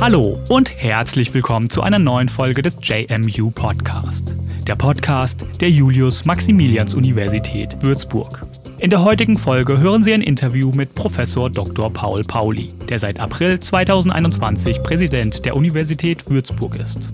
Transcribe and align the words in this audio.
Hallo 0.00 0.38
und 0.48 0.72
herzlich 0.76 1.34
willkommen 1.34 1.68
zu 1.68 1.82
einer 1.82 1.98
neuen 1.98 2.28
Folge 2.28 2.62
des 2.62 2.78
JMU 2.80 3.50
Podcast. 3.50 4.36
Der 4.66 4.76
Podcast 4.76 5.44
der 5.60 5.70
Julius-Maximilians-Universität 5.70 7.82
Würzburg. 7.82 8.46
In 8.78 8.90
der 8.90 9.02
heutigen 9.02 9.36
Folge 9.36 9.78
hören 9.78 10.04
Sie 10.04 10.14
ein 10.14 10.22
Interview 10.22 10.70
mit 10.70 10.94
Professor 10.94 11.50
Dr. 11.50 11.92
Paul 11.92 12.22
Pauli, 12.22 12.72
der 12.88 13.00
seit 13.00 13.18
April 13.18 13.58
2021 13.58 14.82
Präsident 14.82 15.44
der 15.44 15.56
Universität 15.56 16.30
Würzburg 16.30 16.76
ist. 16.76 17.08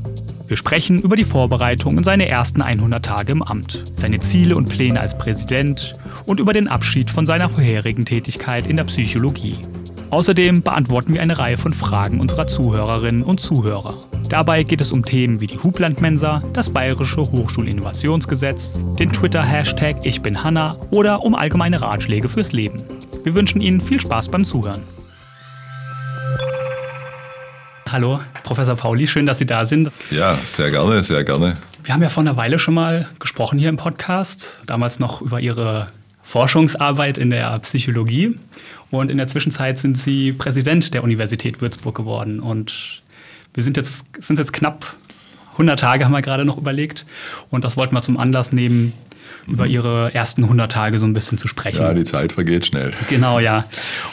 Wir 0.53 0.59
sprechen 0.59 0.99
über 0.99 1.17
die 1.17 1.25
Vorbereitung 1.25 1.97
und 1.97 2.05
seine 2.05 2.29
ersten 2.29 2.61
100 2.61 3.03
Tage 3.03 3.33
im 3.33 3.43
Amt, 3.43 3.85
seine 3.95 4.21
Ziele 4.21 4.55
und 4.55 4.69
Pläne 4.69 5.01
als 5.01 5.17
Präsident 5.17 5.95
und 6.27 6.41
über 6.41 6.53
den 6.53 6.69
Abschied 6.69 7.09
von 7.09 7.25
seiner 7.25 7.49
vorherigen 7.49 8.05
Tätigkeit 8.05 8.67
in 8.67 8.77
der 8.77 8.85
Psychologie. 8.85 9.57
Außerdem 10.11 10.61
beantworten 10.61 11.15
wir 11.15 11.23
eine 11.23 11.39
Reihe 11.39 11.57
von 11.57 11.73
Fragen 11.73 12.21
unserer 12.21 12.49
Zuhörerinnen 12.49 13.23
und 13.23 13.41
Zuhörer. 13.41 14.01
Dabei 14.29 14.63
geht 14.63 14.83
es 14.83 14.93
um 14.93 15.03
Themen 15.03 15.41
wie 15.41 15.47
die 15.47 15.59
Hublandmensa, 15.59 16.43
das 16.53 16.69
Bayerische 16.69 17.23
Hochschulinnovationsgesetz, 17.23 18.79
den 18.99 19.11
Twitter-Hashtag 19.11 20.01
Ich 20.03 20.21
bin 20.21 20.45
Hanna 20.45 20.77
oder 20.91 21.23
um 21.23 21.35
allgemeine 21.35 21.81
Ratschläge 21.81 22.29
fürs 22.29 22.53
Leben. 22.53 22.83
Wir 23.25 23.35
wünschen 23.35 23.63
Ihnen 23.63 23.81
viel 23.81 24.03
Spaß 24.03 24.29
beim 24.29 24.45
Zuhören. 24.45 24.83
Hallo, 27.93 28.21
Professor 28.43 28.75
Pauli, 28.75 29.07
schön, 29.07 29.27
dass 29.27 29.37
Sie 29.37 29.45
da 29.45 29.67
sind. 29.67 29.91
Ja, 30.11 30.39
sehr 30.47 30.71
gerne, 30.71 31.05
sehr 31.05 31.25
gerne. 31.25 31.59
Wir 31.85 31.93
haben 31.93 32.03
ja 32.03 32.09
vor 32.09 32.23
einer 32.23 32.39
Weile 32.39 32.59
schon 32.59 32.73
mal 32.73 33.07
gesprochen 33.19 33.59
hier 33.59 33.69
im 33.69 33.77
Podcast, 33.77 34.61
damals 34.65 34.99
noch 34.99 35.21
über 35.21 35.41
Ihre 35.41 35.89
Forschungsarbeit 36.23 37.19
in 37.19 37.29
der 37.29 37.59
Psychologie. 37.59 38.39
Und 38.91 39.11
in 39.11 39.19
der 39.19 39.27
Zwischenzeit 39.27 39.79
sind 39.79 39.99
Sie 39.99 40.33
Präsident 40.33 40.95
der 40.95 41.05
Universität 41.05 41.61
Würzburg 41.61 41.95
geworden. 41.95 42.41
Und 42.41 43.03
wir 43.53 43.63
sind 43.63 43.77
jetzt, 43.77 44.07
sind 44.25 44.39
jetzt 44.39 44.55
knapp 44.55 44.95
100 45.53 45.79
Tage, 45.79 46.07
haben 46.07 46.13
wir 46.13 46.23
gerade 46.23 46.47
noch 46.47 46.57
überlegt. 46.57 47.05
Und 47.51 47.63
das 47.63 47.77
wollten 47.77 47.95
wir 47.95 48.01
zum 48.01 48.17
Anlass 48.17 48.53
nehmen, 48.53 48.95
über 49.47 49.67
Ihre 49.67 50.15
ersten 50.15 50.45
100 50.45 50.71
Tage 50.71 50.99
so 50.99 51.07
ein 51.07 51.13
bisschen 51.13 51.39
zu 51.39 51.49
sprechen. 51.49 51.83
Ja, 51.83 51.95
die 51.95 52.05
Zeit 52.05 52.33
vergeht 52.33 52.67
schnell. 52.67 52.93
Genau, 53.09 53.39
ja. 53.39 53.65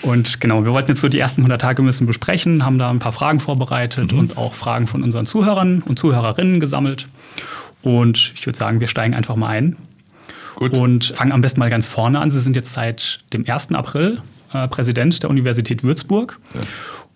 Und 0.01 0.41
genau, 0.41 0.63
wir 0.65 0.73
wollten 0.73 0.91
jetzt 0.91 1.01
so 1.01 1.09
die 1.09 1.19
ersten 1.19 1.41
100 1.41 1.61
Tage 1.61 1.83
ein 1.83 1.85
bisschen 1.85 2.07
besprechen, 2.07 2.65
haben 2.65 2.79
da 2.79 2.89
ein 2.89 2.99
paar 2.99 3.11
Fragen 3.11 3.39
vorbereitet 3.39 4.13
mhm. 4.13 4.19
und 4.19 4.37
auch 4.37 4.53
Fragen 4.53 4.87
von 4.87 5.03
unseren 5.03 5.25
Zuhörern 5.25 5.81
und 5.81 5.99
Zuhörerinnen 5.99 6.59
gesammelt. 6.59 7.07
Und 7.81 8.33
ich 8.35 8.45
würde 8.45 8.57
sagen, 8.57 8.79
wir 8.79 8.87
steigen 8.87 9.13
einfach 9.13 9.35
mal 9.35 9.47
ein. 9.47 9.77
Gut. 10.55 10.73
Und 10.73 11.05
fangen 11.05 11.31
am 11.31 11.41
besten 11.41 11.59
mal 11.59 11.69
ganz 11.69 11.87
vorne 11.87 12.19
an. 12.19 12.31
Sie 12.31 12.39
sind 12.41 12.55
jetzt 12.55 12.73
seit 12.73 13.21
dem 13.31 13.49
1. 13.49 13.71
April 13.73 14.21
äh, 14.53 14.67
Präsident 14.67 15.23
der 15.23 15.29
Universität 15.29 15.83
Würzburg. 15.83 16.39
Ja. 16.53 16.61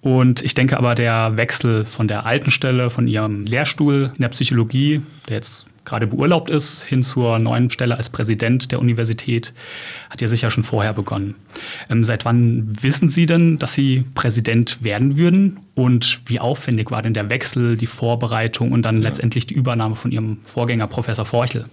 Und 0.02 0.42
ich 0.44 0.54
denke 0.54 0.78
aber, 0.78 0.96
der 0.96 1.38
Wechsel 1.38 1.86
von 1.86 2.08
der 2.08 2.26
alten 2.26 2.52
Stelle, 2.52 2.90
von 2.90 3.08
Ihrem 3.08 3.46
Lehrstuhl 3.46 4.12
in 4.16 4.22
der 4.22 4.30
Psychologie, 4.30 5.02
der 5.30 5.38
jetzt 5.38 5.66
gerade 5.86 6.08
beurlaubt 6.08 6.50
ist, 6.50 6.84
hin 6.84 7.04
zur 7.04 7.40
neuen 7.40 7.70
Stelle 7.70 7.98
als 7.98 8.10
Präsident 8.10 8.72
der 8.72 8.80
Universität, 8.80 9.54
hat 10.10 10.22
ja 10.22 10.28
sicher 10.28 10.52
schon 10.52 10.64
vorher 10.64 10.94
begonnen. 10.94 11.36
Ähm, 11.90 12.04
seit 12.04 12.26
wann 12.26 12.68
wissen 12.82 13.10
Sie 13.10 13.26
denn, 13.26 13.60
dass 13.60 13.74
Sie 13.74 14.06
Präsident 14.16 14.84
werden 14.84 15.18
würden? 15.18 15.60
Und 15.76 16.22
wie 16.26 16.40
aufwendig 16.40 16.92
war 16.92 17.02
denn 17.02 17.14
der 17.14 17.30
Wechsel, 17.30 17.78
die 17.78 17.88
Vorbereitung 17.88 18.72
und 18.72 18.84
dann 18.84 18.98
ja. 18.98 19.04
letztendlich 19.04 19.48
die 19.48 19.54
Übernahme 19.54 19.96
von 19.96 20.12
Ihrem 20.12 20.38
Vorgänger, 20.44 20.88
Professor 20.88 21.26
Forchel? 21.26 21.66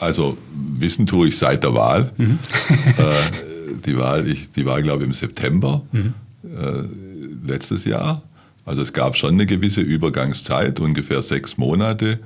Also 0.00 0.36
wissen 0.78 1.06
tue 1.06 1.28
ich 1.28 1.38
seit 1.38 1.62
der 1.62 1.74
Wahl. 1.74 2.10
Mhm. 2.16 2.38
äh, 2.98 3.74
die 3.86 3.96
Wahl, 3.96 4.26
ich, 4.26 4.50
die 4.52 4.66
Wahl, 4.66 4.82
glaube 4.82 5.02
ich, 5.02 5.08
im 5.08 5.14
September 5.14 5.82
mhm. 5.92 6.14
äh, 6.44 7.46
letztes 7.46 7.84
Jahr. 7.84 8.22
Also 8.64 8.82
es 8.82 8.92
gab 8.92 9.16
schon 9.16 9.34
eine 9.34 9.46
gewisse 9.46 9.80
Übergangszeit, 9.80 10.78
ungefähr 10.80 11.22
sechs 11.22 11.56
Monate. 11.58 12.20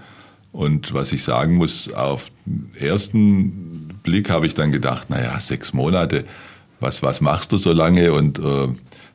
Und 0.56 0.94
was 0.94 1.12
ich 1.12 1.22
sagen 1.22 1.56
muss, 1.56 1.92
auf 1.92 2.30
den 2.46 2.70
ersten 2.80 3.90
Blick 4.02 4.30
habe 4.30 4.46
ich 4.46 4.54
dann 4.54 4.72
gedacht, 4.72 5.10
naja, 5.10 5.38
sechs 5.38 5.74
Monate, 5.74 6.24
was, 6.80 7.02
was 7.02 7.20
machst 7.20 7.52
du 7.52 7.58
so 7.58 7.74
lange? 7.74 8.14
Und 8.14 8.38
äh, 8.38 8.68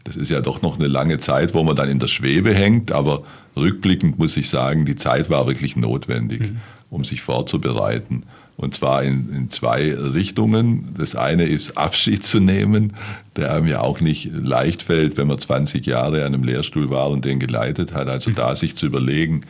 das 0.04 0.18
ist 0.18 0.30
ja 0.30 0.42
doch 0.42 0.62
noch 0.62 0.78
eine 0.78 0.88
lange 0.88 1.18
Zeit, 1.18 1.56
wo 1.56 1.64
man 1.64 1.76
dann 1.76 1.90
in 1.90 1.98
der 1.98 2.10
Schwebe 2.10 2.54
hängt. 2.54 2.92
Aber 2.92 3.24
rückblickend 3.56 4.20
muss 4.20 4.38
ich 4.38 4.50
sagen, 4.50 4.86
die 4.86 4.96
Zeit 4.96 5.32
war 5.32 5.48
wirklich 5.48 5.76
notwendig, 5.76 6.42
mhm. 6.42 6.58
um 6.92 7.04
sich 7.04 7.24
vorzubereiten. 7.24 8.22
Und 8.56 8.76
zwar 8.76 9.02
in, 9.02 9.34
in, 9.34 9.50
zwei 9.50 9.96
Richtungen. 9.96 10.94
Das 10.96 11.16
eine 11.16 11.46
ist 11.46 11.76
Abschied 11.76 12.24
zu 12.24 12.40
nehmen, 12.40 12.94
der 13.36 13.56
einem 13.56 13.66
ja 13.66 13.82
auch 13.82 14.00
nicht 14.00 14.30
leicht 14.32 14.84
fällt, 14.84 15.18
wenn 15.18 15.26
man 15.26 15.40
20 15.40 15.88
Jahre 15.88 16.24
an 16.24 16.36
einem 16.36 16.44
Lehrstuhl 16.44 16.92
war 16.92 17.10
und 17.10 17.26
den 17.26 17.40
geleitet 17.40 17.94
hat. 17.94 18.10
Also 18.10 18.30
da 18.30 18.56
sich 18.56 18.76
zu 18.76 18.86
überlegen, 18.86 19.42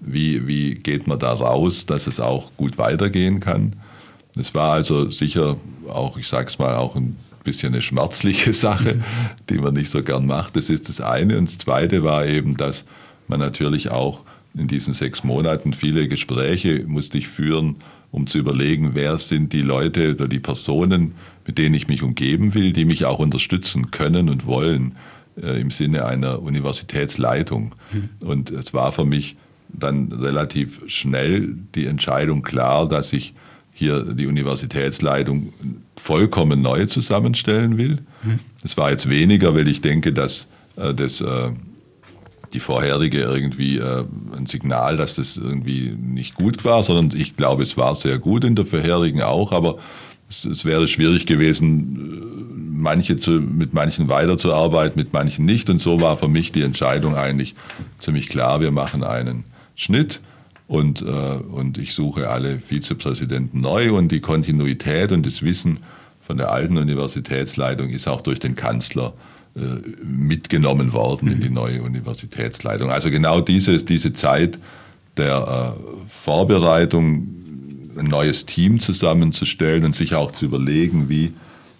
wie, 0.00 0.46
wie 0.46 0.74
geht 0.74 1.06
man 1.06 1.18
da 1.18 1.32
raus, 1.32 1.86
dass 1.86 2.06
es 2.06 2.20
auch 2.20 2.50
gut 2.56 2.78
weitergehen 2.78 3.40
kann. 3.40 3.74
Es 4.36 4.54
war 4.54 4.72
also 4.72 5.10
sicher 5.10 5.56
auch, 5.88 6.16
ich 6.16 6.28
sag's 6.28 6.58
mal, 6.58 6.76
auch 6.76 6.96
ein 6.96 7.16
bisschen 7.44 7.72
eine 7.72 7.82
schmerzliche 7.82 8.52
Sache, 8.54 9.00
die 9.48 9.58
man 9.58 9.74
nicht 9.74 9.90
so 9.90 10.02
gern 10.02 10.26
macht. 10.26 10.56
Das 10.56 10.70
ist 10.70 10.88
das 10.88 11.00
eine. 11.00 11.38
Und 11.38 11.48
das 11.48 11.58
zweite 11.58 12.02
war 12.02 12.26
eben, 12.26 12.56
dass 12.56 12.84
man 13.28 13.40
natürlich 13.40 13.90
auch 13.90 14.24
in 14.56 14.66
diesen 14.66 14.94
sechs 14.94 15.22
Monaten 15.22 15.74
viele 15.74 16.08
Gespräche 16.08 16.84
musste 16.86 17.18
ich 17.18 17.28
führen, 17.28 17.76
um 18.10 18.26
zu 18.26 18.38
überlegen, 18.38 18.94
wer 18.94 19.18
sind 19.18 19.52
die 19.52 19.62
Leute 19.62 20.14
oder 20.14 20.26
die 20.26 20.40
Personen, 20.40 21.14
mit 21.46 21.58
denen 21.58 21.74
ich 21.74 21.86
mich 21.86 22.02
umgeben 22.02 22.54
will, 22.54 22.72
die 22.72 22.84
mich 22.84 23.04
auch 23.04 23.20
unterstützen 23.20 23.92
können 23.92 24.28
und 24.28 24.46
wollen 24.46 24.96
äh, 25.40 25.60
im 25.60 25.70
Sinne 25.70 26.06
einer 26.06 26.42
Universitätsleitung. 26.42 27.74
Mhm. 27.92 28.08
Und 28.20 28.50
es 28.50 28.74
war 28.74 28.90
für 28.90 29.04
mich 29.04 29.36
dann 29.72 30.12
relativ 30.12 30.80
schnell 30.86 31.54
die 31.74 31.86
Entscheidung 31.86 32.42
klar, 32.42 32.88
dass 32.88 33.12
ich 33.12 33.34
hier 33.72 34.02
die 34.02 34.26
Universitätsleitung 34.26 35.52
vollkommen 35.96 36.60
neu 36.60 36.86
zusammenstellen 36.86 37.78
will. 37.78 37.98
Mhm. 38.22 38.38
Das 38.62 38.76
war 38.76 38.90
jetzt 38.90 39.08
weniger, 39.08 39.54
weil 39.54 39.68
ich 39.68 39.80
denke, 39.80 40.12
dass 40.12 40.48
äh, 40.76 40.92
das 40.92 41.20
äh, 41.20 41.50
die 42.52 42.60
vorherige 42.60 43.20
irgendwie 43.20 43.78
äh, 43.78 44.04
ein 44.36 44.46
Signal, 44.46 44.96
dass 44.96 45.14
das 45.14 45.36
irgendwie 45.36 45.96
nicht 45.96 46.34
gut 46.34 46.64
war, 46.64 46.82
sondern 46.82 47.18
ich 47.18 47.36
glaube, 47.36 47.62
es 47.62 47.76
war 47.76 47.94
sehr 47.94 48.18
gut 48.18 48.44
in 48.44 48.56
der 48.56 48.66
vorherigen 48.66 49.22
auch, 49.22 49.52
aber 49.52 49.78
es, 50.28 50.44
es 50.44 50.64
wäre 50.64 50.88
schwierig 50.88 51.26
gewesen, 51.26 51.96
äh, 51.96 52.80
manche 52.80 53.18
zu, 53.18 53.32
mit 53.32 53.72
manchen 53.72 54.08
weiterzuarbeiten, 54.08 55.00
mit 55.00 55.12
manchen 55.12 55.44
nicht. 55.44 55.70
Und 55.70 55.80
so 55.80 56.00
war 56.00 56.16
für 56.16 56.28
mich 56.28 56.50
die 56.50 56.62
Entscheidung 56.62 57.14
eigentlich 57.14 57.54
ziemlich 57.98 58.28
klar, 58.28 58.60
wir 58.60 58.72
machen 58.72 59.04
einen 59.04 59.44
Schnitt 59.80 60.20
und, 60.68 61.00
äh, 61.00 61.04
und 61.04 61.78
ich 61.78 61.94
suche 61.94 62.28
alle 62.28 62.60
Vizepräsidenten 62.60 63.60
neu 63.60 63.94
und 63.94 64.12
die 64.12 64.20
Kontinuität 64.20 65.10
und 65.10 65.24
das 65.24 65.42
Wissen 65.42 65.78
von 66.20 66.36
der 66.36 66.52
alten 66.52 66.76
Universitätsleitung 66.76 67.88
ist 67.88 68.06
auch 68.06 68.20
durch 68.20 68.40
den 68.40 68.56
Kanzler 68.56 69.14
äh, 69.56 69.60
mitgenommen 70.04 70.92
worden 70.92 71.26
mhm. 71.26 71.32
in 71.32 71.40
die 71.40 71.50
neue 71.50 71.82
Universitätsleitung. 71.82 72.90
Also 72.90 73.10
genau 73.10 73.40
diese, 73.40 73.78
diese 73.78 74.12
Zeit 74.12 74.58
der 75.16 75.76
äh, 75.78 76.08
Vorbereitung, 76.08 77.26
ein 77.98 78.06
neues 78.06 78.44
Team 78.44 78.80
zusammenzustellen 78.80 79.84
und 79.84 79.96
sich 79.96 80.14
auch 80.14 80.32
zu 80.32 80.44
überlegen, 80.44 81.08
wie, 81.08 81.32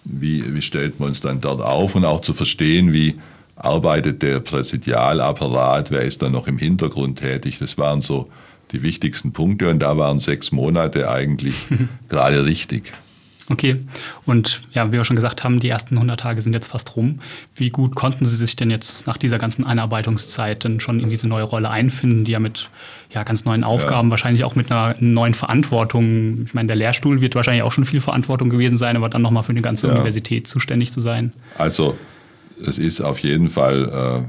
wie, 0.05 0.55
wie 0.55 0.61
stellt 0.63 0.99
man 0.99 1.09
uns 1.09 1.21
dann 1.21 1.39
dort 1.39 1.61
auf 1.61 1.93
und 1.93 2.03
auch 2.03 2.21
zu 2.21 2.33
verstehen, 2.33 2.93
wie 2.93 3.15
arbeitet 3.63 4.21
der 4.21 4.39
Präsidialapparat, 4.39 5.91
wer 5.91 6.01
ist 6.01 6.21
da 6.21 6.29
noch 6.29 6.47
im 6.47 6.57
Hintergrund 6.57 7.19
tätig. 7.19 7.59
Das 7.59 7.77
waren 7.77 8.01
so 8.01 8.29
die 8.71 8.81
wichtigsten 8.83 9.33
Punkte 9.33 9.69
und 9.69 9.79
da 9.79 9.97
waren 9.97 10.19
sechs 10.19 10.51
Monate 10.51 11.09
eigentlich 11.09 11.55
gerade 12.09 12.45
richtig. 12.45 12.93
Okay. 13.49 13.81
Und 14.25 14.61
ja, 14.71 14.87
wie 14.87 14.93
wir 14.93 15.03
schon 15.03 15.17
gesagt 15.17 15.43
haben, 15.43 15.59
die 15.59 15.67
ersten 15.67 15.95
100 15.95 16.19
Tage 16.19 16.41
sind 16.41 16.53
jetzt 16.53 16.67
fast 16.67 16.95
rum. 16.95 17.19
Wie 17.55 17.69
gut 17.69 17.95
konnten 17.95 18.23
Sie 18.23 18.35
sich 18.35 18.55
denn 18.55 18.71
jetzt 18.71 19.07
nach 19.07 19.17
dieser 19.17 19.37
ganzen 19.39 19.65
Einarbeitungszeit 19.65 20.63
denn 20.63 20.79
schon 20.79 21.01
in 21.01 21.09
diese 21.09 21.27
neue 21.27 21.43
Rolle 21.43 21.69
einfinden, 21.69 22.23
die 22.23 22.31
ja 22.31 22.39
mit 22.39 22.69
ja, 23.13 23.23
ganz 23.23 23.43
neuen 23.43 23.65
Aufgaben, 23.65 24.07
ja. 24.07 24.11
wahrscheinlich 24.11 24.45
auch 24.45 24.55
mit 24.55 24.71
einer 24.71 24.95
neuen 24.99 25.33
Verantwortung, 25.33 26.43
ich 26.45 26.53
meine, 26.53 26.67
der 26.67 26.77
Lehrstuhl 26.77 27.19
wird 27.19 27.35
wahrscheinlich 27.35 27.63
auch 27.63 27.73
schon 27.73 27.83
viel 27.83 27.99
Verantwortung 27.99 28.49
gewesen 28.49 28.77
sein, 28.77 28.95
aber 28.95 29.09
dann 29.09 29.21
nochmal 29.21 29.43
für 29.43 29.51
eine 29.51 29.61
ganze 29.61 29.87
ja. 29.87 29.93
Universität 29.93 30.47
zuständig 30.47 30.93
zu 30.93 31.01
sein? 31.01 31.33
Also, 31.57 31.97
es 32.65 32.77
ist 32.77 33.01
auf 33.01 33.19
jeden 33.19 33.49
Fall 33.49 34.25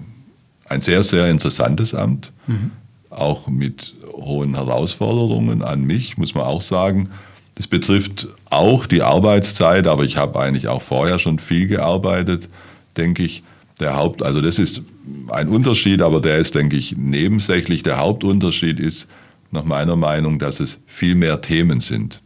äh, 0.68 0.70
ein 0.72 0.80
sehr, 0.80 1.02
sehr 1.02 1.28
interessantes 1.28 1.94
Amt, 1.94 2.32
mhm. 2.46 2.70
auch 3.10 3.48
mit 3.48 3.94
hohen 4.12 4.54
Herausforderungen 4.54 5.62
an 5.62 5.84
mich, 5.84 6.16
muss 6.16 6.34
man 6.34 6.44
auch 6.44 6.62
sagen. 6.62 7.10
Das 7.54 7.66
betrifft 7.66 8.28
auch 8.50 8.86
die 8.86 9.02
Arbeitszeit, 9.02 9.86
aber 9.86 10.04
ich 10.04 10.16
habe 10.16 10.40
eigentlich 10.40 10.68
auch 10.68 10.82
vorher 10.82 11.18
schon 11.18 11.38
viel 11.38 11.66
gearbeitet, 11.66 12.48
denke 12.96 13.22
ich. 13.24 13.42
Der 13.80 13.96
Haupt, 13.96 14.22
also 14.22 14.40
das 14.40 14.58
ist 14.58 14.82
ein 15.28 15.48
Unterschied, 15.48 16.02
aber 16.02 16.20
der 16.20 16.38
ist, 16.38 16.54
denke 16.54 16.76
ich, 16.76 16.96
nebensächlich. 16.96 17.82
Der 17.82 17.98
Hauptunterschied 17.98 18.78
ist 18.78 19.08
nach 19.50 19.64
meiner 19.64 19.96
Meinung, 19.96 20.38
dass 20.38 20.60
es 20.60 20.80
viel 20.86 21.14
mehr 21.14 21.40
Themen 21.40 21.80
sind. 21.80 22.21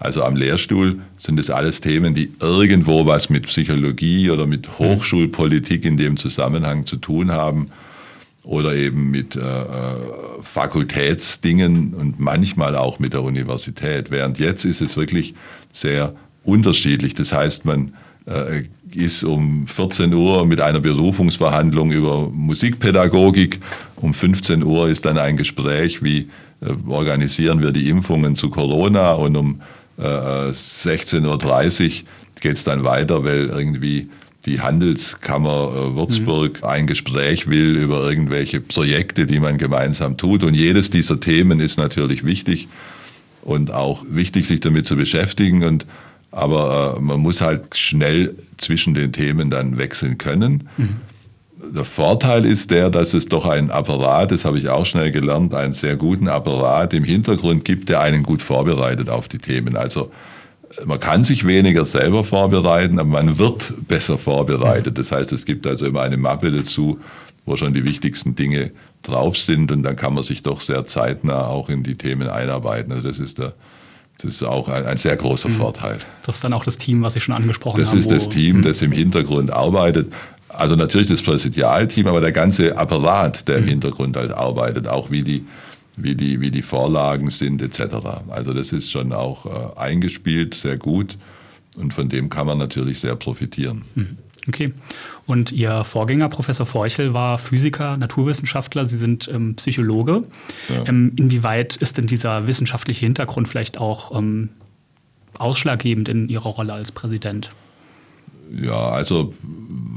Also 0.00 0.24
am 0.24 0.34
Lehrstuhl 0.34 0.98
sind 1.18 1.38
das 1.38 1.50
alles 1.50 1.82
Themen, 1.82 2.14
die 2.14 2.32
irgendwo 2.40 3.04
was 3.04 3.28
mit 3.28 3.46
Psychologie 3.46 4.30
oder 4.30 4.46
mit 4.46 4.78
Hochschulpolitik 4.78 5.84
in 5.84 5.98
dem 5.98 6.16
Zusammenhang 6.16 6.86
zu 6.86 6.96
tun 6.96 7.30
haben 7.30 7.68
oder 8.42 8.74
eben 8.74 9.10
mit 9.10 9.36
äh, 9.36 9.40
äh, 9.40 9.96
Fakultätsdingen 10.42 11.92
und 11.92 12.18
manchmal 12.18 12.76
auch 12.76 12.98
mit 12.98 13.12
der 13.12 13.22
Universität. 13.22 14.10
Während 14.10 14.38
jetzt 14.38 14.64
ist 14.64 14.80
es 14.80 14.96
wirklich 14.96 15.34
sehr 15.70 16.14
unterschiedlich. 16.44 17.14
Das 17.14 17.32
heißt, 17.34 17.66
man 17.66 17.92
äh, 18.24 18.62
ist 18.94 19.22
um 19.22 19.66
14 19.66 20.14
Uhr 20.14 20.46
mit 20.46 20.62
einer 20.62 20.80
Berufungsverhandlung 20.80 21.92
über 21.92 22.30
Musikpädagogik. 22.30 23.60
Um 23.96 24.14
15 24.14 24.64
Uhr 24.64 24.88
ist 24.88 25.04
dann 25.04 25.18
ein 25.18 25.36
Gespräch, 25.36 26.02
wie 26.02 26.30
äh, 26.62 26.72
organisieren 26.88 27.60
wir 27.60 27.70
die 27.70 27.90
Impfungen 27.90 28.34
zu 28.34 28.48
Corona 28.48 29.12
und 29.12 29.36
um 29.36 29.60
16.30 30.04 31.84
Uhr 31.84 31.92
geht 32.40 32.56
es 32.56 32.64
dann 32.64 32.84
weiter, 32.84 33.24
weil 33.24 33.46
irgendwie 33.46 34.08
die 34.46 34.60
Handelskammer 34.60 35.72
äh, 35.74 35.96
Würzburg 35.96 36.60
mhm. 36.60 36.68
ein 36.68 36.86
Gespräch 36.86 37.48
will 37.48 37.76
über 37.76 38.08
irgendwelche 38.08 38.60
Projekte, 38.60 39.26
die 39.26 39.40
man 39.40 39.58
gemeinsam 39.58 40.16
tut. 40.16 40.44
Und 40.44 40.54
jedes 40.54 40.90
dieser 40.90 41.20
Themen 41.20 41.60
ist 41.60 41.76
natürlich 41.76 42.24
wichtig 42.24 42.68
und 43.42 43.70
auch 43.70 44.04
wichtig, 44.08 44.46
sich 44.46 44.60
damit 44.60 44.86
zu 44.86 44.96
beschäftigen. 44.96 45.64
Und, 45.64 45.86
aber 46.30 46.96
äh, 46.96 47.00
man 47.00 47.20
muss 47.20 47.40
halt 47.40 47.76
schnell 47.76 48.34
zwischen 48.56 48.94
den 48.94 49.12
Themen 49.12 49.50
dann 49.50 49.76
wechseln 49.76 50.16
können. 50.16 50.68
Mhm. 50.78 50.96
Der 51.62 51.84
Vorteil 51.84 52.46
ist 52.46 52.70
der, 52.70 52.90
dass 52.90 53.12
es 53.12 53.26
doch 53.26 53.46
einen 53.46 53.70
Apparat, 53.70 54.32
das 54.32 54.44
habe 54.44 54.58
ich 54.58 54.68
auch 54.68 54.86
schnell 54.86 55.12
gelernt, 55.12 55.54
einen 55.54 55.74
sehr 55.74 55.96
guten 55.96 56.28
Apparat 56.28 56.94
im 56.94 57.04
Hintergrund 57.04 57.64
gibt, 57.64 57.88
der 57.88 58.00
einen 58.00 58.22
gut 58.22 58.42
vorbereitet 58.42 59.10
auf 59.10 59.28
die 59.28 59.38
Themen. 59.38 59.76
Also 59.76 60.10
man 60.84 61.00
kann 61.00 61.24
sich 61.24 61.46
weniger 61.46 61.84
selber 61.84 62.24
vorbereiten, 62.24 62.98
aber 62.98 63.08
man 63.08 63.38
wird 63.38 63.74
besser 63.88 64.18
vorbereitet. 64.18 64.98
Das 64.98 65.12
heißt, 65.12 65.32
es 65.32 65.44
gibt 65.44 65.66
also 65.66 65.86
immer 65.86 66.02
eine 66.02 66.16
Mappe 66.16 66.50
dazu, 66.50 66.98
wo 67.44 67.56
schon 67.56 67.74
die 67.74 67.84
wichtigsten 67.84 68.34
Dinge 68.34 68.70
drauf 69.02 69.36
sind 69.36 69.72
und 69.72 69.82
dann 69.82 69.96
kann 69.96 70.14
man 70.14 70.24
sich 70.24 70.42
doch 70.42 70.60
sehr 70.60 70.86
zeitnah 70.86 71.46
auch 71.46 71.68
in 71.68 71.82
die 71.82 71.96
Themen 71.96 72.28
einarbeiten. 72.28 72.92
Also 72.92 73.08
das 73.08 73.18
ist 73.18 73.38
der, 73.38 73.54
das 74.20 74.32
ist 74.32 74.42
auch 74.42 74.68
ein, 74.68 74.86
ein 74.86 74.98
sehr 74.98 75.16
großer 75.16 75.48
mhm. 75.48 75.54
Vorteil. 75.54 75.98
Das 76.24 76.36
ist 76.36 76.44
dann 76.44 76.52
auch 76.52 76.64
das 76.64 76.78
Team, 76.78 77.02
was 77.02 77.14
Sie 77.14 77.20
schon 77.20 77.34
angesprochen 77.34 77.80
das 77.80 77.90
haben. 77.90 77.98
Das 77.98 78.06
ist 78.06 78.14
das 78.14 78.28
Team, 78.28 78.58
mhm. 78.58 78.62
das 78.62 78.82
im 78.82 78.92
Hintergrund 78.92 79.50
arbeitet. 79.50 80.12
Also 80.52 80.76
natürlich 80.76 81.08
das 81.08 81.22
Präsidialteam, 81.22 82.06
aber 82.06 82.20
der 82.20 82.32
ganze 82.32 82.76
Apparat, 82.76 83.48
der 83.48 83.58
im 83.58 83.64
mhm. 83.64 83.68
Hintergrund 83.68 84.16
halt 84.16 84.32
arbeitet, 84.32 84.88
auch 84.88 85.10
wie 85.10 85.22
die 85.22 85.44
wie 86.02 86.14
die, 86.14 86.40
wie 86.40 86.50
die 86.50 86.62
Vorlagen 86.62 87.30
sind 87.30 87.62
etc. 87.62 87.96
Also 88.30 88.52
das 88.54 88.72
ist 88.72 88.90
schon 88.90 89.12
auch 89.12 89.46
äh, 89.46 89.78
eingespielt, 89.78 90.54
sehr 90.54 90.78
gut 90.78 91.16
und 91.76 91.94
von 91.94 92.08
dem 92.08 92.30
kann 92.30 92.46
man 92.46 92.58
natürlich 92.58 93.00
sehr 93.00 93.16
profitieren. 93.16 93.84
Mhm. 93.94 94.18
Okay. 94.48 94.72
Und 95.26 95.52
Ihr 95.52 95.84
Vorgänger, 95.84 96.28
Professor 96.28 96.64
Feuchel, 96.64 97.12
war 97.12 97.38
Physiker, 97.38 97.96
Naturwissenschaftler. 97.98 98.86
Sie 98.86 98.96
sind 98.96 99.28
ähm, 99.32 99.54
Psychologe. 99.56 100.24
Ja. 100.68 100.86
Ähm, 100.86 101.12
inwieweit 101.16 101.76
ist 101.76 101.98
denn 101.98 102.06
dieser 102.06 102.46
wissenschaftliche 102.46 103.04
Hintergrund 103.04 103.48
vielleicht 103.48 103.78
auch 103.78 104.16
ähm, 104.16 104.48
ausschlaggebend 105.38 106.08
in 106.08 106.28
Ihrer 106.28 106.48
Rolle 106.48 106.72
als 106.72 106.90
Präsident? 106.90 107.50
Ja, 108.50 108.90
also 108.90 109.34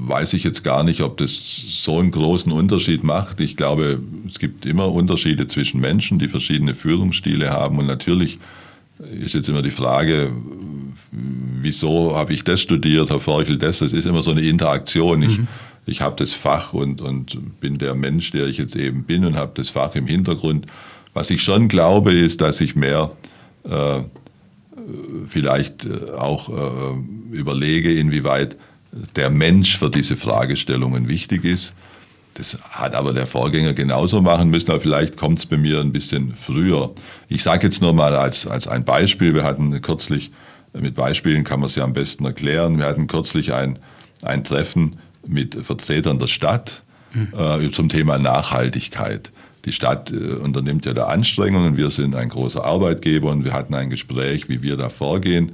weiß 0.05 0.33
ich 0.33 0.43
jetzt 0.43 0.63
gar 0.63 0.83
nicht, 0.83 1.01
ob 1.01 1.17
das 1.17 1.31
so 1.69 1.99
einen 1.99 2.11
großen 2.11 2.51
Unterschied 2.51 3.03
macht. 3.03 3.39
Ich 3.39 3.55
glaube, 3.55 3.99
es 4.27 4.37
gibt 4.37 4.65
immer 4.65 4.91
Unterschiede 4.91 5.47
zwischen 5.47 5.79
Menschen, 5.79 6.19
die 6.19 6.27
verschiedene 6.27 6.75
Führungsstile 6.75 7.51
haben. 7.51 7.79
Und 7.79 7.87
natürlich 7.87 8.37
ist 8.99 9.33
jetzt 9.33 9.49
immer 9.49 9.61
die 9.61 9.71
Frage, 9.71 10.31
wieso 11.11 12.15
habe 12.15 12.33
ich 12.33 12.43
das 12.43 12.61
studiert, 12.61 13.09
Herr 13.09 13.19
Forchel 13.19 13.57
das? 13.57 13.79
Das 13.79 13.93
ist 13.93 14.05
immer 14.05 14.23
so 14.23 14.31
eine 14.31 14.41
Interaktion. 14.41 15.23
Ich, 15.23 15.37
mhm. 15.37 15.47
ich 15.85 16.01
habe 16.01 16.15
das 16.17 16.33
Fach 16.33 16.73
und, 16.73 17.01
und 17.01 17.59
bin 17.59 17.77
der 17.77 17.95
Mensch, 17.95 18.31
der 18.31 18.47
ich 18.47 18.57
jetzt 18.57 18.75
eben 18.75 19.03
bin 19.03 19.25
und 19.25 19.35
habe 19.35 19.53
das 19.55 19.69
Fach 19.69 19.95
im 19.95 20.07
Hintergrund. 20.07 20.67
Was 21.13 21.29
ich 21.29 21.43
schon 21.43 21.69
glaube, 21.69 22.11
ist, 22.11 22.41
dass 22.41 22.59
ich 22.59 22.75
mehr 22.75 23.11
äh, 23.63 24.01
vielleicht 25.27 25.87
auch 26.11 26.49
äh, 26.49 26.97
überlege, 27.33 27.93
inwieweit 27.93 28.57
der 29.15 29.29
Mensch 29.29 29.77
für 29.77 29.89
diese 29.89 30.15
Fragestellungen 30.15 31.07
wichtig 31.07 31.43
ist. 31.43 31.73
Das 32.35 32.57
hat 32.71 32.95
aber 32.95 33.13
der 33.13 33.27
Vorgänger 33.27 33.73
genauso 33.73 34.21
machen 34.21 34.49
müssen, 34.49 34.71
aber 34.71 34.79
vielleicht 34.79 35.17
kommt 35.17 35.39
es 35.39 35.45
bei 35.45 35.57
mir 35.57 35.79
ein 35.81 35.91
bisschen 35.91 36.33
früher. 36.35 36.91
Ich 37.27 37.43
sage 37.43 37.67
jetzt 37.67 37.81
nur 37.81 37.93
mal 37.93 38.15
als, 38.15 38.47
als 38.47 38.67
ein 38.67 38.83
Beispiel, 38.83 39.35
wir 39.35 39.43
hatten 39.43 39.79
kürzlich, 39.81 40.31
mit 40.73 40.95
Beispielen 40.95 41.43
kann 41.43 41.59
man 41.59 41.67
es 41.67 41.75
ja 41.75 41.83
am 41.83 41.93
besten 41.93 42.25
erklären, 42.25 42.79
wir 42.79 42.85
hatten 42.85 43.05
kürzlich 43.05 43.53
ein, 43.53 43.77
ein 44.23 44.43
Treffen 44.43 44.97
mit 45.27 45.53
Vertretern 45.53 46.17
der 46.17 46.27
Stadt 46.27 46.81
mhm. 47.13 47.33
äh, 47.37 47.71
zum 47.71 47.89
Thema 47.89 48.17
Nachhaltigkeit. 48.17 49.31
Die 49.65 49.71
Stadt 49.71 50.11
äh, 50.11 50.15
unternimmt 50.15 50.85
ja 50.87 50.93
da 50.93 51.05
Anstrengungen, 51.05 51.77
wir 51.77 51.91
sind 51.91 52.15
ein 52.15 52.29
großer 52.29 52.63
Arbeitgeber 52.63 53.29
und 53.29 53.45
wir 53.45 53.53
hatten 53.53 53.75
ein 53.75 53.91
Gespräch, 53.91 54.49
wie 54.49 54.63
wir 54.63 54.75
da 54.75 54.89
vorgehen. 54.89 55.53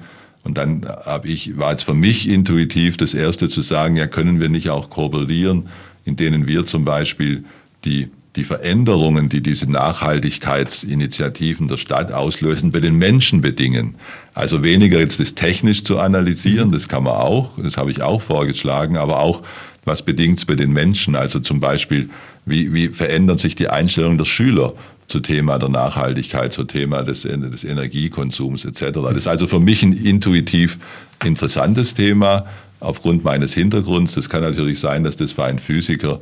Und 0.50 0.58
dann 0.58 0.84
habe 1.06 1.28
ich, 1.28 1.60
war 1.60 1.76
es 1.76 1.84
für 1.84 1.94
mich 1.94 2.28
intuitiv 2.28 2.98
das 2.98 3.14
Erste 3.14 3.50
zu 3.50 3.62
sagen, 3.62 3.96
ja, 3.96 4.08
können 4.08 4.40
wir 4.40 4.50
nicht 4.50 4.72
auch 4.72 4.90
kooperieren, 4.90 5.68
in 6.06 6.16
denen 6.16 6.48
wir 6.48 6.66
zum 6.66 6.86
Beispiel 6.86 7.44
die, 7.86 8.10
die 8.36 8.46
Veränderungen, 8.46 9.30
die 9.30 9.42
diese 9.44 9.72
Nachhaltigkeitsinitiativen 9.72 11.68
der 11.68 11.78
Stadt 11.78 12.12
auslösen, 12.12 12.72
bei 12.72 12.80
den 12.80 12.96
Menschen 12.98 13.42
bedingen. 13.42 13.94
Also 14.34 14.64
weniger 14.64 15.00
jetzt 15.00 15.20
das 15.20 15.36
technisch 15.36 15.84
zu 15.84 16.00
analysieren, 16.00 16.72
das 16.72 16.88
kann 16.88 17.04
man 17.04 17.14
auch, 17.14 17.52
das 17.62 17.78
habe 17.78 17.92
ich 17.92 18.02
auch 18.02 18.24
vorgeschlagen, 18.24 18.98
aber 18.98 19.20
auch, 19.20 19.44
was 19.86 20.02
bedingt 20.02 20.40
es 20.40 20.46
bei 20.46 20.56
den 20.56 20.74
Menschen? 20.74 21.16
Also 21.16 21.42
zum 21.42 21.60
Beispiel, 21.60 22.10
wie, 22.48 22.74
wie 22.74 22.88
verändert 22.88 23.40
sich 23.40 23.56
die 23.56 23.68
Einstellung 23.68 24.18
der 24.18 24.26
Schüler 24.26 24.74
zum 25.10 25.24
Thema 25.24 25.58
der 25.58 25.70
Nachhaltigkeit, 25.70 26.54
zum 26.54 26.68
Thema 26.68 27.04
des, 27.04 27.24
des 27.24 27.64
Energiekonsums 27.64 28.64
etc. 28.64 29.00
Das 29.02 29.18
ist 29.18 29.28
also 29.28 29.48
für 29.48 29.60
mich 29.60 29.84
ein 29.84 29.94
intuitiv 29.94 30.78
interessantes 31.26 31.94
Thema 31.94 32.46
aufgrund 32.80 33.24
meines 33.24 33.54
Hintergrunds. 33.54 34.14
Das 34.14 34.30
kann 34.30 34.42
natürlich 34.42 34.80
sein, 34.80 35.04
dass 35.04 35.18
das 35.18 35.32
für 35.32 35.44
einen 35.44 35.60
Physiker 35.60 36.20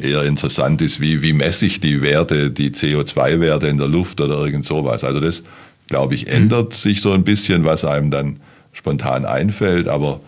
eher 0.00 0.22
interessant 0.22 0.80
ist, 0.80 1.00
wie, 1.00 1.20
wie 1.22 1.32
messe 1.32 1.66
ich 1.66 1.80
die 1.80 2.00
Werte, 2.02 2.50
die 2.50 2.70
CO2-Werte 2.70 3.66
in 3.66 3.78
der 3.78 3.88
Luft 3.88 4.20
oder 4.20 4.38
irgend 4.38 4.64
sowas. 4.64 5.02
Also 5.02 5.18
das, 5.18 5.42
glaube 5.88 6.14
ich, 6.14 6.28
ändert 6.28 6.70
mhm. 6.70 6.76
sich 6.76 7.00
so 7.02 7.12
ein 7.12 7.24
bisschen, 7.24 7.64
was 7.64 7.84
einem 7.84 8.10
dann 8.10 8.36
spontan 8.72 9.26
einfällt, 9.26 9.88
aber 9.88 10.20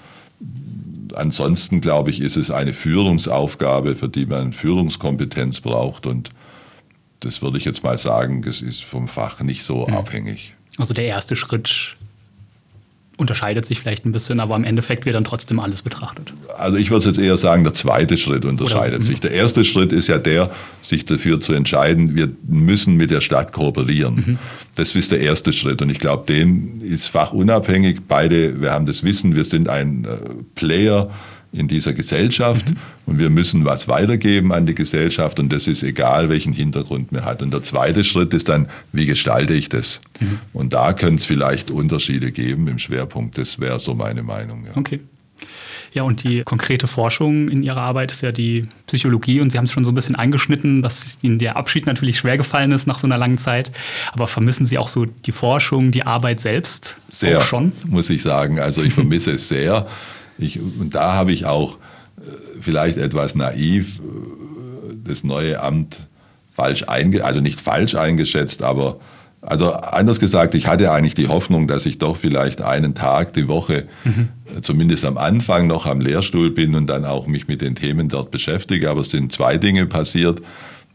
ansonsten, 1.14 1.80
glaube 1.80 2.10
ich, 2.10 2.20
ist 2.20 2.36
es 2.36 2.50
eine 2.50 2.72
Führungsaufgabe, 2.72 3.94
für 3.94 4.08
die 4.08 4.26
man 4.26 4.52
Führungskompetenz 4.52 5.60
braucht 5.60 6.06
und 6.06 6.30
das 7.24 7.42
würde 7.42 7.58
ich 7.58 7.64
jetzt 7.64 7.82
mal 7.82 7.98
sagen, 7.98 8.44
es 8.46 8.62
ist 8.62 8.84
vom 8.84 9.08
Fach 9.08 9.40
nicht 9.40 9.62
so 9.62 9.86
mhm. 9.86 9.94
abhängig. 9.94 10.54
Also 10.78 10.94
der 10.94 11.04
erste 11.04 11.36
Schritt 11.36 11.96
unterscheidet 13.18 13.66
sich 13.66 13.78
vielleicht 13.78 14.04
ein 14.04 14.12
bisschen, 14.12 14.40
aber 14.40 14.56
im 14.56 14.64
Endeffekt 14.64 15.04
wird 15.04 15.14
dann 15.14 15.24
trotzdem 15.24 15.60
alles 15.60 15.82
betrachtet. 15.82 16.32
Also 16.58 16.76
ich 16.76 16.90
würde 16.90 17.06
jetzt 17.06 17.18
eher 17.18 17.36
sagen, 17.36 17.62
der 17.62 17.74
zweite 17.74 18.18
Schritt 18.18 18.44
unterscheidet 18.44 18.96
Oder, 18.96 19.04
sich. 19.04 19.20
Der 19.20 19.30
erste 19.30 19.64
Schritt 19.64 19.92
ist 19.92 20.08
ja 20.08 20.18
der, 20.18 20.50
sich 20.80 21.04
dafür 21.04 21.40
zu 21.40 21.52
entscheiden, 21.52 22.16
wir 22.16 22.30
müssen 22.48 22.96
mit 22.96 23.10
der 23.10 23.20
Stadt 23.20 23.52
kooperieren. 23.52 24.14
Mhm. 24.14 24.38
Das 24.74 24.94
ist 24.94 25.12
der 25.12 25.20
erste 25.20 25.52
Schritt 25.52 25.82
und 25.82 25.90
ich 25.90 26.00
glaube, 26.00 26.26
den 26.26 26.80
ist 26.80 27.08
fachunabhängig. 27.08 28.00
Beide, 28.08 28.60
wir 28.60 28.72
haben 28.72 28.86
das 28.86 29.04
Wissen, 29.04 29.36
wir 29.36 29.44
sind 29.44 29.68
ein 29.68 30.04
äh, 30.04 30.16
Player 30.54 31.10
in 31.52 31.68
dieser 31.68 31.92
Gesellschaft 31.92 32.70
mhm. 32.70 32.76
und 33.06 33.18
wir 33.18 33.28
müssen 33.28 33.64
was 33.64 33.86
weitergeben 33.86 34.52
an 34.52 34.64
die 34.64 34.74
Gesellschaft 34.74 35.38
und 35.38 35.52
das 35.52 35.66
ist 35.66 35.82
egal, 35.82 36.30
welchen 36.30 36.52
Hintergrund 36.52 37.12
man 37.12 37.24
hat. 37.24 37.42
Und 37.42 37.52
der 37.52 37.62
zweite 37.62 38.04
Schritt 38.04 38.32
ist 38.32 38.48
dann, 38.48 38.68
wie 38.92 39.04
gestalte 39.04 39.52
ich 39.52 39.68
das? 39.68 40.00
Mhm. 40.20 40.38
Und 40.52 40.72
da 40.72 40.94
könnte 40.94 41.20
es 41.20 41.26
vielleicht 41.26 41.70
Unterschiede 41.70 42.32
geben 42.32 42.68
im 42.68 42.78
Schwerpunkt. 42.78 43.36
Das 43.36 43.60
wäre 43.60 43.78
so 43.78 43.94
meine 43.94 44.22
Meinung. 44.22 44.64
Ja. 44.64 44.76
Okay. 44.76 45.00
Ja, 45.94 46.04
und 46.04 46.24
die 46.24 46.42
konkrete 46.42 46.86
Forschung 46.86 47.50
in 47.50 47.62
Ihrer 47.62 47.82
Arbeit 47.82 48.12
ist 48.12 48.22
ja 48.22 48.32
die 48.32 48.66
Psychologie 48.86 49.42
und 49.42 49.50
Sie 49.50 49.58
haben 49.58 49.66
es 49.66 49.72
schon 49.72 49.84
so 49.84 49.92
ein 49.92 49.94
bisschen 49.94 50.14
angeschnitten, 50.14 50.80
dass 50.80 51.18
Ihnen 51.20 51.38
der 51.38 51.56
Abschied 51.56 51.84
natürlich 51.84 52.16
schwer 52.16 52.38
gefallen 52.38 52.72
ist 52.72 52.86
nach 52.86 52.98
so 52.98 53.06
einer 53.06 53.18
langen 53.18 53.36
Zeit. 53.36 53.72
Aber 54.12 54.26
vermissen 54.26 54.64
Sie 54.64 54.78
auch 54.78 54.88
so 54.88 55.04
die 55.04 55.32
Forschung, 55.32 55.90
die 55.90 56.04
Arbeit 56.04 56.40
selbst? 56.40 56.96
Sehr, 57.10 57.42
schon? 57.42 57.72
muss 57.86 58.08
ich 58.08 58.22
sagen. 58.22 58.58
Also 58.58 58.82
ich 58.82 58.94
vermisse 58.94 59.32
es 59.32 59.48
sehr. 59.48 59.86
Ich, 60.42 60.60
und 60.60 60.94
da 60.94 61.14
habe 61.14 61.32
ich 61.32 61.46
auch 61.46 61.76
äh, 62.18 62.20
vielleicht 62.60 62.98
etwas 62.98 63.34
naiv 63.34 63.98
äh, 63.98 64.94
das 65.04 65.24
neue 65.24 65.60
Amt 65.60 66.06
falsch 66.54 66.84
einge 66.86 67.24
also 67.24 67.40
nicht 67.40 67.60
falsch 67.60 67.94
eingeschätzt, 67.94 68.62
aber 68.62 68.98
also 69.40 69.72
anders 69.72 70.20
gesagt, 70.20 70.54
ich 70.54 70.68
hatte 70.68 70.92
eigentlich 70.92 71.14
die 71.14 71.26
Hoffnung, 71.26 71.66
dass 71.66 71.84
ich 71.84 71.98
doch 71.98 72.16
vielleicht 72.16 72.62
einen 72.62 72.94
Tag 72.94 73.32
die 73.32 73.48
Woche, 73.48 73.86
mhm. 74.04 74.28
zumindest 74.62 75.04
am 75.04 75.18
Anfang 75.18 75.66
noch 75.66 75.84
am 75.86 76.00
Lehrstuhl 76.00 76.50
bin 76.52 76.76
und 76.76 76.86
dann 76.86 77.04
auch 77.04 77.26
mich 77.26 77.48
mit 77.48 77.60
den 77.60 77.74
Themen 77.74 78.08
dort 78.08 78.30
beschäftige. 78.30 78.88
Aber 78.88 79.00
es 79.00 79.10
sind 79.10 79.32
zwei 79.32 79.58
Dinge 79.58 79.86
passiert. 79.86 80.40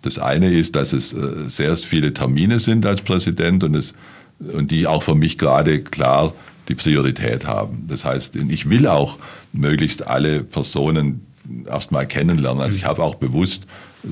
Das 0.02 0.18
eine 0.18 0.50
ist, 0.50 0.78
dass 0.78 0.94
es 0.94 1.10
sehr 1.10 1.76
viele 1.76 2.14
Termine 2.14 2.62
sind 2.62 2.86
als 2.86 3.02
Präsident 3.02 3.66
und 3.66 3.76
es 3.76 3.94
und 4.40 4.72
die 4.72 4.88
auch 4.88 5.04
für 5.04 5.16
mich 5.16 5.38
gerade 5.38 5.82
klar 5.82 6.34
die 6.68 6.76
Priorität 6.76 7.46
haben. 7.46 7.86
Das 7.88 8.06
heißt, 8.06 8.36
ich 8.36 8.70
will 8.70 8.88
auch 8.88 9.18
möglichst 9.54 10.06
alle 10.06 10.44
Personen 10.44 11.26
erstmal 11.66 12.08
kennenlernen. 12.08 12.62
Also 12.62 12.78
ich 12.78 12.86
habe 12.86 13.04
auch 13.04 13.16
bewusst 13.16 13.64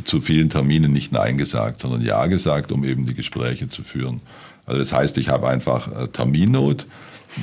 zu 0.06 0.22
vielen 0.22 0.50
Terminen 0.50 0.92
nicht 0.92 1.12
Nein 1.12 1.38
gesagt, 1.38 1.82
sondern 1.82 2.02
Ja 2.02 2.26
gesagt, 2.28 2.72
um 2.72 2.84
eben 2.84 3.06
die 3.06 3.14
Gespräche 3.14 3.70
zu 3.70 3.84
führen. 3.84 4.22
Also 4.66 4.80
das 4.80 4.94
heißt, 4.94 5.18
ich 5.18 5.30
habe 5.30 5.48
einfach 5.48 5.88
äh, 5.88 6.08
Terminnot, 6.08 6.86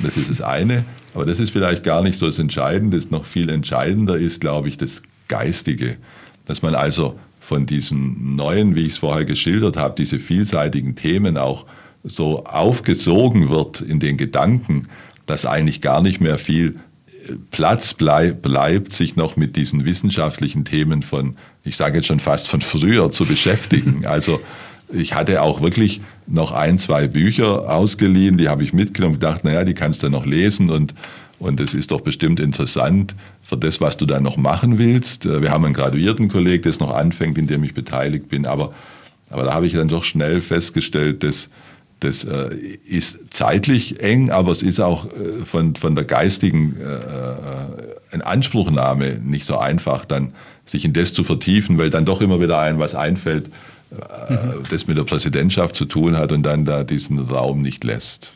das 0.03 0.17
ist 0.17 0.29
das 0.29 0.41
eine, 0.41 0.85
aber 1.13 1.25
das 1.25 1.39
ist 1.39 1.51
vielleicht 1.51 1.83
gar 1.83 2.01
nicht 2.01 2.17
so 2.17 2.25
das 2.25 2.39
Entscheidende. 2.39 2.97
Das 2.97 3.11
noch 3.11 3.25
viel 3.25 3.49
entscheidender 3.49 4.17
ist, 4.17 4.41
glaube 4.41 4.67
ich, 4.67 4.77
das 4.77 5.03
Geistige, 5.27 5.97
dass 6.45 6.61
man 6.61 6.75
also 6.75 7.19
von 7.39 7.65
diesen 7.65 8.35
neuen, 8.35 8.75
wie 8.75 8.81
ich 8.81 8.93
es 8.93 8.97
vorher 8.97 9.25
geschildert 9.25 9.77
habe, 9.77 9.95
diese 9.97 10.19
vielseitigen 10.19 10.95
Themen 10.95 11.37
auch 11.37 11.65
so 12.03 12.45
aufgesogen 12.45 13.49
wird 13.49 13.81
in 13.81 13.99
den 13.99 14.17
Gedanken, 14.17 14.87
dass 15.25 15.45
eigentlich 15.45 15.81
gar 15.81 16.01
nicht 16.01 16.19
mehr 16.19 16.37
viel 16.37 16.75
äh, 17.07 17.33
Platz 17.51 17.93
bleib, 17.93 18.41
bleibt, 18.41 18.93
sich 18.93 19.15
noch 19.15 19.35
mit 19.37 19.55
diesen 19.55 19.85
wissenschaftlichen 19.85 20.65
Themen 20.65 21.01
von, 21.01 21.37
ich 21.63 21.77
sage 21.77 21.97
jetzt 21.97 22.07
schon 22.07 22.19
fast 22.19 22.47
von 22.47 22.61
früher 22.61 23.11
zu 23.11 23.25
beschäftigen. 23.25 24.05
Also 24.05 24.41
ich 24.91 25.15
hatte 25.15 25.41
auch 25.41 25.61
wirklich 25.61 26.01
noch 26.27 26.51
ein, 26.51 26.77
zwei 26.77 27.07
Bücher 27.07 27.69
ausgeliehen, 27.73 28.37
die 28.37 28.49
habe 28.49 28.63
ich 28.63 28.73
mitgenommen 28.73 29.15
und 29.15 29.21
gedacht, 29.21 29.43
naja, 29.43 29.63
die 29.63 29.73
kannst 29.73 30.03
du 30.03 30.09
noch 30.09 30.25
lesen 30.25 30.69
und 30.69 30.93
und 31.39 31.59
es 31.59 31.73
ist 31.73 31.91
doch 31.91 31.99
bestimmt 31.99 32.39
interessant 32.39 33.15
für 33.41 33.57
das, 33.57 33.81
was 33.81 33.97
du 33.97 34.05
dann 34.05 34.23
noch 34.23 34.37
machen 34.37 34.77
willst. 34.77 35.25
Äh, 35.25 35.41
wir 35.41 35.51
haben 35.51 35.65
einen 35.65 35.73
graduierten 35.73 36.29
Kollegen, 36.29 36.63
der 36.63 36.73
noch 36.79 36.95
anfängt, 36.95 37.37
in 37.37 37.47
dem 37.47 37.65
ich 37.65 37.73
beteiligt 37.73 38.29
bin. 38.29 38.45
Aber, 38.45 38.73
aber 39.29 39.43
da 39.43 39.53
habe 39.53 39.67
ich 39.67 39.73
dann 39.73 39.89
doch 39.89 40.05
schnell 40.05 40.39
festgestellt, 40.39 41.21
dass 41.23 41.49
das 42.03 42.23
äh, 42.23 42.55
ist 42.87 43.33
zeitlich 43.33 44.01
eng, 44.01 44.29
aber 44.29 44.51
es 44.51 44.61
ist 44.61 44.79
auch 44.79 45.05
äh, 45.05 45.45
von, 45.45 45.75
von 45.75 45.95
der 45.95 46.05
geistigen 46.05 46.77
äh, 46.79 46.93
äh 46.93 47.93
Inanspruchnahme 48.13 49.19
nicht 49.23 49.45
so 49.45 49.57
einfach, 49.57 50.05
dann 50.05 50.33
sich 50.65 50.85
in 50.85 50.93
das 50.93 51.15
zu 51.15 51.23
vertiefen, 51.23 51.79
weil 51.79 51.89
dann 51.89 52.05
doch 52.05 52.21
immer 52.21 52.39
wieder 52.39 52.59
ein 52.59 52.77
was 52.77 52.93
einfällt, 52.93 53.49
äh, 54.27 54.33
mhm. 54.33 54.53
das 54.69 54.85
mit 54.85 54.97
der 54.97 55.03
Präsidentschaft 55.03 55.75
zu 55.75 55.85
tun 55.85 56.15
hat 56.15 56.31
und 56.31 56.43
dann 56.43 56.63
da 56.63 56.83
diesen 56.83 57.17
Raum 57.17 57.63
nicht 57.63 57.83
lässt. 57.83 58.31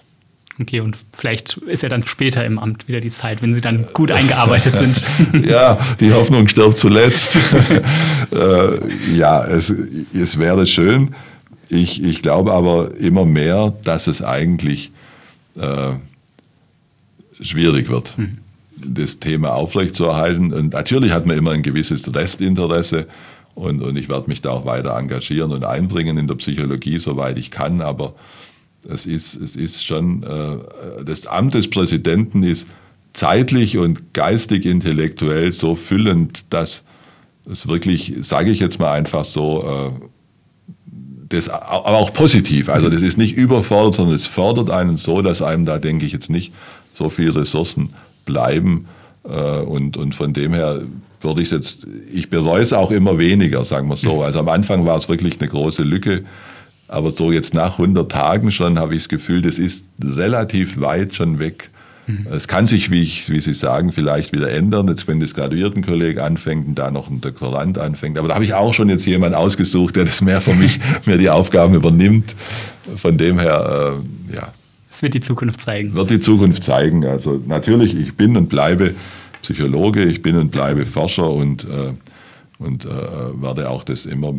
Okay, 0.59 0.79
und 0.79 0.97
vielleicht 1.13 1.57
ist 1.57 1.83
ja 1.83 1.89
dann 1.89 2.01
später 2.01 2.43
im 2.43 2.57
Amt 2.57 2.88
wieder 2.88 3.00
die 3.00 3.12
Zeit, 3.12 3.43
wenn 3.43 3.53
Sie 3.53 3.62
dann 3.62 3.86
gut 3.93 4.12
eingearbeitet 4.12 4.75
sind. 5.33 5.47
ja, 5.47 5.77
die 6.00 6.13
Hoffnung 6.13 6.47
stirbt 6.47 6.77
zuletzt. 6.77 7.38
äh, 8.31 9.15
ja, 9.15 9.45
es, 9.45 9.69
es 9.69 10.39
wäre 10.39 10.65
schön. 10.65 11.13
Ich, 11.69 12.03
ich 12.03 12.21
glaube 12.21 12.53
aber 12.53 12.95
immer 12.97 13.25
mehr, 13.25 13.74
dass 13.83 14.07
es 14.07 14.21
eigentlich 14.21 14.91
äh, 15.57 15.93
schwierig 17.41 17.89
wird, 17.89 18.17
mhm. 18.17 18.38
das 18.75 19.19
Thema 19.19 19.53
aufrechtzuerhalten. 19.53 20.53
Und 20.53 20.74
natürlich 20.74 21.12
hat 21.12 21.25
man 21.25 21.38
immer 21.38 21.51
ein 21.51 21.63
gewisses 21.63 22.13
Restinteresse. 22.13 23.07
Und, 23.55 23.81
und 23.81 23.97
ich 23.97 24.07
werde 24.07 24.27
mich 24.27 24.41
da 24.41 24.51
auch 24.51 24.65
weiter 24.65 24.95
engagieren 24.95 25.51
und 25.51 25.65
einbringen 25.65 26.17
in 26.17 26.27
der 26.27 26.36
Psychologie, 26.36 27.00
soweit 27.00 27.38
ich 27.38 27.51
kann. 27.51 27.81
Aber 27.81 28.13
es 28.88 29.05
ist, 29.05 29.36
es 29.36 29.55
ist 29.55 29.83
schon, 29.83 30.24
äh, 30.24 31.03
das 31.03 31.27
Amt 31.27 31.55
des 31.55 31.69
Präsidenten 31.69 32.43
ist 32.43 32.67
zeitlich 33.13 33.77
und 33.77 34.13
geistig 34.13 34.65
intellektuell 34.65 35.51
so 35.51 35.75
füllend, 35.75 36.45
dass 36.51 36.83
es 37.50 37.67
wirklich, 37.67 38.13
sage 38.21 38.51
ich 38.51 38.59
jetzt 38.59 38.79
mal 38.79 38.91
einfach 38.91 39.25
so, 39.25 39.63
äh, 40.01 40.07
das, 41.29 41.50
aber 41.50 41.98
auch 41.98 42.13
positiv. 42.13 42.69
Also 42.69 42.89
das 42.89 43.01
ist 43.01 43.17
nicht 43.17 43.36
überfordert, 43.36 43.96
sondern 43.96 44.15
es 44.15 44.25
fördert 44.25 44.69
einen 44.69 44.98
so, 44.98 45.22
dass 45.22 45.41
einem 45.41 45.65
da, 45.65 45.77
denke 45.79 46.05
ich, 46.05 46.13
jetzt 46.13 46.29
nicht 46.29 46.53
so 46.93 47.10
viele 47.10 47.36
Ressourcen 47.36 47.89
bleiben. 48.25 48.88
Äh, 49.24 49.60
und, 49.62 49.98
und 49.98 50.15
von 50.15 50.34
dem 50.34 50.53
her 50.53 50.81
würde 51.22 51.41
ich 51.41 51.51
jetzt, 51.51 51.88
ich 52.13 52.29
bereue 52.29 52.62
es 52.62 52.74
auch 52.74 52.91
immer 52.91 53.17
weniger, 53.17 53.65
sagen 53.65 53.89
wir 53.89 53.98
so. 53.98 54.24
Also 54.24 54.39
am 54.39 54.50
Anfang 54.50 54.86
war 54.86 54.98
es 54.98 55.10
wirklich 55.10 55.39
eine 55.39 55.50
große 55.50 55.84
Lücke. 55.84 56.24
Aber 56.88 57.12
so 57.12 57.31
jetzt 57.31 57.53
nach 57.53 57.79
100 57.79 58.10
Tagen 58.10 58.51
schon 58.51 58.79
habe 58.79 58.93
ich 58.96 59.03
das 59.03 59.10
Gefühl, 59.10 59.41
das 59.41 59.60
ist 59.60 59.86
relativ 60.01 60.79
weit 60.79 61.15
schon 61.15 61.39
weg. 61.39 61.69
Mhm. 62.07 62.27
Es 62.31 62.47
kann 62.47 62.67
sich, 62.67 62.89
wie, 62.89 63.01
ich, 63.01 63.29
wie 63.29 63.39
Sie 63.39 63.53
sagen, 63.53 63.91
vielleicht 63.91 64.31
wieder 64.31 64.49
ändern, 64.49 64.87
jetzt 64.87 65.07
wenn 65.07 65.19
das 65.19 65.33
Graduiertenkolleg 65.33 66.19
anfängt 66.19 66.67
und 66.67 66.75
da 66.75 66.89
noch 66.89 67.09
ein 67.09 67.19
Doktorand 67.21 67.77
anfängt. 67.77 68.17
Aber 68.17 68.29
da 68.29 68.35
habe 68.35 68.45
ich 68.45 68.53
auch 68.53 68.73
schon 68.73 68.89
jetzt 68.89 69.05
jemanden 69.05 69.35
ausgesucht, 69.35 69.97
der 69.97 70.05
das 70.05 70.21
mehr 70.21 70.39
für 70.39 70.53
mich, 70.53 70.79
mir 71.05 71.17
die 71.17 71.29
Aufgaben 71.29 71.75
übernimmt. 71.75 72.35
Von 72.95 73.17
dem 73.17 73.39
her, 73.39 73.99
äh, 74.31 74.35
ja. 74.35 74.53
Das 74.89 75.01
wird 75.01 75.13
die 75.13 75.21
Zukunft 75.21 75.61
zeigen. 75.61 75.93
Wird 75.93 76.09
die 76.09 76.21
Zukunft 76.21 76.63
zeigen. 76.63 77.05
Also 77.05 77.41
natürlich, 77.45 77.95
ich 77.95 78.15
bin 78.15 78.37
und 78.37 78.47
bleibe 78.47 78.95
Psychologe, 79.41 80.05
ich 80.05 80.21
bin 80.21 80.37
und 80.37 80.49
bleibe 80.49 80.85
Forscher 80.85 81.29
und, 81.29 81.65
äh, 81.65 81.93
und 82.57 82.85
äh, 82.85 82.89
werde 82.89 83.69
auch 83.69 83.83
das 83.83 84.05
immer 84.05 84.33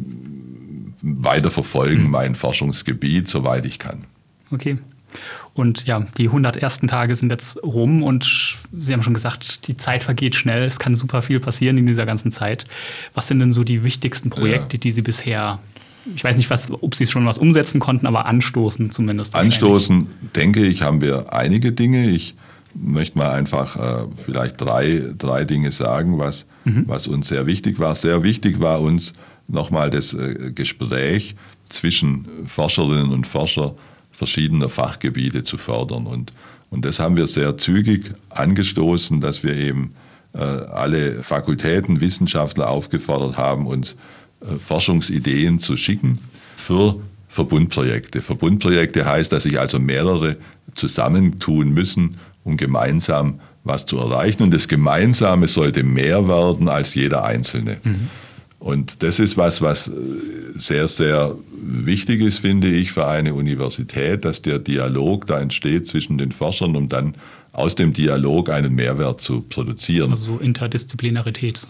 weiter 1.02 1.50
verfolgen, 1.50 2.04
mhm. 2.04 2.10
mein 2.10 2.34
Forschungsgebiet, 2.34 3.28
soweit 3.28 3.66
ich 3.66 3.78
kann. 3.78 4.04
Okay. 4.50 4.78
Und 5.54 5.86
ja, 5.86 6.06
die 6.16 6.26
100 6.26 6.56
ersten 6.56 6.88
Tage 6.88 7.16
sind 7.16 7.30
jetzt 7.30 7.62
rum 7.62 8.02
und 8.02 8.56
Sie 8.72 8.92
haben 8.92 9.02
schon 9.02 9.14
gesagt, 9.14 9.66
die 9.66 9.76
Zeit 9.76 10.02
vergeht 10.02 10.36
schnell. 10.36 10.64
Es 10.64 10.78
kann 10.78 10.94
super 10.94 11.22
viel 11.22 11.40
passieren 11.40 11.78
in 11.78 11.86
dieser 11.86 12.06
ganzen 12.06 12.30
Zeit. 12.30 12.66
Was 13.14 13.28
sind 13.28 13.40
denn 13.40 13.52
so 13.52 13.64
die 13.64 13.82
wichtigsten 13.84 14.30
Projekte, 14.30 14.76
ja. 14.76 14.80
die 14.80 14.90
Sie 14.90 15.02
bisher, 15.02 15.58
ich 16.14 16.22
weiß 16.22 16.36
nicht, 16.36 16.50
was, 16.50 16.70
ob 16.70 16.94
Sie 16.94 17.06
schon 17.06 17.26
was 17.26 17.38
umsetzen 17.38 17.80
konnten, 17.80 18.06
aber 18.06 18.26
anstoßen 18.26 18.90
zumindest? 18.90 19.34
Anstoßen, 19.34 20.06
denke 20.36 20.64
ich, 20.64 20.82
haben 20.82 21.00
wir 21.00 21.32
einige 21.32 21.72
Dinge. 21.72 22.08
Ich 22.08 22.34
möchte 22.74 23.18
mal 23.18 23.30
einfach 23.32 23.76
äh, 23.76 24.06
vielleicht 24.24 24.60
drei, 24.60 25.02
drei 25.16 25.44
Dinge 25.44 25.72
sagen, 25.72 26.18
was, 26.18 26.46
mhm. 26.64 26.84
was 26.86 27.08
uns 27.08 27.28
sehr 27.28 27.46
wichtig 27.46 27.78
war. 27.78 27.94
Sehr 27.94 28.22
wichtig 28.22 28.60
war 28.60 28.80
uns, 28.80 29.14
nochmal 29.48 29.90
das 29.90 30.14
äh, 30.14 30.52
Gespräch 30.54 31.34
zwischen 31.68 32.26
Forscherinnen 32.46 33.10
und 33.10 33.26
Forschern 33.26 33.72
verschiedener 34.18 34.68
Fachgebiete 34.68 35.44
zu 35.44 35.58
fördern. 35.58 36.06
Und, 36.08 36.32
und 36.70 36.84
das 36.84 36.98
haben 36.98 37.14
wir 37.14 37.28
sehr 37.28 37.56
zügig 37.56 38.10
angestoßen, 38.30 39.20
dass 39.20 39.44
wir 39.44 39.54
eben 39.54 39.94
äh, 40.34 40.40
alle 40.40 41.22
Fakultäten, 41.22 42.00
Wissenschaftler 42.00 42.68
aufgefordert 42.68 43.38
haben, 43.38 43.66
uns 43.68 43.94
äh, 44.40 44.56
Forschungsideen 44.58 45.60
zu 45.60 45.76
schicken 45.76 46.18
für 46.56 46.96
Verbundprojekte. 47.28 48.20
Verbundprojekte 48.20 49.06
heißt, 49.06 49.30
dass 49.30 49.44
sich 49.44 49.60
also 49.60 49.78
mehrere 49.78 50.36
zusammentun 50.74 51.70
müssen, 51.72 52.16
um 52.42 52.56
gemeinsam 52.56 53.38
was 53.62 53.86
zu 53.86 53.98
erreichen. 53.98 54.42
Und 54.42 54.52
das 54.52 54.66
Gemeinsame 54.66 55.46
sollte 55.46 55.84
mehr 55.84 56.26
werden 56.26 56.68
als 56.68 56.96
jeder 56.96 57.22
Einzelne. 57.24 57.76
Mhm. 57.84 58.08
Und 58.58 59.02
das 59.02 59.18
ist 59.18 59.36
was, 59.36 59.62
was 59.62 59.88
äh, 59.88 59.92
sehr, 60.56 60.88
sehr 60.88 61.34
wichtig 61.62 62.20
ist, 62.20 62.40
finde 62.40 62.68
ich, 62.68 62.92
für 62.92 63.06
eine 63.06 63.34
Universität, 63.34 64.24
dass 64.24 64.42
der 64.42 64.58
Dialog 64.58 65.26
da 65.26 65.40
entsteht 65.40 65.86
zwischen 65.86 66.18
den 66.18 66.32
Forschern, 66.32 66.74
um 66.74 66.88
dann 66.88 67.14
aus 67.52 67.76
dem 67.76 67.92
Dialog 67.92 68.50
einen 68.50 68.74
Mehrwert 68.74 69.20
zu 69.20 69.42
produzieren. 69.42 70.10
Also 70.10 70.38
Interdisziplinarität. 70.38 71.66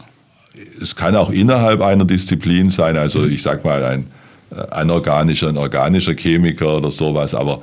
Es 0.80 0.96
kann 0.96 1.14
auch 1.14 1.30
innerhalb 1.30 1.82
einer 1.82 2.04
Disziplin 2.04 2.70
sein, 2.70 2.96
also 2.96 3.26
ich 3.26 3.42
sage 3.42 3.60
mal 3.64 3.84
ein 3.84 4.06
äh, 4.50 4.56
anorganischer, 4.70 5.48
ein 5.48 5.58
organischer 5.58 6.14
Chemiker 6.14 6.78
oder 6.78 6.90
sowas, 6.90 7.34
aber 7.34 7.62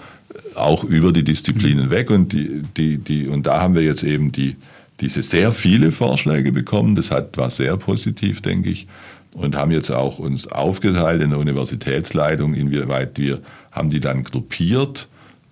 auch 0.54 0.84
über 0.84 1.12
die 1.12 1.24
Disziplinen 1.24 1.88
mhm. 1.88 1.90
weg. 1.90 2.12
Und, 2.12 2.32
die, 2.32 2.62
die, 2.78 2.98
die, 3.00 3.28
und 3.28 3.48
da 3.48 3.62
haben 3.62 3.74
wir 3.74 3.82
jetzt 3.82 4.04
eben 4.04 4.32
die, 4.32 4.56
diese 5.02 5.24
sehr 5.24 5.52
viele 5.52 5.92
Vorschläge 5.92 6.52
bekommen. 6.52 6.96
Das 6.96 7.12
hat, 7.12 7.38
war 7.38 7.50
sehr 7.50 7.76
positiv, 7.76 8.42
denke 8.42 8.70
ich 8.70 8.88
und 9.36 9.56
haben 9.56 9.72
jetzt 9.72 9.92
auch 9.92 10.18
uns 10.18 10.48
aufgeteilt 10.48 11.22
in 11.22 11.32
der 11.32 11.40
Universitätsleitung, 11.40 12.54
inwieweit 12.54 13.18
wir 13.18 13.42
haben 13.72 13.90
die 13.90 14.00
dann 14.00 14.24
gruppiert, 14.24 15.08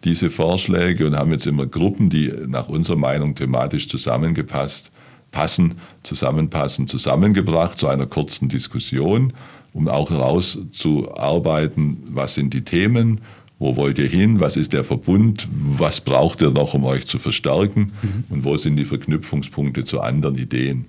diese 0.05 0.29
Vorschläge, 0.29 1.05
und 1.05 1.15
haben 1.15 1.31
jetzt 1.31 1.45
immer 1.45 1.65
Gruppen, 1.65 2.09
die 2.09 2.31
nach 2.47 2.69
unserer 2.69 2.97
Meinung 2.97 3.35
thematisch 3.35 3.89
zusammengepasst, 3.89 4.91
passen, 5.31 5.75
zusammenpassen, 6.03 6.87
zusammengebracht 6.87 7.77
zu 7.77 7.87
einer 7.87 8.05
kurzen 8.05 8.47
Diskussion, 8.49 9.33
um 9.73 9.87
auch 9.87 10.09
herauszuarbeiten, 10.09 12.03
was 12.09 12.35
sind 12.35 12.53
die 12.53 12.63
Themen, 12.63 13.19
wo 13.59 13.75
wollt 13.75 13.97
ihr 13.97 14.07
hin, 14.07 14.39
was 14.39 14.55
ist 14.55 14.73
der 14.73 14.83
Verbund, 14.83 15.47
was 15.51 16.01
braucht 16.01 16.41
ihr 16.41 16.51
noch, 16.51 16.73
um 16.73 16.85
euch 16.85 17.07
zu 17.07 17.19
verstärken 17.19 17.91
mhm. 18.01 18.23
und 18.29 18.43
wo 18.43 18.57
sind 18.57 18.77
die 18.77 18.85
Verknüpfungspunkte 18.85 19.83
zu 19.83 20.01
anderen 20.01 20.37
Ideen. 20.37 20.85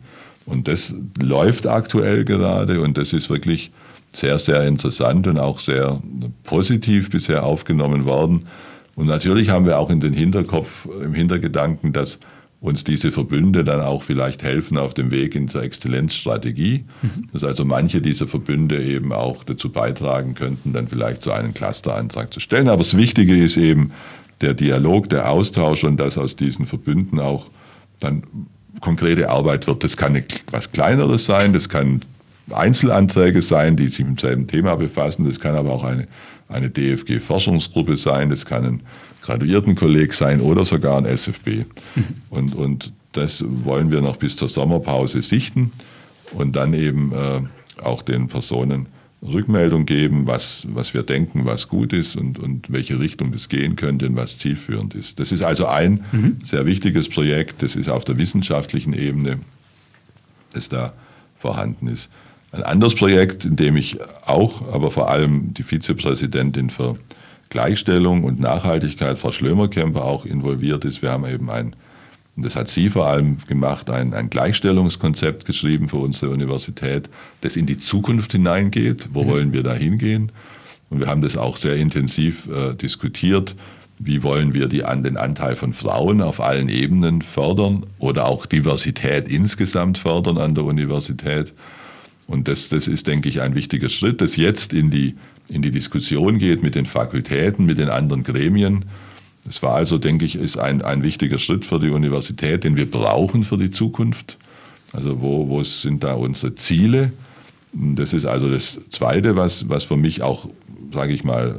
Und 0.46 0.68
das 0.68 0.94
läuft 1.18 1.66
aktuell 1.66 2.24
gerade 2.24 2.80
und 2.80 2.98
das 2.98 3.12
ist 3.12 3.30
wirklich 3.30 3.70
sehr, 4.12 4.38
sehr 4.38 4.66
interessant 4.66 5.26
und 5.26 5.38
auch 5.38 5.58
sehr 5.58 6.00
positiv 6.44 7.10
bisher 7.10 7.44
aufgenommen 7.44 8.04
worden. 8.04 8.46
Und 8.94 9.06
natürlich 9.06 9.50
haben 9.50 9.66
wir 9.66 9.78
auch 9.78 9.90
in 9.90 10.00
den 10.00 10.12
Hinterkopf, 10.12 10.86
im 11.02 11.14
Hintergedanken, 11.14 11.92
dass 11.92 12.20
uns 12.60 12.84
diese 12.84 13.12
Verbünde 13.12 13.64
dann 13.64 13.80
auch 13.80 14.02
vielleicht 14.02 14.42
helfen 14.42 14.78
auf 14.78 14.94
dem 14.94 15.10
Weg 15.10 15.34
in 15.34 15.48
der 15.48 15.62
Exzellenzstrategie. 15.62 16.84
Mhm. 17.02 17.28
Dass 17.32 17.44
also 17.44 17.64
manche 17.64 18.00
dieser 18.00 18.26
Verbünde 18.26 18.82
eben 18.82 19.12
auch 19.12 19.44
dazu 19.44 19.70
beitragen 19.70 20.34
könnten, 20.34 20.72
dann 20.72 20.88
vielleicht 20.88 21.22
so 21.22 21.30
einen 21.30 21.52
Clusterantrag 21.52 22.32
zu 22.32 22.40
stellen. 22.40 22.68
Aber 22.68 22.82
das 22.82 22.96
Wichtige 22.96 23.36
ist 23.36 23.56
eben, 23.56 23.92
der 24.40 24.54
Dialog, 24.54 25.08
der 25.08 25.30
Austausch 25.30 25.84
und 25.84 25.98
dass 25.98 26.18
aus 26.18 26.36
diesen 26.36 26.66
Verbünden 26.66 27.20
auch 27.20 27.50
dann 28.00 28.24
konkrete 28.80 29.30
Arbeit 29.30 29.66
wird. 29.66 29.84
Das 29.84 29.96
kann 29.96 30.16
etwas 30.16 30.72
Kleineres 30.72 31.24
sein, 31.24 31.52
das 31.52 31.68
kann 31.68 32.02
Einzelanträge 32.52 33.42
sein, 33.42 33.76
die 33.76 33.88
sich 33.88 34.04
mit 34.04 34.20
selben 34.20 34.46
Thema 34.46 34.76
befassen, 34.76 35.24
das 35.26 35.40
kann 35.40 35.56
aber 35.56 35.70
auch 35.70 35.84
eine, 35.84 36.06
eine 36.48 36.68
DFG-Forschungsgruppe 36.68 37.96
sein, 37.96 38.30
das 38.30 38.44
kann 38.44 38.64
ein 38.64 38.80
Graduiertenkolleg 39.22 40.12
sein 40.12 40.40
oder 40.40 40.64
sogar 40.64 40.98
ein 40.98 41.06
SFB. 41.06 41.64
Mhm. 41.94 42.04
Und, 42.28 42.54
und 42.54 42.92
das 43.12 43.44
wollen 43.48 43.90
wir 43.90 44.02
noch 44.02 44.16
bis 44.16 44.36
zur 44.36 44.48
Sommerpause 44.48 45.22
sichten 45.22 45.72
und 46.32 46.56
dann 46.56 46.74
eben 46.74 47.12
äh, 47.12 47.82
auch 47.82 48.02
den 48.02 48.28
Personen 48.28 48.86
Rückmeldung 49.24 49.86
geben, 49.86 50.26
was, 50.26 50.66
was 50.68 50.92
wir 50.92 51.02
denken, 51.02 51.44
was 51.44 51.68
gut 51.68 51.92
ist 51.92 52.16
und, 52.16 52.38
und 52.38 52.70
welche 52.70 52.98
Richtung 53.00 53.32
das 53.32 53.48
gehen 53.48 53.74
könnte 53.76 54.06
und 54.06 54.16
was 54.16 54.38
zielführend 54.38 54.94
ist. 54.94 55.18
Das 55.18 55.32
ist 55.32 55.42
also 55.42 55.66
ein 55.66 56.04
mhm. 56.12 56.38
sehr 56.44 56.66
wichtiges 56.66 57.08
Projekt, 57.08 57.62
das 57.62 57.74
ist 57.74 57.88
auf 57.88 58.04
der 58.04 58.18
wissenschaftlichen 58.18 58.92
Ebene, 58.92 59.38
das 60.52 60.68
da 60.68 60.92
vorhanden 61.38 61.88
ist. 61.88 62.10
Ein 62.52 62.62
anderes 62.62 62.94
Projekt, 62.94 63.44
in 63.44 63.56
dem 63.56 63.76
ich 63.76 63.98
auch, 64.26 64.72
aber 64.72 64.90
vor 64.90 65.10
allem 65.10 65.54
die 65.54 65.64
Vizepräsidentin 65.64 66.70
für 66.70 66.96
Gleichstellung 67.48 68.24
und 68.24 68.38
Nachhaltigkeit, 68.40 69.18
Frau 69.18 69.32
Schlömer-Kemper, 69.32 70.04
auch 70.04 70.24
involviert 70.24 70.84
ist. 70.84 71.02
Wir 71.02 71.10
haben 71.10 71.26
eben 71.26 71.50
ein 71.50 71.74
und 72.36 72.44
das 72.44 72.56
hat 72.56 72.68
sie 72.68 72.90
vor 72.90 73.06
allem 73.06 73.38
gemacht, 73.46 73.90
ein, 73.90 74.12
ein 74.12 74.28
Gleichstellungskonzept 74.28 75.44
geschrieben 75.44 75.88
für 75.88 75.98
unsere 75.98 76.32
Universität, 76.32 77.08
das 77.42 77.56
in 77.56 77.66
die 77.66 77.78
Zukunft 77.78 78.32
hineingeht. 78.32 79.10
Wo 79.12 79.22
mhm. 79.22 79.28
wollen 79.28 79.52
wir 79.52 79.62
da 79.62 79.74
hingehen? 79.74 80.32
Und 80.90 81.00
wir 81.00 81.06
haben 81.06 81.22
das 81.22 81.36
auch 81.36 81.56
sehr 81.56 81.76
intensiv 81.76 82.48
äh, 82.48 82.74
diskutiert. 82.74 83.54
Wie 84.00 84.24
wollen 84.24 84.52
wir 84.52 84.66
die, 84.66 84.84
an 84.84 85.04
den 85.04 85.16
Anteil 85.16 85.54
von 85.54 85.72
Frauen 85.72 86.20
auf 86.20 86.40
allen 86.40 86.68
Ebenen 86.68 87.22
fördern 87.22 87.86
oder 87.98 88.26
auch 88.26 88.46
Diversität 88.46 89.28
insgesamt 89.28 89.98
fördern 89.98 90.38
an 90.38 90.56
der 90.56 90.64
Universität? 90.64 91.52
Und 92.26 92.48
das, 92.48 92.68
das 92.68 92.88
ist, 92.88 93.06
denke 93.06 93.28
ich, 93.28 93.42
ein 93.42 93.54
wichtiger 93.54 93.88
Schritt, 93.88 94.20
das 94.20 94.34
jetzt 94.36 94.72
in 94.72 94.90
die, 94.90 95.14
in 95.48 95.62
die 95.62 95.70
Diskussion 95.70 96.38
geht 96.38 96.64
mit 96.64 96.74
den 96.74 96.86
Fakultäten, 96.86 97.64
mit 97.64 97.78
den 97.78 97.90
anderen 97.90 98.24
Gremien 98.24 98.86
das 99.44 99.62
war 99.62 99.74
also, 99.74 99.98
denke 99.98 100.24
ich, 100.24 100.36
ist 100.36 100.56
ein, 100.56 100.82
ein 100.82 101.02
wichtiger 101.02 101.38
Schritt 101.38 101.64
für 101.64 101.78
die 101.78 101.90
Universität, 101.90 102.64
den 102.64 102.76
wir 102.76 102.90
brauchen 102.90 103.44
für 103.44 103.58
die 103.58 103.70
Zukunft. 103.70 104.38
Also 104.92 105.20
wo, 105.20 105.48
wo 105.48 105.62
sind 105.64 106.04
da 106.04 106.14
unsere 106.14 106.54
Ziele? 106.54 107.12
Das 107.72 108.12
ist 108.12 108.24
also 108.24 108.48
das 108.48 108.78
Zweite, 108.90 109.36
was, 109.36 109.68
was 109.68 109.84
für 109.84 109.96
mich 109.96 110.22
auch, 110.22 110.48
sage 110.92 111.12
ich 111.12 111.24
mal, 111.24 111.58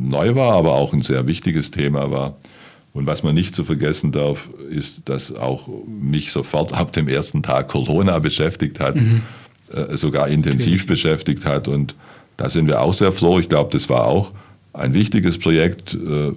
neu 0.00 0.34
war, 0.34 0.54
aber 0.54 0.72
auch 0.72 0.92
ein 0.92 1.02
sehr 1.02 1.26
wichtiges 1.26 1.70
Thema 1.70 2.10
war. 2.10 2.36
Und 2.94 3.06
was 3.06 3.22
man 3.22 3.34
nicht 3.34 3.54
zu 3.54 3.64
vergessen 3.64 4.10
darf, 4.10 4.48
ist, 4.70 5.08
dass 5.08 5.34
auch 5.34 5.68
mich 5.86 6.32
sofort 6.32 6.72
ab 6.72 6.92
dem 6.92 7.06
ersten 7.06 7.42
Tag 7.42 7.68
Corona 7.68 8.18
beschäftigt 8.18 8.80
hat, 8.80 8.96
mhm. 8.96 9.22
äh, 9.72 9.96
sogar 9.96 10.28
intensiv 10.28 10.82
okay. 10.82 10.92
beschäftigt 10.92 11.44
hat. 11.44 11.68
Und 11.68 11.94
da 12.38 12.48
sind 12.48 12.66
wir 12.66 12.80
auch 12.80 12.94
sehr 12.94 13.12
froh. 13.12 13.38
Ich 13.38 13.48
glaube, 13.48 13.70
das 13.72 13.88
war 13.88 14.06
auch 14.06 14.32
ein 14.72 14.94
wichtiges 14.94 15.38
Projekt, 15.38 15.94
äh, 15.94 16.32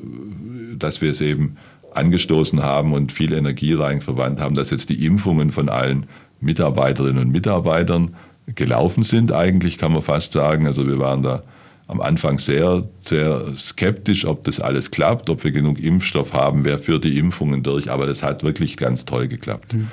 dass 0.83 1.01
wir 1.01 1.11
es 1.11 1.21
eben 1.21 1.57
angestoßen 1.93 2.63
haben 2.63 2.93
und 2.93 3.11
viel 3.11 3.33
Energie 3.33 3.73
rein 3.73 4.01
verwandt 4.01 4.39
haben, 4.39 4.55
dass 4.55 4.69
jetzt 4.69 4.89
die 4.89 5.05
Impfungen 5.05 5.51
von 5.51 5.69
allen 5.69 6.05
Mitarbeiterinnen 6.39 7.25
und 7.25 7.31
Mitarbeitern 7.31 8.15
gelaufen 8.55 9.03
sind, 9.03 9.31
eigentlich 9.31 9.77
kann 9.77 9.93
man 9.93 10.01
fast 10.01 10.33
sagen. 10.33 10.67
Also 10.67 10.87
wir 10.87 10.99
waren 10.99 11.21
da 11.21 11.43
am 11.87 12.01
Anfang 12.01 12.39
sehr, 12.39 12.87
sehr 12.99 13.43
skeptisch, 13.57 14.25
ob 14.25 14.43
das 14.45 14.59
alles 14.59 14.91
klappt, 14.91 15.29
ob 15.29 15.43
wir 15.43 15.51
genug 15.51 15.79
Impfstoff 15.79 16.33
haben, 16.33 16.63
wer 16.63 16.79
führt 16.79 17.03
die 17.03 17.17
Impfungen 17.17 17.63
durch. 17.63 17.91
Aber 17.91 18.07
das 18.07 18.23
hat 18.23 18.43
wirklich 18.43 18.77
ganz 18.77 19.05
toll 19.05 19.27
geklappt. 19.27 19.73
Mhm. 19.73 19.87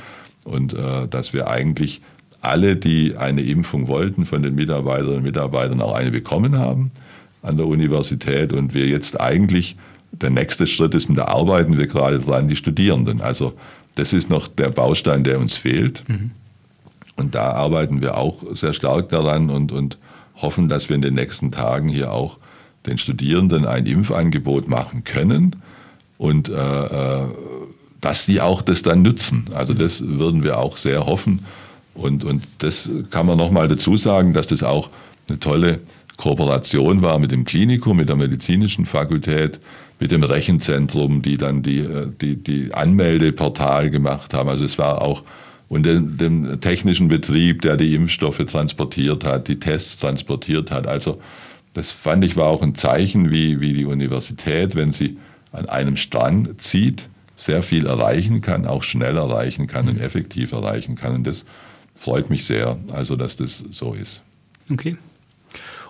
Und 0.45 0.75
äh, 0.75 1.09
dass 1.09 1.33
wir 1.33 1.49
eigentlich 1.49 2.01
alle, 2.41 2.77
die 2.77 3.17
eine 3.17 3.43
Impfung 3.43 3.89
wollten, 3.89 4.27
von 4.27 4.43
den 4.43 4.55
Mitarbeiterinnen 4.55 5.19
und 5.19 5.25
Mitarbeitern 5.25 5.83
auch 5.83 5.93
eine 5.93 6.13
bekommen 6.13 6.57
haben 6.57 6.93
an 7.43 7.57
der 7.57 7.67
Universität 7.67 8.53
und 8.53 8.75
wir 8.75 8.87
jetzt 8.87 9.21
eigentlich 9.21 9.77
der 10.23 10.31
nächste 10.31 10.67
Schritt 10.67 10.95
ist, 10.95 11.09
und 11.09 11.17
da 11.17 11.27
arbeiten 11.27 11.79
wir 11.79 11.87
gerade 11.87 12.19
dran, 12.19 12.49
die 12.49 12.57
Studierenden. 12.57 13.21
Also 13.21 13.55
das 13.95 14.13
ist 14.13 14.31
noch 14.31 14.49
der 14.49 14.71
Baustein, 14.71 15.25
der 15.25 15.39
uns 15.41 15.57
fehlt. 15.57 16.05
Mhm. 16.09 16.31
Und 17.17 17.35
da 17.35 17.53
arbeiten 17.53 18.01
wir 18.01 18.17
auch 18.17 18.45
sehr 18.55 18.75
stark 18.75 19.09
daran 19.09 19.51
und, 19.51 19.73
und 19.73 19.99
hoffen, 20.37 20.69
dass 20.69 20.89
wir 20.89 20.97
in 20.97 21.03
den 21.03 21.15
nächsten 21.15 21.51
Tagen 21.51 21.89
hier 21.89 22.13
auch 22.13 22.39
den 22.87 22.97
Studierenden 22.97 23.67
ein 23.67 23.87
Impfangebot 23.87 24.69
machen 24.69 25.05
können 25.05 25.57
und 26.17 26.49
äh, 26.49 26.53
äh 26.53 27.29
dass 28.01 28.27
die 28.27 28.41
auch 28.41 28.63
das 28.63 28.83
dann 28.83 29.03
nützen. 29.03 29.49
Also 29.55 29.73
mhm. 29.73 29.79
das 29.79 30.07
würden 30.07 30.45
wir 30.45 30.59
auch 30.59 30.77
sehr 30.77 31.07
hoffen. 31.07 31.45
Und, 31.95 32.23
und 32.23 32.45
das 32.59 32.89
kann 33.11 33.27
man 33.27 33.37
nochmal 33.37 33.67
dazu 33.67 33.97
sagen, 33.97 34.33
dass 34.33 34.47
das 34.47 34.63
auch 34.63 34.91
eine 35.29 35.41
tolle 35.41 35.81
Kooperation 36.17 37.03
war 37.03 37.19
mit 37.19 37.33
dem 37.33 37.45
Klinikum, 37.45 37.97
mit 37.97 38.09
der 38.09 38.17
medizinischen 38.17 38.87
Fakultät, 38.87 39.59
mit 40.01 40.13
dem 40.13 40.23
Rechenzentrum, 40.23 41.23
die 41.23 41.37
dann 41.37 41.63
die, 41.63 41.81
äh, 41.81 42.11
die, 42.21 42.37
die 42.37 42.73
Anmeldeportal 42.73 43.91
gemacht 43.91 44.35
haben. 44.35 44.49
Also 44.49 44.65
es 44.65 44.79
war 44.79 45.03
auch 45.03 45.25
und 45.69 45.85
dem, 45.85 46.17
dem 46.17 46.61
technischen 46.61 47.09
Betrieb, 47.09 47.63
der 47.63 47.77
die 47.77 47.95
Impfstoffe 47.95 48.45
transportiert 48.47 49.25
hat, 49.25 49.49
die 49.49 49.59
Tests 49.59 49.99
transportiert 49.99 50.71
hat. 50.71 50.87
Also 50.87 51.21
das 51.75 51.93
fand 51.93 52.25
ich 52.25 52.37
war 52.37 52.47
auch 52.47 52.63
ein 52.63 52.75
Zeichen, 52.75 53.31
wie, 53.31 53.61
wie 53.61 53.75
die 53.75 53.85
Universität, 53.85 54.75
wenn 54.75 54.93
sie 54.93 55.19
an 55.53 55.69
einem 55.69 55.97
Strang 55.97 56.59
zieht, 56.59 57.09
sehr 57.37 57.63
viel 57.63 57.87
erreichen 57.87 58.41
kann, 58.41 58.67
auch 58.67 58.83
schnell 58.83 59.17
erreichen 59.17 59.67
kann 59.67 59.89
und 59.89 59.97
mhm. 59.97 60.03
effektiv 60.03 60.53
erreichen 60.53 60.97
kann. 60.97 61.15
Und 61.15 61.27
das 61.27 61.45
freut 61.95 62.31
mich 62.31 62.47
sehr, 62.47 62.79
also 62.93 63.15
dass 63.15 63.37
das 63.37 63.63
so 63.71 63.93
ist. 63.93 64.23
Okay. 64.71 64.97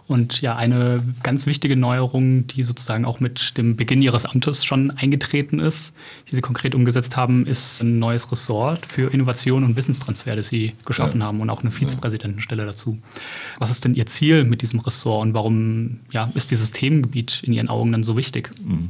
Und 0.09 0.40
ja, 0.40 0.57
eine 0.57 1.03
ganz 1.23 1.47
wichtige 1.47 1.77
Neuerung, 1.77 2.47
die 2.47 2.64
sozusagen 2.64 3.05
auch 3.05 3.21
mit 3.21 3.59
dem 3.59 3.77
Beginn 3.77 4.01
Ihres 4.01 4.25
Amtes 4.25 4.64
schon 4.64 4.90
eingetreten 4.90 5.61
ist, 5.61 5.94
die 6.31 6.35
Sie 6.35 6.40
konkret 6.40 6.75
umgesetzt 6.75 7.18
haben, 7.18 7.47
ist 7.47 7.83
ein 7.83 7.99
neues 7.99 8.33
Ressort 8.33 8.87
für 8.87 9.12
Innovation 9.12 9.64
und 9.64 9.77
Wissenstransfer, 9.77 10.35
das 10.35 10.49
Sie 10.49 10.73
geschaffen 10.87 11.21
ja. 11.21 11.27
haben 11.27 11.42
und 11.42 11.51
auch 11.51 11.61
eine 11.61 11.71
Vizepräsidentenstelle 11.71 12.64
dazu. 12.64 12.99
Was 13.59 13.71
ist 13.71 13.85
denn 13.85 13.94
Ihr 13.94 14.07
Ziel 14.07 14.44
mit 14.44 14.62
diesem 14.62 14.81
Ressort 14.81 15.23
und 15.23 15.35
warum 15.35 16.01
ja, 16.11 16.33
ist 16.35 16.51
dieses 16.51 16.71
Themengebiet 16.71 17.42
in 17.44 17.53
Ihren 17.53 17.68
Augen 17.68 17.92
dann 17.92 18.03
so 18.03 18.16
wichtig? 18.16 18.51
Mhm. 18.64 18.88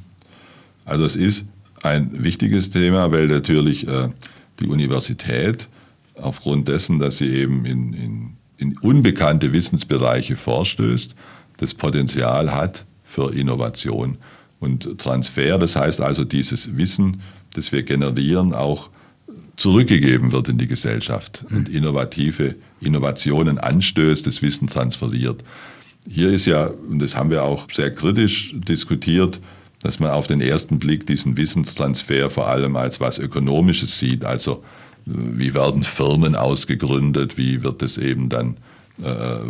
Also 0.84 1.04
es 1.04 1.16
ist 1.16 1.46
ein 1.82 2.22
wichtiges 2.22 2.70
Thema, 2.70 3.10
weil 3.10 3.26
natürlich 3.26 3.88
äh, 3.88 4.08
die 4.60 4.68
Universität 4.68 5.68
aufgrund 6.14 6.68
dessen, 6.68 7.00
dass 7.00 7.18
sie 7.18 7.28
eben 7.28 7.64
in, 7.64 7.92
in 7.92 8.37
in 8.58 8.76
unbekannte 8.78 9.52
Wissensbereiche 9.52 10.36
vorstößt, 10.36 11.14
das 11.56 11.74
Potenzial 11.74 12.54
hat 12.54 12.84
für 13.04 13.32
Innovation 13.34 14.18
und 14.60 14.98
Transfer. 14.98 15.58
Das 15.58 15.76
heißt 15.76 16.00
also, 16.00 16.24
dieses 16.24 16.76
Wissen, 16.76 17.22
das 17.54 17.72
wir 17.72 17.82
generieren, 17.82 18.52
auch 18.52 18.90
zurückgegeben 19.56 20.30
wird 20.32 20.48
in 20.48 20.58
die 20.58 20.68
Gesellschaft 20.68 21.44
und 21.50 21.68
innovative 21.68 22.54
Innovationen 22.80 23.58
anstößt, 23.58 24.26
das 24.26 24.40
Wissen 24.42 24.68
transferiert. 24.68 25.42
Hier 26.08 26.30
ist 26.30 26.46
ja, 26.46 26.66
und 26.66 27.00
das 27.00 27.16
haben 27.16 27.30
wir 27.30 27.42
auch 27.42 27.68
sehr 27.72 27.92
kritisch 27.92 28.54
diskutiert, 28.56 29.40
dass 29.80 30.00
man 30.00 30.10
auf 30.10 30.26
den 30.26 30.40
ersten 30.40 30.78
Blick 30.78 31.06
diesen 31.06 31.36
Wissenstransfer 31.36 32.30
vor 32.30 32.48
allem 32.48 32.76
als 32.76 33.00
was 33.00 33.18
Ökonomisches 33.18 33.98
sieht, 33.98 34.24
also 34.24 34.62
wie 35.08 35.54
werden 35.54 35.84
Firmen 35.84 36.34
ausgegründet, 36.34 37.36
wie 37.36 37.62
wird 37.62 37.82
es 37.82 37.98
eben 37.98 38.28
dann 38.28 38.56
äh, 39.02 39.04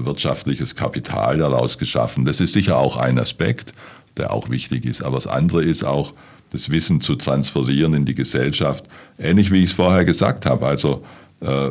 wirtschaftliches 0.04 0.74
Kapital 0.74 1.38
daraus 1.38 1.78
geschaffen. 1.78 2.24
Das 2.24 2.40
ist 2.40 2.52
sicher 2.52 2.78
auch 2.78 2.96
ein 2.96 3.18
Aspekt, 3.18 3.72
der 4.16 4.32
auch 4.32 4.50
wichtig 4.50 4.84
ist. 4.84 5.02
Aber 5.02 5.16
das 5.16 5.26
andere 5.26 5.62
ist 5.62 5.84
auch, 5.84 6.12
das 6.50 6.70
Wissen 6.70 7.00
zu 7.00 7.14
transferieren 7.14 7.94
in 7.94 8.04
die 8.04 8.14
Gesellschaft. 8.14 8.84
Ähnlich 9.18 9.50
wie 9.50 9.58
ich 9.58 9.66
es 9.66 9.72
vorher 9.72 10.04
gesagt 10.04 10.46
habe. 10.46 10.66
Also 10.66 11.04
äh, 11.40 11.70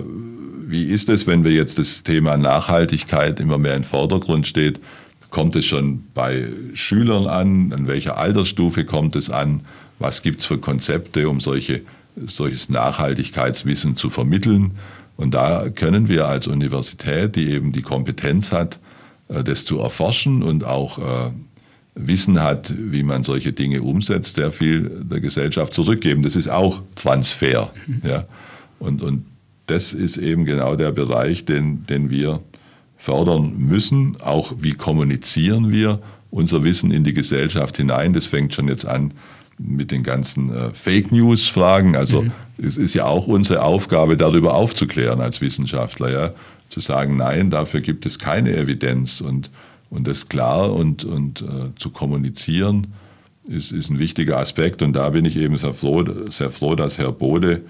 wie 0.68 0.84
ist 0.84 1.10
es, 1.10 1.26
wenn 1.28 1.44
wir 1.44 1.52
jetzt 1.52 1.80
das 1.80 2.04
Thema 2.04 2.38
Nachhaltigkeit 2.38 3.40
immer 3.40 3.58
mehr 3.58 3.76
im 3.76 3.84
Vordergrund 3.84 4.48
steht? 4.48 4.80
Kommt 5.30 5.56
es 5.56 5.66
schon 5.66 6.04
bei 6.14 6.48
Schülern 6.74 7.28
an? 7.28 7.74
An 7.74 7.88
welcher 7.88 8.18
Altersstufe 8.18 8.86
kommt 8.86 9.16
es 9.16 9.30
an? 9.30 9.62
Was 10.00 10.22
gibt 10.22 10.42
es 10.42 10.46
für 10.46 10.58
Konzepte, 10.58 11.28
um 11.28 11.42
solche 11.42 11.82
solches 12.26 12.70
Nachhaltigkeitswissen 12.70 13.96
zu 13.96 14.10
vermitteln. 14.10 14.72
Und 15.16 15.34
da 15.34 15.70
können 15.70 16.08
wir 16.08 16.28
als 16.28 16.48
Universität, 16.48 17.36
die 17.36 17.52
eben 17.52 17.72
die 17.72 17.82
Kompetenz 17.82 18.52
hat, 18.52 18.80
äh, 19.30 19.44
das 19.44 19.66
zu 19.66 19.80
erforschen 19.80 20.44
und 20.44 20.64
auch 20.64 21.00
äh, 21.00 21.32
Wissen 21.96 22.42
hat, 22.44 22.74
wie 22.78 23.04
man 23.04 23.24
solche 23.24 23.54
Dinge 23.54 23.82
umsetzt, 23.82 24.36
sehr 24.36 24.52
viel 24.52 25.04
der 25.04 25.20
Gesellschaft 25.20 25.74
zurückgeben. 25.74 26.22
Das 26.22 26.36
ist 26.36 26.48
auch 26.48 26.84
Transfer. 26.96 27.72
Ja? 28.04 28.26
Und, 28.80 29.02
und 29.02 29.26
das 29.66 29.94
ist 29.94 30.18
eben 30.18 30.46
genau 30.46 30.76
der 30.76 30.92
Bereich, 30.92 31.46
den, 31.46 31.84
den 31.88 32.10
wir 32.10 32.42
fördern 32.98 33.58
müssen. 33.58 34.18
Auch 34.22 34.54
wie 34.60 34.74
kommunizieren 34.74 35.72
wir 35.72 36.00
unser 36.30 36.64
Wissen 36.64 36.92
in 36.92 37.04
die 37.04 37.14
Gesellschaft 37.14 37.78
hinein. 37.78 38.14
Das 38.14 38.28
fängt 38.28 38.54
schon 38.54 38.68
jetzt 38.68 38.86
an 38.86 39.12
mit 39.58 39.92
den 39.92 40.04
ganzen 40.04 40.54
äh, 40.54 40.72
Fake 40.74 41.12
News-Fragen. 41.12 41.96
Also 41.96 42.24
mhm. 42.24 42.32
es 42.58 42.78
ist 42.78 42.94
ja 42.94 43.06
auch 43.06 43.28
unsere 43.28 43.64
Aufgabe, 43.64 44.18
darüber 44.18 44.54
aufzuklären 44.54 45.22
als 45.22 45.42
Wissenschaftler, 45.42 46.12
ja, 46.12 46.32
zu 46.70 46.80
sagen, 46.80 47.18
nein, 47.18 47.50
dafür 47.50 47.82
gibt 47.82 48.06
es 48.06 48.20
keine 48.20 48.56
Evidenz 48.56 49.22
und, 49.22 49.50
und 49.90 50.08
das 50.08 50.28
klar 50.28 50.74
und, 50.74 51.06
und 51.06 51.42
äh, 51.42 51.76
zu 51.78 51.90
kommunizieren 51.92 52.88
ist, 53.48 53.72
ist 53.72 53.90
ein 53.90 54.00
wichtiger 54.00 54.38
Aspekt 54.38 54.82
und 54.82 54.94
da 54.94 55.10
bin 55.10 55.26
ich 55.26 55.38
eben 55.38 55.58
sehr 55.58 55.74
froh, 55.74 56.04
sehr 56.30 56.52
froh 56.52 56.76
dass 56.76 56.98
Herr 56.98 57.12
Bode 57.12 57.62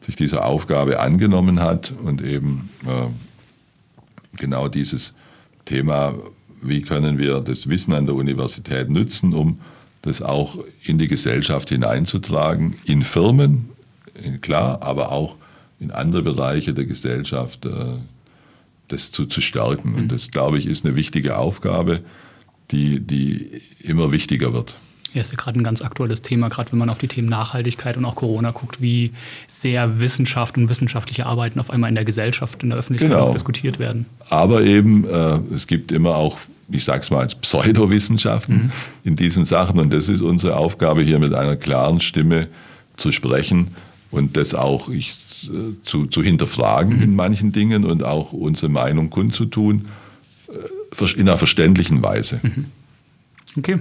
sich 0.00 0.16
dieser 0.16 0.44
Aufgabe 0.44 1.00
angenommen 1.00 1.60
hat 1.60 1.92
und 2.02 2.22
eben 2.22 2.70
äh, 2.86 3.08
genau 4.36 4.68
dieses 4.68 5.12
Thema, 5.64 6.14
wie 6.62 6.82
können 6.82 7.18
wir 7.18 7.40
das 7.40 7.68
Wissen 7.68 7.92
an 7.92 8.06
der 8.06 8.14
Universität 8.14 8.88
nutzen, 8.88 9.34
um 9.34 9.58
das 10.08 10.22
auch 10.22 10.58
in 10.82 10.98
die 10.98 11.08
Gesellschaft 11.08 11.68
hineinzutragen, 11.68 12.74
in 12.84 13.02
Firmen, 13.02 13.70
klar, 14.40 14.82
aber 14.82 15.12
auch 15.12 15.36
in 15.80 15.90
andere 15.90 16.22
Bereiche 16.22 16.74
der 16.74 16.86
Gesellschaft, 16.86 17.66
äh, 17.66 17.98
das 18.88 19.12
zu, 19.12 19.26
zu 19.26 19.40
stärken. 19.40 19.94
Und 19.94 20.04
mhm. 20.04 20.08
das, 20.08 20.30
glaube 20.30 20.58
ich, 20.58 20.66
ist 20.66 20.84
eine 20.84 20.96
wichtige 20.96 21.36
Aufgabe, 21.36 22.00
die, 22.70 23.00
die 23.00 23.62
immer 23.80 24.12
wichtiger 24.12 24.52
wird. 24.52 24.76
Ja, 25.14 25.22
ist 25.22 25.32
ja 25.32 25.38
gerade 25.38 25.58
ein 25.58 25.64
ganz 25.64 25.80
aktuelles 25.80 26.20
Thema, 26.20 26.48
gerade 26.48 26.70
wenn 26.72 26.78
man 26.78 26.90
auf 26.90 26.98
die 26.98 27.08
Themen 27.08 27.28
Nachhaltigkeit 27.28 27.96
und 27.96 28.04
auch 28.04 28.14
Corona 28.14 28.50
guckt, 28.50 28.82
wie 28.82 29.10
sehr 29.46 30.00
Wissenschaft 30.00 30.58
und 30.58 30.68
wissenschaftliche 30.68 31.24
Arbeiten 31.24 31.60
auf 31.60 31.70
einmal 31.70 31.88
in 31.88 31.94
der 31.94 32.04
Gesellschaft, 32.04 32.62
in 32.62 32.70
der 32.70 32.78
Öffentlichkeit 32.78 33.18
genau. 33.18 33.32
diskutiert 33.32 33.78
werden. 33.78 34.04
Aber 34.28 34.62
eben, 34.62 35.04
äh, 35.06 35.38
es 35.54 35.66
gibt 35.66 35.92
immer 35.92 36.16
auch, 36.16 36.38
ich 36.70 36.84
sage 36.84 37.00
es 37.00 37.10
mal 37.10 37.20
als 37.20 37.34
Pseudowissenschaften 37.34 38.56
mhm. 38.56 38.72
in 39.04 39.16
diesen 39.16 39.44
Sachen 39.44 39.78
und 39.80 39.92
das 39.92 40.08
ist 40.08 40.20
unsere 40.20 40.56
Aufgabe, 40.56 41.02
hier 41.02 41.18
mit 41.18 41.34
einer 41.34 41.56
klaren 41.56 42.00
Stimme 42.00 42.48
zu 42.96 43.12
sprechen 43.12 43.68
und 44.10 44.36
das 44.36 44.54
auch 44.54 44.88
ich, 44.88 45.14
zu, 45.84 46.06
zu 46.06 46.22
hinterfragen 46.22 46.96
mhm. 46.96 47.02
in 47.02 47.16
manchen 47.16 47.52
Dingen 47.52 47.84
und 47.84 48.04
auch 48.04 48.32
unsere 48.32 48.68
Meinung 48.68 49.10
kundzutun, 49.10 49.86
äh, 50.48 51.04
in 51.14 51.28
einer 51.28 51.38
verständlichen 51.38 52.02
Weise. 52.02 52.40
Mhm. 52.42 52.66
Okay. 53.56 53.78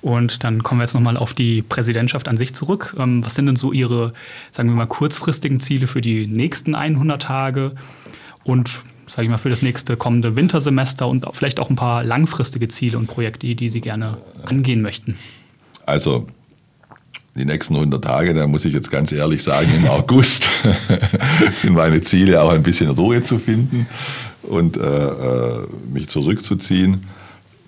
Und 0.00 0.44
dann 0.44 0.62
kommen 0.62 0.80
wir 0.80 0.84
jetzt 0.84 0.94
nochmal 0.94 1.16
auf 1.16 1.34
die 1.34 1.62
Präsidentschaft 1.62 2.28
an 2.28 2.36
sich 2.36 2.54
zurück. 2.54 2.94
Ähm, 2.98 3.24
was 3.24 3.34
sind 3.34 3.46
denn 3.46 3.56
so 3.56 3.72
Ihre, 3.72 4.12
sagen 4.52 4.68
wir 4.68 4.76
mal, 4.76 4.86
kurzfristigen 4.86 5.60
Ziele 5.60 5.86
für 5.86 6.00
die 6.00 6.26
nächsten 6.26 6.74
100 6.74 7.20
Tage 7.20 7.72
und, 8.44 8.80
sage 9.08 9.24
ich 9.24 9.30
mal, 9.30 9.38
für 9.38 9.50
das 9.50 9.62
nächste 9.62 9.96
kommende 9.96 10.36
Wintersemester 10.36 11.08
und 11.08 11.26
vielleicht 11.32 11.60
auch 11.60 11.70
ein 11.70 11.76
paar 11.76 12.04
langfristige 12.04 12.68
Ziele 12.68 12.98
und 12.98 13.06
Projekte, 13.06 13.54
die 13.54 13.68
Sie 13.68 13.80
gerne 13.80 14.18
angehen 14.44 14.82
möchten? 14.82 15.16
Also, 15.86 16.26
die 17.36 17.44
nächsten 17.44 17.74
100 17.74 18.02
Tage, 18.02 18.34
da 18.34 18.46
muss 18.46 18.64
ich 18.64 18.74
jetzt 18.74 18.90
ganz 18.90 19.12
ehrlich 19.12 19.42
sagen, 19.42 19.72
im 19.74 19.86
August 19.86 20.48
sind 21.62 21.74
meine 21.74 22.02
Ziele 22.02 22.42
auch 22.42 22.52
ein 22.52 22.62
bisschen 22.62 22.90
Ruhe 22.90 23.22
zu 23.22 23.38
finden 23.38 23.86
und 24.42 24.76
äh, 24.76 24.80
äh 24.80 25.66
mich 25.92 26.08
zurückzuziehen 26.08 27.02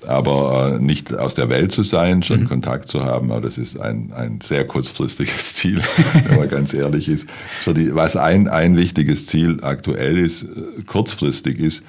aber 0.06 0.76
äh, 0.76 0.82
nicht 0.82 1.14
aus 1.14 1.34
der 1.34 1.48
Welt 1.48 1.72
zu 1.72 1.82
sein, 1.82 2.22
schon 2.22 2.40
mhm. 2.40 2.48
Kontakt 2.48 2.88
zu 2.88 3.04
haben, 3.04 3.30
aber 3.30 3.40
das 3.40 3.58
ist 3.58 3.78
ein, 3.78 4.12
ein 4.14 4.40
sehr 4.40 4.66
kurzfristiges 4.66 5.54
Ziel, 5.54 5.80
wenn 6.24 6.38
man 6.38 6.48
ganz 6.48 6.74
ehrlich 6.74 7.08
ist. 7.08 7.28
Die, 7.66 7.94
was 7.94 8.16
ein, 8.16 8.48
ein 8.48 8.76
wichtiges 8.76 9.26
Ziel 9.26 9.58
aktuell 9.62 10.18
ist, 10.18 10.44
äh, 10.44 10.82
kurzfristig 10.86 11.58
ist, 11.58 11.82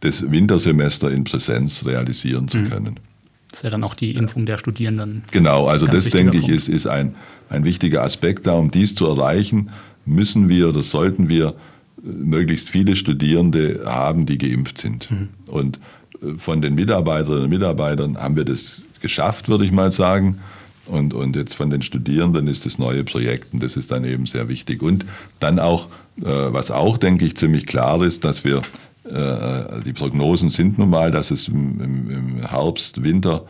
das 0.00 0.30
Wintersemester 0.30 1.10
in 1.10 1.24
Präsenz 1.24 1.84
realisieren 1.86 2.48
zu 2.48 2.58
mhm. 2.58 2.70
können. 2.70 3.00
Das 3.50 3.60
ist 3.60 3.64
ja 3.64 3.70
dann 3.70 3.84
auch 3.84 3.94
die 3.94 4.12
Impfung 4.12 4.44
der 4.44 4.58
Studierenden. 4.58 5.24
Genau, 5.30 5.66
also 5.66 5.86
das 5.86 6.10
denke 6.10 6.36
ich 6.36 6.48
ist, 6.48 6.68
ist 6.68 6.86
ein, 6.86 7.14
ein 7.48 7.64
wichtiger 7.64 8.02
Aspekt 8.02 8.46
da. 8.46 8.52
Um 8.52 8.70
dies 8.70 8.94
zu 8.94 9.06
erreichen, 9.06 9.70
müssen 10.04 10.48
wir 10.48 10.68
oder 10.68 10.82
sollten 10.82 11.28
wir 11.28 11.54
äh, 12.04 12.08
möglichst 12.08 12.68
viele 12.68 12.96
Studierende 12.96 13.82
haben, 13.86 14.26
die 14.26 14.38
geimpft 14.38 14.78
sind. 14.78 15.10
Mhm. 15.10 15.28
Und 15.46 15.80
von 16.38 16.62
den 16.62 16.74
Mitarbeiterinnen 16.74 17.44
und 17.44 17.50
Mitarbeitern 17.50 18.18
haben 18.18 18.36
wir 18.36 18.44
das 18.44 18.82
geschafft, 19.00 19.48
würde 19.48 19.64
ich 19.64 19.72
mal 19.72 19.92
sagen. 19.92 20.40
Und, 20.86 21.14
und 21.14 21.34
jetzt 21.34 21.54
von 21.54 21.70
den 21.70 21.82
Studierenden 21.82 22.46
ist 22.46 22.64
das 22.64 22.78
neue 22.78 23.02
Projekt 23.02 23.52
und 23.52 23.62
das 23.62 23.76
ist 23.76 23.90
dann 23.90 24.04
eben 24.04 24.26
sehr 24.26 24.48
wichtig. 24.48 24.82
Und 24.82 25.04
dann 25.40 25.58
auch, 25.58 25.86
äh, 26.18 26.24
was 26.24 26.70
auch, 26.70 26.96
denke 26.96 27.24
ich, 27.24 27.36
ziemlich 27.36 27.66
klar 27.66 28.02
ist, 28.02 28.24
dass 28.24 28.44
wir, 28.44 28.62
äh, 29.04 29.82
die 29.84 29.92
Prognosen 29.92 30.48
sind 30.48 30.78
nun 30.78 30.90
mal, 30.90 31.10
dass 31.10 31.30
es 31.30 31.48
im, 31.48 31.80
im 31.80 32.46
Herbst, 32.46 33.02
Winter 33.02 33.44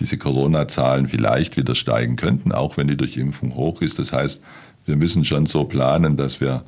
diese 0.00 0.18
Corona-Zahlen 0.18 1.06
vielleicht 1.06 1.56
wieder 1.56 1.74
steigen 1.74 2.16
könnten, 2.16 2.52
auch 2.52 2.76
wenn 2.76 2.88
die 2.88 2.96
Durchimpfung 2.96 3.54
hoch 3.54 3.82
ist. 3.82 3.98
Das 3.98 4.12
heißt, 4.12 4.40
wir 4.86 4.96
müssen 4.96 5.24
schon 5.24 5.46
so 5.46 5.64
planen, 5.64 6.16
dass 6.16 6.40
wir 6.40 6.64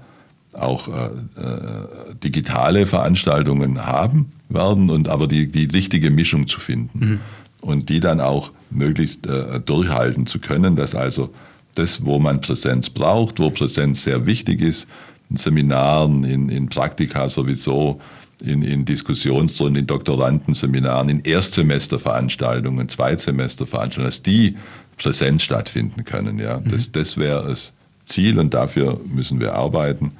auch 0.54 0.88
äh, 0.88 0.92
äh, 0.92 2.14
digitale 2.22 2.86
Veranstaltungen 2.86 3.86
haben 3.86 4.30
werden 4.48 4.90
und 4.90 5.08
aber 5.08 5.26
die, 5.26 5.50
die 5.50 5.64
richtige 5.64 6.10
Mischung 6.10 6.46
zu 6.46 6.60
finden 6.60 6.98
mhm. 6.98 7.20
und 7.60 7.88
die 7.88 8.00
dann 8.00 8.20
auch 8.20 8.52
möglichst 8.70 9.26
äh, 9.26 9.60
durchhalten 9.60 10.26
zu 10.26 10.38
können, 10.38 10.76
dass 10.76 10.94
also 10.94 11.30
das, 11.74 12.04
wo 12.04 12.18
man 12.18 12.40
Präsenz 12.40 12.90
braucht, 12.90 13.38
wo 13.38 13.50
Präsenz 13.50 14.02
sehr 14.02 14.26
wichtig 14.26 14.60
ist, 14.60 14.86
in 15.30 15.36
Seminaren, 15.36 16.24
in, 16.24 16.48
in 16.50 16.68
Praktika 16.68 17.28
sowieso, 17.28 18.00
in, 18.44 18.62
in 18.62 18.84
Diskussionsrunden, 18.84 19.76
in 19.76 19.86
Doktorandenseminaren, 19.86 21.08
in 21.08 21.20
Erstsemesterveranstaltungen, 21.20 22.88
Zweitsemesterveranstaltungen, 22.88 24.10
dass 24.10 24.22
die 24.22 24.56
Präsenz 24.98 25.42
stattfinden 25.42 26.04
können. 26.04 26.38
Ja. 26.38 26.60
Mhm. 26.60 26.68
Das, 26.68 26.92
das 26.92 27.16
wäre 27.16 27.48
das 27.48 27.72
Ziel 28.04 28.38
und 28.38 28.52
dafür 28.52 29.00
müssen 29.06 29.40
wir 29.40 29.54
arbeiten. 29.54 30.12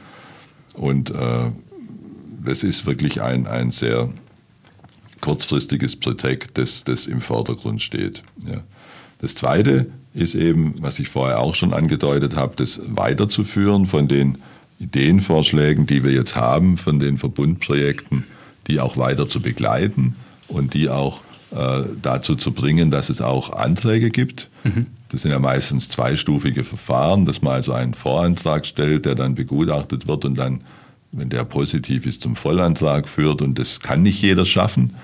Und 0.74 1.10
äh, 1.10 1.50
es 2.44 2.64
ist 2.64 2.86
wirklich 2.86 3.22
ein, 3.22 3.46
ein 3.46 3.70
sehr 3.70 4.08
kurzfristiges 5.20 5.96
Projekt, 5.96 6.58
das, 6.58 6.84
das 6.84 7.06
im 7.06 7.20
Vordergrund 7.20 7.82
steht. 7.82 8.22
Ja. 8.46 8.60
Das 9.20 9.34
Zweite 9.34 9.86
ist 10.14 10.34
eben, 10.34 10.74
was 10.80 10.98
ich 10.98 11.08
vorher 11.08 11.40
auch 11.40 11.54
schon 11.54 11.72
angedeutet 11.72 12.36
habe, 12.36 12.54
das 12.56 12.80
weiterzuführen 12.86 13.86
von 13.86 14.08
den 14.08 14.38
Ideenvorschlägen, 14.78 15.86
die 15.86 16.02
wir 16.02 16.12
jetzt 16.12 16.36
haben, 16.36 16.76
von 16.76 16.98
den 16.98 17.16
Verbundprojekten, 17.16 18.24
die 18.66 18.80
auch 18.80 18.96
weiter 18.96 19.28
zu 19.28 19.40
begleiten 19.40 20.16
und 20.48 20.74
die 20.74 20.88
auch 20.88 21.22
äh, 21.54 21.82
dazu 22.02 22.34
zu 22.34 22.52
bringen, 22.52 22.90
dass 22.90 23.08
es 23.08 23.20
auch 23.20 23.52
Anträge 23.52 24.10
gibt. 24.10 24.48
Mhm. 24.64 24.86
Das 25.12 25.22
sind 25.22 25.30
ja 25.30 25.38
meistens 25.38 25.90
zweistufige 25.90 26.64
Verfahren, 26.64 27.26
dass 27.26 27.42
man 27.42 27.52
also 27.52 27.74
einen 27.74 27.92
Vorantrag 27.92 28.64
stellt, 28.64 29.04
der 29.04 29.14
dann 29.14 29.34
begutachtet 29.34 30.08
wird 30.08 30.24
und 30.24 30.36
dann, 30.36 30.62
wenn 31.12 31.28
der 31.28 31.44
positiv 31.44 32.06
ist, 32.06 32.22
zum 32.22 32.34
Vollantrag 32.34 33.06
führt. 33.06 33.42
Und 33.42 33.58
das 33.58 33.80
kann 33.80 34.02
nicht 34.02 34.22
jeder 34.22 34.46
schaffen. 34.46 34.94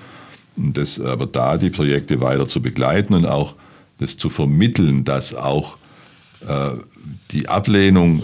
Und 0.57 0.75
das, 0.77 0.99
aber 0.99 1.27
da 1.27 1.57
die 1.57 1.69
Projekte 1.69 2.21
weiter 2.21 2.47
zu 2.47 2.59
begleiten 2.59 3.13
und 3.13 3.27
auch 3.27 3.53
das 3.99 4.17
zu 4.17 4.31
vermitteln, 4.31 5.03
dass 5.03 5.35
auch 5.35 5.77
äh, 6.47 6.71
die 7.29 7.47
Ablehnung 7.47 8.23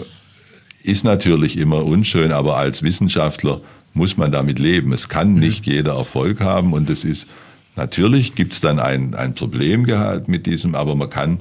ist 0.82 1.04
natürlich 1.04 1.56
immer 1.56 1.84
unschön, 1.84 2.32
aber 2.32 2.56
als 2.56 2.82
Wissenschaftler 2.82 3.60
muss 3.94 4.16
man 4.16 4.32
damit 4.32 4.58
leben. 4.58 4.92
Es 4.92 5.08
kann 5.08 5.34
mhm. 5.34 5.38
nicht 5.38 5.66
jeder 5.66 5.94
Erfolg 5.94 6.40
haben 6.40 6.72
und 6.72 6.90
es 6.90 7.04
ist 7.04 7.28
natürlich 7.76 8.34
gibt 8.34 8.54
es 8.54 8.60
dann 8.60 8.80
ein, 8.80 9.14
ein 9.14 9.34
Problem 9.34 9.84
gehabt 9.84 10.28
mit 10.28 10.46
diesem, 10.46 10.74
aber 10.74 10.96
man 10.96 11.10
kann, 11.10 11.38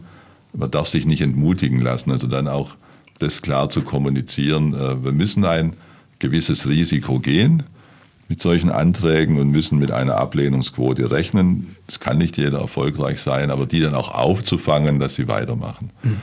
man 0.56 0.72
darf 0.72 0.88
sich 0.88 1.06
nicht 1.06 1.22
entmutigen 1.22 1.82
lassen. 1.82 2.12
Also 2.12 2.28
dann 2.28 2.48
auch 2.48 2.76
das 3.20 3.42
klar 3.42 3.70
zu 3.70 3.82
kommunizieren. 3.82 4.74
Äh, 4.74 5.04
wir 5.04 5.12
müssen 5.12 5.46
ein 5.46 5.74
gewisses 6.20 6.68
Risiko 6.68 7.20
gehen 7.20 7.64
mit 8.28 8.42
solchen 8.42 8.72
Anträgen 8.72 9.40
und 9.40 9.50
müssen 9.52 9.78
mit 9.78 9.92
einer 9.92 10.16
Ablehnungsquote 10.16 11.12
rechnen. 11.12 11.76
Es 11.88 12.00
kann 12.00 12.18
nicht 12.18 12.38
jeder 12.38 12.60
erfolgreich 12.60 13.22
sein, 13.22 13.52
aber 13.52 13.68
die 13.68 13.80
dann 13.80 13.94
auch 13.94 14.14
aufzufangen, 14.14 15.00
dass 15.00 15.16
sie 15.16 15.28
weitermachen. 15.28 15.92
Mhm. 16.02 16.18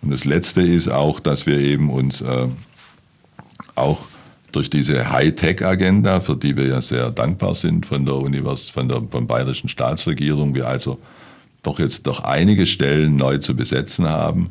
Und 0.00 0.10
das 0.12 0.24
Letzte 0.24 0.62
ist 0.62 0.88
auch, 0.88 1.20
dass 1.20 1.46
wir 1.46 1.58
eben 1.58 1.90
uns 1.90 2.22
äh, 2.22 2.48
auch 3.74 4.06
durch 4.50 4.70
diese 4.70 5.10
Hightech-Agenda, 5.10 6.20
für 6.20 6.36
die 6.36 6.56
wir 6.56 6.66
ja 6.66 6.82
sehr 6.82 7.10
dankbar 7.10 7.54
sind 7.54 7.86
von 7.86 8.04
der 8.04 8.14
Univers 8.14 8.68
von 8.68 8.88
der 8.88 9.02
von 9.10 9.26
bayerischen 9.26 9.68
Staatsregierung, 9.68 10.54
wir 10.54 10.68
also 10.68 10.98
doch 11.62 11.78
jetzt 11.78 12.06
doch 12.06 12.20
einige 12.20 12.66
Stellen 12.66 13.16
neu 13.16 13.38
zu 13.38 13.54
besetzen 13.54 14.08
haben, 14.08 14.50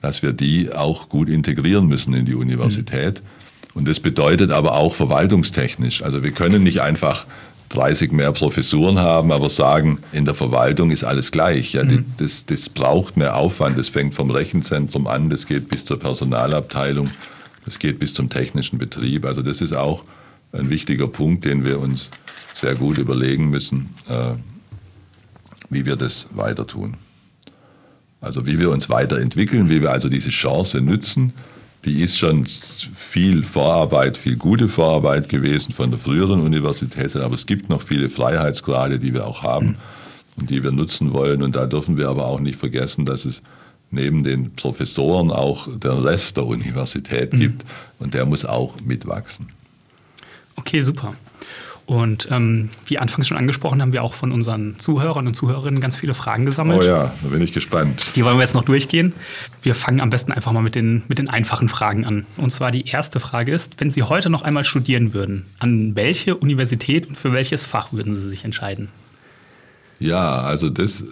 dass 0.00 0.22
wir 0.22 0.32
die 0.32 0.72
auch 0.72 1.08
gut 1.08 1.28
integrieren 1.28 1.86
müssen 1.86 2.14
in 2.14 2.26
die 2.26 2.34
Universität. 2.34 3.22
Mhm. 3.22 3.78
Und 3.78 3.88
das 3.88 4.00
bedeutet 4.00 4.52
aber 4.52 4.74
auch 4.74 4.94
verwaltungstechnisch. 4.94 6.02
Also 6.02 6.22
wir 6.22 6.30
können 6.32 6.62
nicht 6.62 6.80
einfach 6.80 7.26
30 7.70 8.12
mehr 8.12 8.30
Professuren 8.32 9.00
haben, 9.00 9.32
aber 9.32 9.50
sagen, 9.50 9.98
in 10.12 10.24
der 10.24 10.34
Verwaltung 10.34 10.90
ist 10.90 11.02
alles 11.02 11.32
gleich. 11.32 11.72
Ja, 11.72 11.84
mhm. 11.84 12.04
das, 12.18 12.46
das 12.46 12.68
braucht 12.68 13.16
mehr 13.16 13.36
Aufwand. 13.36 13.78
Das 13.78 13.88
fängt 13.88 14.14
vom 14.14 14.30
Rechenzentrum 14.30 15.06
an, 15.06 15.30
das 15.30 15.46
geht 15.46 15.68
bis 15.68 15.84
zur 15.84 15.98
Personalabteilung, 15.98 17.10
das 17.64 17.78
geht 17.78 17.98
bis 17.98 18.14
zum 18.14 18.28
technischen 18.28 18.78
Betrieb. 18.78 19.24
Also 19.24 19.42
das 19.42 19.60
ist 19.60 19.74
auch 19.74 20.04
ein 20.52 20.70
wichtiger 20.70 21.08
Punkt, 21.08 21.44
den 21.44 21.64
wir 21.64 21.80
uns 21.80 22.10
sehr 22.54 22.76
gut 22.76 22.98
überlegen 22.98 23.50
müssen, 23.50 23.94
äh, 24.08 24.34
wie 25.74 25.84
wir 25.84 25.96
das 25.96 26.28
weiter 26.32 26.66
tun. 26.66 26.96
Also 28.20 28.46
wie 28.46 28.58
wir 28.58 28.70
uns 28.70 28.88
weiterentwickeln, 28.88 29.68
wie 29.68 29.82
wir 29.82 29.90
also 29.90 30.08
diese 30.08 30.30
Chance 30.30 30.80
nützen, 30.80 31.34
die 31.84 32.00
ist 32.00 32.16
schon 32.16 32.46
viel 32.46 33.44
Vorarbeit, 33.44 34.16
viel 34.16 34.36
gute 34.36 34.70
Vorarbeit 34.70 35.28
gewesen 35.28 35.74
von 35.74 35.90
der 35.90 35.98
früheren 35.98 36.40
Universität, 36.40 37.14
aber 37.16 37.34
es 37.34 37.44
gibt 37.44 37.68
noch 37.68 37.82
viele 37.82 38.08
Freiheitsgrade, 38.08 38.98
die 38.98 39.12
wir 39.12 39.26
auch 39.26 39.42
haben 39.42 39.76
und 40.36 40.48
die 40.48 40.62
wir 40.62 40.70
nutzen 40.70 41.12
wollen. 41.12 41.42
Und 41.42 41.56
da 41.56 41.66
dürfen 41.66 41.98
wir 41.98 42.08
aber 42.08 42.26
auch 42.26 42.40
nicht 42.40 42.58
vergessen, 42.58 43.04
dass 43.04 43.26
es 43.26 43.42
neben 43.90 44.24
den 44.24 44.54
Professoren 44.54 45.30
auch 45.30 45.68
den 45.68 45.98
Rest 45.98 46.38
der 46.38 46.46
Universität 46.46 47.34
mhm. 47.34 47.40
gibt 47.40 47.64
und 47.98 48.14
der 48.14 48.24
muss 48.24 48.46
auch 48.46 48.80
mitwachsen. 48.80 49.48
Okay, 50.56 50.80
super. 50.80 51.12
Und 51.86 52.28
ähm, 52.30 52.70
wie 52.86 52.98
anfangs 52.98 53.28
schon 53.28 53.36
angesprochen, 53.36 53.82
haben 53.82 53.92
wir 53.92 54.02
auch 54.02 54.14
von 54.14 54.32
unseren 54.32 54.78
Zuhörern 54.78 55.26
und 55.26 55.34
Zuhörerinnen 55.34 55.80
ganz 55.80 55.96
viele 55.96 56.14
Fragen 56.14 56.46
gesammelt. 56.46 56.82
Oh 56.82 56.86
ja, 56.86 57.12
da 57.22 57.28
bin 57.28 57.42
ich 57.42 57.52
gespannt. 57.52 58.12
Die 58.16 58.24
wollen 58.24 58.36
wir 58.36 58.42
jetzt 58.42 58.54
noch 58.54 58.64
durchgehen. 58.64 59.12
Wir 59.60 59.74
fangen 59.74 60.00
am 60.00 60.08
besten 60.08 60.32
einfach 60.32 60.52
mal 60.52 60.62
mit 60.62 60.74
den, 60.74 61.02
mit 61.08 61.18
den 61.18 61.28
einfachen 61.28 61.68
Fragen 61.68 62.06
an. 62.06 62.24
Und 62.38 62.50
zwar 62.50 62.70
die 62.70 62.86
erste 62.86 63.20
Frage 63.20 63.52
ist, 63.52 63.80
wenn 63.80 63.90
Sie 63.90 64.02
heute 64.02 64.30
noch 64.30 64.42
einmal 64.42 64.64
studieren 64.64 65.12
würden, 65.12 65.44
an 65.58 65.94
welche 65.94 66.36
Universität 66.36 67.06
und 67.06 67.18
für 67.18 67.34
welches 67.34 67.66
Fach 67.66 67.92
würden 67.92 68.14
Sie 68.14 68.30
sich 68.30 68.44
entscheiden? 68.44 68.88
Ja, 69.98 70.40
also 70.40 70.70
das 70.70 71.04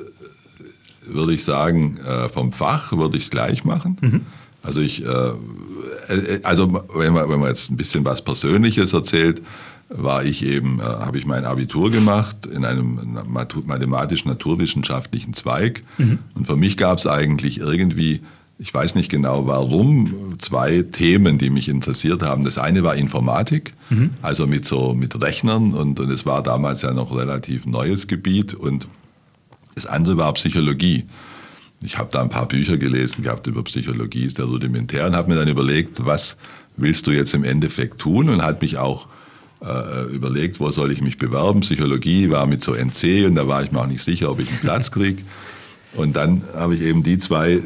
würde 1.04 1.34
ich 1.34 1.44
sagen, 1.44 1.98
äh, 1.98 2.30
vom 2.30 2.52
Fach 2.52 2.92
würde 2.92 3.18
ich 3.18 3.24
es 3.24 3.30
gleich 3.30 3.64
machen. 3.64 3.98
Mhm. 4.00 4.20
Also 4.62 4.80
ich, 4.80 5.04
äh, 5.04 5.08
äh, 5.08 6.40
also 6.44 6.72
wenn 6.94 7.12
man, 7.12 7.28
wenn 7.28 7.40
man 7.40 7.48
jetzt 7.48 7.70
ein 7.70 7.76
bisschen 7.76 8.04
was 8.04 8.22
Persönliches 8.22 8.92
erzählt, 8.92 9.42
war 9.94 10.24
ich 10.24 10.44
eben, 10.44 10.80
äh, 10.80 10.84
habe 10.84 11.18
ich 11.18 11.26
mein 11.26 11.44
Abitur 11.44 11.90
gemacht 11.90 12.46
in 12.46 12.64
einem 12.64 13.18
mathematisch-naturwissenschaftlichen 13.28 15.34
Zweig. 15.34 15.82
Mhm. 15.98 16.18
Und 16.34 16.46
für 16.46 16.56
mich 16.56 16.76
gab 16.76 16.98
es 16.98 17.06
eigentlich 17.06 17.58
irgendwie, 17.58 18.20
ich 18.58 18.72
weiß 18.72 18.94
nicht 18.94 19.10
genau 19.10 19.46
warum, 19.46 20.36
zwei 20.38 20.82
Themen, 20.82 21.38
die 21.38 21.50
mich 21.50 21.68
interessiert 21.68 22.22
haben. 22.22 22.44
Das 22.44 22.58
eine 22.58 22.82
war 22.82 22.96
Informatik, 22.96 23.74
mhm. 23.90 24.10
also 24.22 24.46
mit 24.46 24.64
so 24.64 24.94
mit 24.94 25.20
Rechnern 25.20 25.74
und, 25.74 26.00
und 26.00 26.10
es 26.10 26.24
war 26.24 26.42
damals 26.42 26.82
ja 26.82 26.92
noch 26.92 27.14
relativ 27.14 27.66
neues 27.66 28.06
Gebiet 28.06 28.54
und 28.54 28.86
das 29.74 29.86
andere 29.86 30.16
war 30.16 30.32
Psychologie. 30.34 31.04
Ich 31.82 31.98
habe 31.98 32.10
da 32.12 32.22
ein 32.22 32.28
paar 32.28 32.46
Bücher 32.46 32.78
gelesen 32.78 33.22
gehabt 33.22 33.46
über 33.46 33.64
Psychologie, 33.64 34.24
ist 34.24 34.38
der 34.38 34.44
rudimentär 34.44 35.06
und 35.06 35.16
habe 35.16 35.30
mir 35.30 35.36
dann 35.36 35.48
überlegt, 35.48 36.04
was 36.04 36.36
willst 36.76 37.06
du 37.06 37.10
jetzt 37.10 37.34
im 37.34 37.44
Endeffekt 37.44 37.98
tun 37.98 38.28
und 38.28 38.42
hat 38.42 38.62
mich 38.62 38.78
auch 38.78 39.08
äh, 39.64 40.04
überlegt, 40.12 40.60
wo 40.60 40.70
soll 40.70 40.92
ich 40.92 41.00
mich 41.00 41.18
bewerben. 41.18 41.60
Psychologie 41.60 42.30
war 42.30 42.46
mit 42.46 42.62
so 42.62 42.74
NC 42.74 43.26
und 43.26 43.34
da 43.34 43.46
war 43.46 43.62
ich 43.62 43.72
mir 43.72 43.80
auch 43.80 43.86
nicht 43.86 44.02
sicher, 44.02 44.30
ob 44.30 44.40
ich 44.40 44.48
einen 44.48 44.58
Platz 44.58 44.90
kriege. 44.90 45.22
Und 45.94 46.16
dann 46.16 46.42
habe 46.54 46.74
ich 46.74 46.82
eben 46.82 47.02
die 47.02 47.18
zwei 47.18 47.52
äh, 47.52 47.60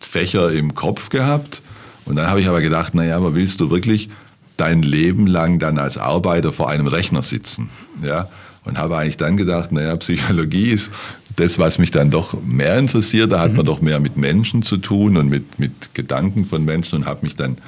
Fächer 0.00 0.50
im 0.50 0.74
Kopf 0.74 1.10
gehabt. 1.10 1.62
Und 2.04 2.16
dann 2.16 2.28
habe 2.28 2.40
ich 2.40 2.48
aber 2.48 2.60
gedacht, 2.60 2.94
naja, 2.94 3.16
aber 3.16 3.34
willst 3.34 3.60
du 3.60 3.70
wirklich 3.70 4.10
dein 4.56 4.82
Leben 4.82 5.26
lang 5.26 5.58
dann 5.58 5.78
als 5.78 5.98
Arbeiter 5.98 6.52
vor 6.52 6.70
einem 6.70 6.86
Rechner 6.86 7.22
sitzen? 7.22 7.70
Ja? 8.02 8.28
Und 8.64 8.78
habe 8.78 8.96
eigentlich 8.96 9.16
dann 9.16 9.36
gedacht, 9.36 9.72
naja, 9.72 9.94
Psychologie 9.96 10.68
ist 10.68 10.90
das, 11.36 11.58
was 11.58 11.78
mich 11.78 11.90
dann 11.90 12.10
doch 12.10 12.40
mehr 12.42 12.78
interessiert. 12.78 13.32
Da 13.32 13.40
hat 13.40 13.50
mhm. 13.50 13.58
man 13.58 13.66
doch 13.66 13.80
mehr 13.80 14.00
mit 14.00 14.16
Menschen 14.16 14.62
zu 14.62 14.78
tun 14.78 15.16
und 15.16 15.28
mit, 15.28 15.58
mit 15.58 15.94
Gedanken 15.94 16.46
von 16.46 16.64
Menschen 16.64 16.96
und 16.96 17.06
habe 17.06 17.20
mich 17.22 17.36
dann 17.36 17.58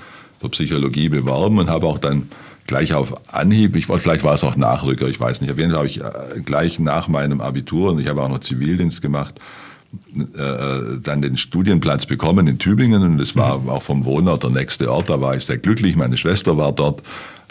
für 0.40 0.48
Psychologie 0.48 1.08
beworben 1.08 1.58
und 1.58 1.68
habe 1.68 1.86
auch 1.86 1.98
dann 1.98 2.28
gleich 2.66 2.94
auf 2.94 3.32
Anhieb, 3.32 3.76
ich 3.76 3.88
wollte, 3.88 4.02
vielleicht 4.02 4.24
war 4.24 4.34
es 4.34 4.44
auch 4.44 4.56
Nachrücker, 4.56 5.08
ich 5.08 5.20
weiß 5.20 5.40
nicht, 5.40 5.50
auf 5.50 5.58
jeden 5.58 5.70
Fall 5.70 5.78
habe 5.78 5.88
ich 5.88 6.00
äh, 6.00 6.40
gleich 6.44 6.78
nach 6.78 7.08
meinem 7.08 7.40
Abitur, 7.40 7.92
und 7.92 8.00
ich 8.00 8.08
habe 8.08 8.22
auch 8.22 8.28
noch 8.28 8.40
Zivildienst 8.40 9.02
gemacht, 9.02 9.40
äh, 10.36 10.42
äh, 10.42 11.00
dann 11.02 11.22
den 11.22 11.36
Studienplatz 11.36 12.06
bekommen 12.06 12.46
in 12.46 12.58
Tübingen 12.58 13.02
und 13.02 13.18
das 13.18 13.36
war 13.36 13.58
mhm. 13.58 13.68
auch 13.68 13.82
vom 13.82 14.04
Wohnort 14.04 14.42
der 14.42 14.50
nächste 14.50 14.92
Ort, 14.92 15.10
da 15.10 15.20
war 15.20 15.36
ich 15.36 15.44
sehr 15.44 15.58
glücklich, 15.58 15.96
meine 15.96 16.18
Schwester 16.18 16.56
war 16.56 16.72
dort. 16.72 17.02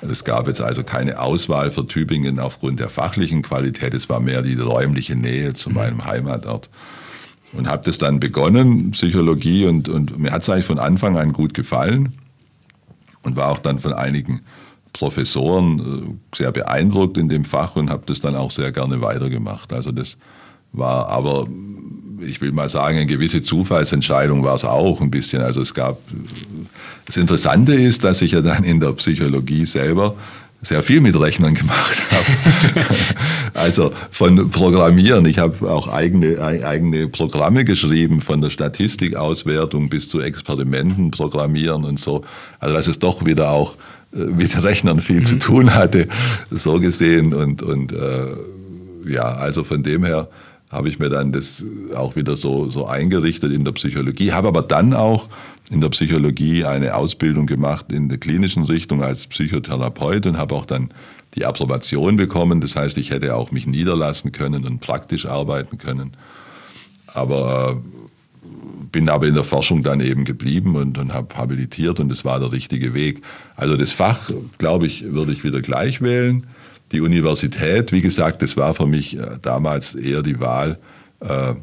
Es 0.01 0.25
gab 0.25 0.47
jetzt 0.47 0.59
also 0.59 0.83
keine 0.83 1.19
Auswahl 1.19 1.71
für 1.71 1.87
Tübingen 1.87 2.39
aufgrund 2.39 2.79
der 2.79 2.89
fachlichen 2.89 3.41
Qualität, 3.41 3.93
es 3.93 4.09
war 4.09 4.19
mehr 4.19 4.41
die 4.41 4.55
räumliche 4.55 5.15
Nähe 5.15 5.53
zu 5.53 5.69
mhm. 5.69 5.75
meinem 5.75 6.05
Heimatort. 6.05 6.69
Und 7.53 7.67
habe 7.69 7.83
das 7.85 7.97
dann 7.97 8.19
begonnen, 8.19 8.91
Psychologie, 8.91 9.65
und, 9.65 9.87
und 9.87 10.19
mir 10.19 10.31
hat 10.31 10.41
es 10.41 10.49
eigentlich 10.49 10.65
von 10.65 10.79
Anfang 10.79 11.17
an 11.17 11.31
gut 11.31 11.53
gefallen 11.53 12.13
und 13.23 13.37
war 13.37 13.47
auch 13.47 13.59
dann 13.59 13.79
von 13.79 13.93
einigen 13.93 14.41
Professoren 14.95 15.79
äh, 15.79 16.35
sehr 16.37 16.51
beeindruckt 16.53 17.17
in 17.17 17.27
dem 17.27 17.43
Fach 17.43 17.75
und 17.75 17.89
habe 17.89 18.03
das 18.05 18.21
dann 18.21 18.35
auch 18.35 18.49
sehr 18.49 18.71
gerne 18.71 19.01
weitergemacht. 19.01 19.73
Also 19.73 19.91
das 19.91 20.17
war 20.71 21.09
aber, 21.09 21.47
ich 22.21 22.39
will 22.39 22.53
mal 22.53 22.69
sagen, 22.69 22.97
eine 22.97 23.05
gewisse 23.05 23.41
Zufallsentscheidung 23.41 24.43
war 24.43 24.55
es 24.55 24.63
auch 24.63 25.01
ein 25.01 25.11
bisschen. 25.11 25.41
Also 25.41 25.61
es 25.61 25.73
gab, 25.73 25.99
das 27.05 27.17
Interessante 27.17 27.73
ist, 27.73 28.05
dass 28.05 28.21
ich 28.21 28.31
ja 28.31 28.41
dann 28.41 28.63
in 28.63 28.79
der 28.79 28.93
Psychologie 28.93 29.65
selber 29.65 30.15
sehr 30.61 30.81
viel 30.81 31.01
mit 31.01 31.19
Rechnern 31.19 31.53
gemacht 31.53 32.01
habe. 32.09 32.85
also 33.53 33.91
von 34.11 34.49
Programmieren. 34.49 35.25
Ich 35.25 35.39
habe 35.39 35.69
auch 35.69 35.89
eigene, 35.89 36.41
eigene 36.41 37.09
Programme 37.09 37.65
geschrieben, 37.65 38.21
von 38.21 38.39
der 38.39 38.49
Statistikauswertung 38.49 39.89
bis 39.89 40.07
zu 40.07 40.21
Experimenten 40.21 41.11
programmieren 41.11 41.83
und 41.83 41.99
so. 41.99 42.23
Also 42.59 42.73
das 42.73 42.87
ist 42.87 43.03
doch 43.03 43.25
wieder 43.25 43.51
auch 43.51 43.75
mit 44.11 44.61
Rechnern 44.63 44.99
viel 44.99 45.19
mhm. 45.19 45.25
zu 45.25 45.39
tun 45.39 45.75
hatte, 45.75 46.07
so 46.49 46.79
gesehen. 46.79 47.33
Und, 47.33 47.61
und 47.61 47.91
äh, 47.91 48.27
ja, 49.07 49.23
also 49.23 49.63
von 49.63 49.83
dem 49.83 50.03
her 50.03 50.29
habe 50.69 50.89
ich 50.89 50.99
mir 50.99 51.09
dann 51.09 51.31
das 51.31 51.63
auch 51.95 52.15
wieder 52.15 52.35
so, 52.35 52.69
so 52.69 52.87
eingerichtet 52.87 53.51
in 53.51 53.63
der 53.63 53.71
Psychologie, 53.73 54.31
habe 54.31 54.47
aber 54.47 54.61
dann 54.61 54.93
auch 54.93 55.29
in 55.71 55.81
der 55.81 55.89
Psychologie 55.89 56.65
eine 56.65 56.95
Ausbildung 56.95 57.45
gemacht 57.45 57.91
in 57.91 58.09
der 58.09 58.17
klinischen 58.17 58.63
Richtung 58.63 59.03
als 59.03 59.27
Psychotherapeut 59.27 60.25
und 60.25 60.37
habe 60.37 60.55
auch 60.55 60.65
dann 60.65 60.89
die 61.35 61.45
Approbation 61.45 62.17
bekommen. 62.17 62.61
Das 62.61 62.75
heißt, 62.75 62.97
ich 62.97 63.11
hätte 63.11 63.35
auch 63.35 63.51
mich 63.51 63.67
niederlassen 63.67 64.31
können 64.31 64.65
und 64.65 64.79
praktisch 64.79 65.25
arbeiten 65.25 65.77
können. 65.77 66.13
Aber 67.07 67.81
bin 68.95 69.09
aber 69.09 69.27
in 69.27 69.33
der 69.33 69.43
Forschung 69.43 69.83
dann 69.83 69.99
eben 69.99 70.23
geblieben 70.23 70.77
und, 70.77 70.97
und 70.97 71.13
habe 71.13 71.35
habilitiert 71.35 71.99
und 71.99 72.07
das 72.07 72.23
war 72.23 72.39
der 72.39 72.53
richtige 72.53 72.93
Weg. 72.93 73.21
Also 73.57 73.75
das 73.75 73.91
Fach, 73.91 74.31
glaube 74.57 74.87
ich, 74.87 75.03
würde 75.03 75.33
ich 75.33 75.43
wieder 75.43 75.61
gleich 75.61 76.01
wählen. 76.01 76.47
Die 76.93 77.01
Universität, 77.01 77.91
wie 77.91 77.99
gesagt, 77.99 78.41
das 78.41 78.55
war 78.55 78.73
für 78.73 78.85
mich 78.85 79.17
äh, 79.17 79.37
damals 79.41 79.95
eher 79.95 80.21
die 80.21 80.39
Wahl, 80.39 80.79
äh, 81.19 81.55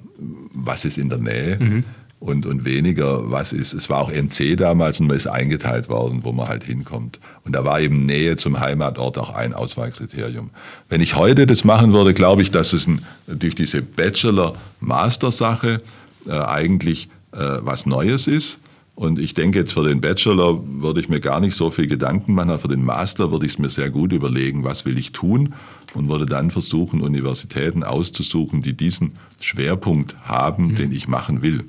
was 0.53 0.85
ist 0.85 0.99
in 0.99 1.09
der 1.09 1.21
Nähe 1.21 1.59
mhm. 1.59 1.85
und, 2.21 2.45
und 2.45 2.67
weniger, 2.67 3.31
was 3.31 3.55
ist. 3.55 3.73
Es 3.73 3.89
war 3.89 4.03
auch 4.03 4.11
NC 4.11 4.59
damals 4.59 5.01
und 5.01 5.07
man 5.07 5.17
ist 5.17 5.27
eingeteilt 5.27 5.89
worden, 5.89 6.21
wo 6.25 6.33
man 6.33 6.49
halt 6.49 6.65
hinkommt. 6.65 7.19
Und 7.45 7.57
da 7.57 7.65
war 7.65 7.81
eben 7.81 8.05
Nähe 8.05 8.37
zum 8.37 8.61
Heimatort 8.61 9.17
auch 9.17 9.31
ein 9.31 9.55
Auswahlkriterium. 9.55 10.51
Wenn 10.91 11.01
ich 11.01 11.17
heute 11.17 11.47
das 11.47 11.65
machen 11.65 11.95
würde, 11.95 12.13
glaube 12.13 12.43
ich, 12.43 12.51
dass 12.51 12.75
es 12.75 12.87
ein, 12.87 13.03
durch 13.27 13.55
diese 13.55 13.81
Bachelor-Master-Sache 13.81 15.81
äh, 16.27 16.33
eigentlich 16.33 17.09
äh, 17.33 17.59
was 17.61 17.87
Neues 17.87 18.27
ist. 18.27 18.59
Und 18.95 19.19
ich 19.19 19.35
denke 19.35 19.61
jetzt 19.61 19.73
für 19.73 19.85
den 19.85 20.01
Bachelor 20.01 20.61
würde 20.67 21.01
ich 21.01 21.09
mir 21.09 21.21
gar 21.21 21.41
nicht 21.41 21.57
so 21.57 21.71
viel 21.71 21.87
Gedanken 21.87 22.35
machen, 22.35 22.51
aber 22.51 22.59
für 22.59 22.69
den 22.69 22.85
Master 22.85 23.33
würde 23.33 23.47
ich 23.47 23.53
es 23.53 23.59
mir 23.59 23.71
sehr 23.71 23.91
gut 23.91 24.13
überlegen, 24.13 24.65
was 24.65 24.85
will 24.85 24.99
ich 24.99 25.13
tun 25.13 25.55
und 25.95 26.09
würde 26.09 26.27
dann 26.27 26.51
versuchen, 26.51 27.01
Universitäten 27.01 27.85
auszusuchen, 27.85 28.61
die 28.61 28.75
diesen 28.75 29.13
Schwerpunkt 29.41 30.15
haben, 30.25 30.69
mhm. 30.69 30.75
den 30.77 30.93
ich 30.93 31.09
machen 31.09 31.43
will. 31.43 31.65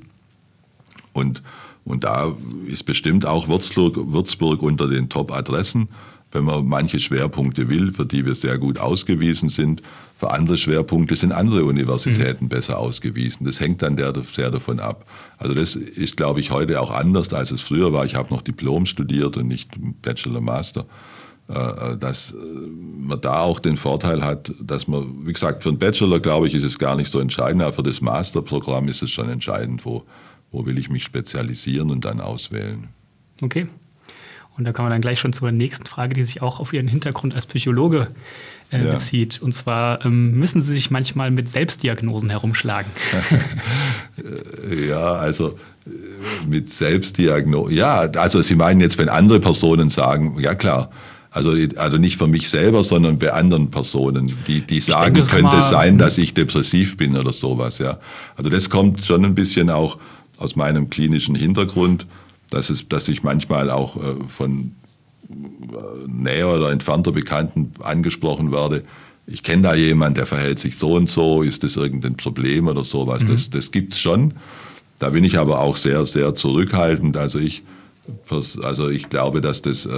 Und, 1.14 1.42
und 1.84 2.04
da 2.04 2.34
ist 2.66 2.84
bestimmt 2.84 3.24
auch 3.24 3.48
Würzburg, 3.48 3.96
Würzburg 4.12 4.62
unter 4.62 4.86
den 4.86 5.08
Top-Adressen 5.08 5.88
wenn 6.34 6.44
man 6.44 6.66
manche 6.66 7.00
Schwerpunkte 7.00 7.68
will, 7.68 7.92
für 7.92 8.04
die 8.04 8.26
wir 8.26 8.34
sehr 8.34 8.58
gut 8.58 8.78
ausgewiesen 8.78 9.48
sind. 9.48 9.82
Für 10.16 10.32
andere 10.32 10.58
Schwerpunkte 10.58 11.16
sind 11.16 11.32
andere 11.32 11.64
Universitäten 11.64 12.46
mhm. 12.46 12.48
besser 12.48 12.78
ausgewiesen. 12.78 13.46
Das 13.46 13.60
hängt 13.60 13.82
dann 13.82 13.96
sehr 13.96 14.50
davon 14.50 14.80
ab. 14.80 15.06
Also 15.38 15.54
das 15.54 15.76
ist, 15.76 16.16
glaube 16.16 16.40
ich, 16.40 16.50
heute 16.50 16.80
auch 16.80 16.90
anders, 16.90 17.32
als 17.32 17.50
es 17.50 17.60
früher 17.60 17.92
war. 17.92 18.04
Ich 18.04 18.14
habe 18.14 18.34
noch 18.34 18.42
Diplom 18.42 18.84
studiert 18.84 19.36
und 19.36 19.48
nicht 19.48 19.70
Bachelor, 20.02 20.40
Master. 20.40 20.86
Äh, 21.46 21.52
äh, 21.52 21.96
dass 21.98 22.32
äh, 22.32 22.36
man 22.36 23.20
da 23.20 23.40
auch 23.40 23.58
den 23.58 23.76
Vorteil 23.76 24.24
hat, 24.24 24.50
dass 24.62 24.88
man, 24.88 25.26
wie 25.26 25.32
gesagt, 25.34 25.62
für 25.62 25.68
einen 25.68 25.78
Bachelor, 25.78 26.18
glaube 26.18 26.46
ich, 26.48 26.54
ist 26.54 26.64
es 26.64 26.78
gar 26.78 26.96
nicht 26.96 27.12
so 27.12 27.20
entscheidend, 27.20 27.62
aber 27.62 27.74
für 27.74 27.82
das 27.82 28.00
Masterprogramm 28.00 28.88
ist 28.88 29.02
es 29.02 29.10
schon 29.10 29.28
entscheidend, 29.28 29.84
wo, 29.84 30.04
wo 30.50 30.64
will 30.64 30.78
ich 30.78 30.88
mich 30.88 31.04
spezialisieren 31.04 31.90
und 31.90 32.06
dann 32.06 32.22
auswählen. 32.22 32.88
Okay. 33.42 33.66
Und 34.56 34.64
da 34.64 34.72
kann 34.72 34.84
man 34.84 34.92
dann 34.92 35.00
gleich 35.00 35.18
schon 35.18 35.32
zur 35.32 35.50
nächsten 35.50 35.86
Frage, 35.86 36.14
die 36.14 36.24
sich 36.24 36.42
auch 36.42 36.60
auf 36.60 36.72
Ihren 36.72 36.86
Hintergrund 36.86 37.34
als 37.34 37.46
Psychologe 37.46 38.08
äh, 38.70 38.84
ja. 38.84 38.92
bezieht. 38.92 39.42
Und 39.42 39.52
zwar 39.52 40.04
ähm, 40.04 40.32
müssen 40.38 40.62
Sie 40.62 40.72
sich 40.72 40.90
manchmal 40.90 41.30
mit 41.30 41.50
Selbstdiagnosen 41.50 42.30
herumschlagen. 42.30 42.90
ja, 44.88 45.14
also 45.14 45.58
äh, 45.86 46.46
mit 46.48 46.70
Selbstdiagnosen. 46.70 47.74
Ja, 47.74 48.00
also 48.00 48.42
Sie 48.42 48.54
meinen 48.54 48.80
jetzt, 48.80 48.96
wenn 48.98 49.08
andere 49.08 49.40
Personen 49.40 49.90
sagen, 49.90 50.38
ja 50.38 50.54
klar, 50.54 50.90
Also, 51.30 51.52
also 51.76 51.98
nicht 51.98 52.16
für 52.16 52.28
mich 52.28 52.48
selber, 52.48 52.84
sondern 52.84 53.18
bei 53.18 53.32
anderen 53.32 53.68
Personen, 53.68 54.32
die, 54.46 54.60
die 54.60 54.80
sagen, 54.80 55.14
denke, 55.14 55.30
könnte 55.30 55.62
sein, 55.62 55.98
dass 55.98 56.16
ich 56.16 56.32
depressiv 56.32 56.96
bin 56.96 57.16
oder 57.16 57.32
sowas. 57.32 57.78
Ja. 57.78 57.98
Also 58.36 58.50
das 58.50 58.70
kommt 58.70 59.04
schon 59.04 59.24
ein 59.24 59.34
bisschen 59.34 59.68
auch 59.68 59.98
aus 60.38 60.54
meinem 60.54 60.90
klinischen 60.90 61.34
Hintergrund, 61.34 62.06
dass, 62.54 62.70
es, 62.70 62.88
dass 62.88 63.08
ich 63.08 63.22
manchmal 63.22 63.70
auch 63.70 63.96
äh, 63.96 64.14
von 64.28 64.72
äh, 65.28 65.34
näher 66.06 66.48
oder 66.48 66.70
entfernter 66.70 67.12
Bekannten 67.12 67.72
angesprochen 67.82 68.52
werde. 68.52 68.84
Ich 69.26 69.42
kenne 69.42 69.62
da 69.62 69.74
jemanden, 69.74 70.16
der 70.16 70.26
verhält 70.26 70.58
sich 70.58 70.76
so 70.76 70.94
und 70.94 71.10
so, 71.10 71.42
ist 71.42 71.64
das 71.64 71.76
irgendein 71.76 72.16
Problem 72.16 72.68
oder 72.68 72.84
sowas. 72.84 73.22
Mhm. 73.22 73.28
Das, 73.28 73.50
das 73.50 73.70
gibt 73.70 73.94
es 73.94 74.00
schon. 74.00 74.34
Da 74.98 75.10
bin 75.10 75.24
ich 75.24 75.38
aber 75.38 75.60
auch 75.60 75.76
sehr, 75.76 76.06
sehr 76.06 76.34
zurückhaltend. 76.34 77.16
Also 77.16 77.38
ich, 77.38 77.62
also 78.62 78.88
ich 78.88 79.08
glaube, 79.08 79.40
dass 79.40 79.62
das, 79.62 79.86
äh, 79.86 79.90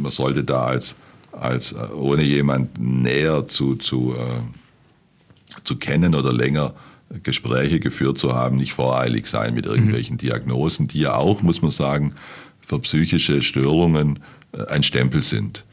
man 0.00 0.12
sollte 0.12 0.44
da 0.44 0.64
als, 0.64 0.94
als 1.32 1.72
äh, 1.72 1.78
ohne 1.94 2.22
jemanden 2.22 3.02
näher 3.02 3.46
zu, 3.48 3.74
zu, 3.76 4.14
äh, 4.14 5.60
zu 5.64 5.76
kennen 5.76 6.14
oder 6.14 6.32
länger 6.32 6.74
Gespräche 7.22 7.80
geführt 7.80 8.18
zu 8.18 8.34
haben, 8.34 8.56
nicht 8.56 8.72
voreilig 8.72 9.26
sein 9.26 9.54
mit 9.54 9.66
irgendwelchen 9.66 10.14
mhm. 10.14 10.18
Diagnosen, 10.18 10.88
die 10.88 11.00
ja 11.00 11.14
auch, 11.14 11.42
muss 11.42 11.62
man 11.62 11.70
sagen, 11.70 12.14
für 12.60 12.78
psychische 12.80 13.42
Störungen 13.42 14.20
äh, 14.52 14.64
ein 14.66 14.82
Stempel 14.82 15.22
sind, 15.22 15.64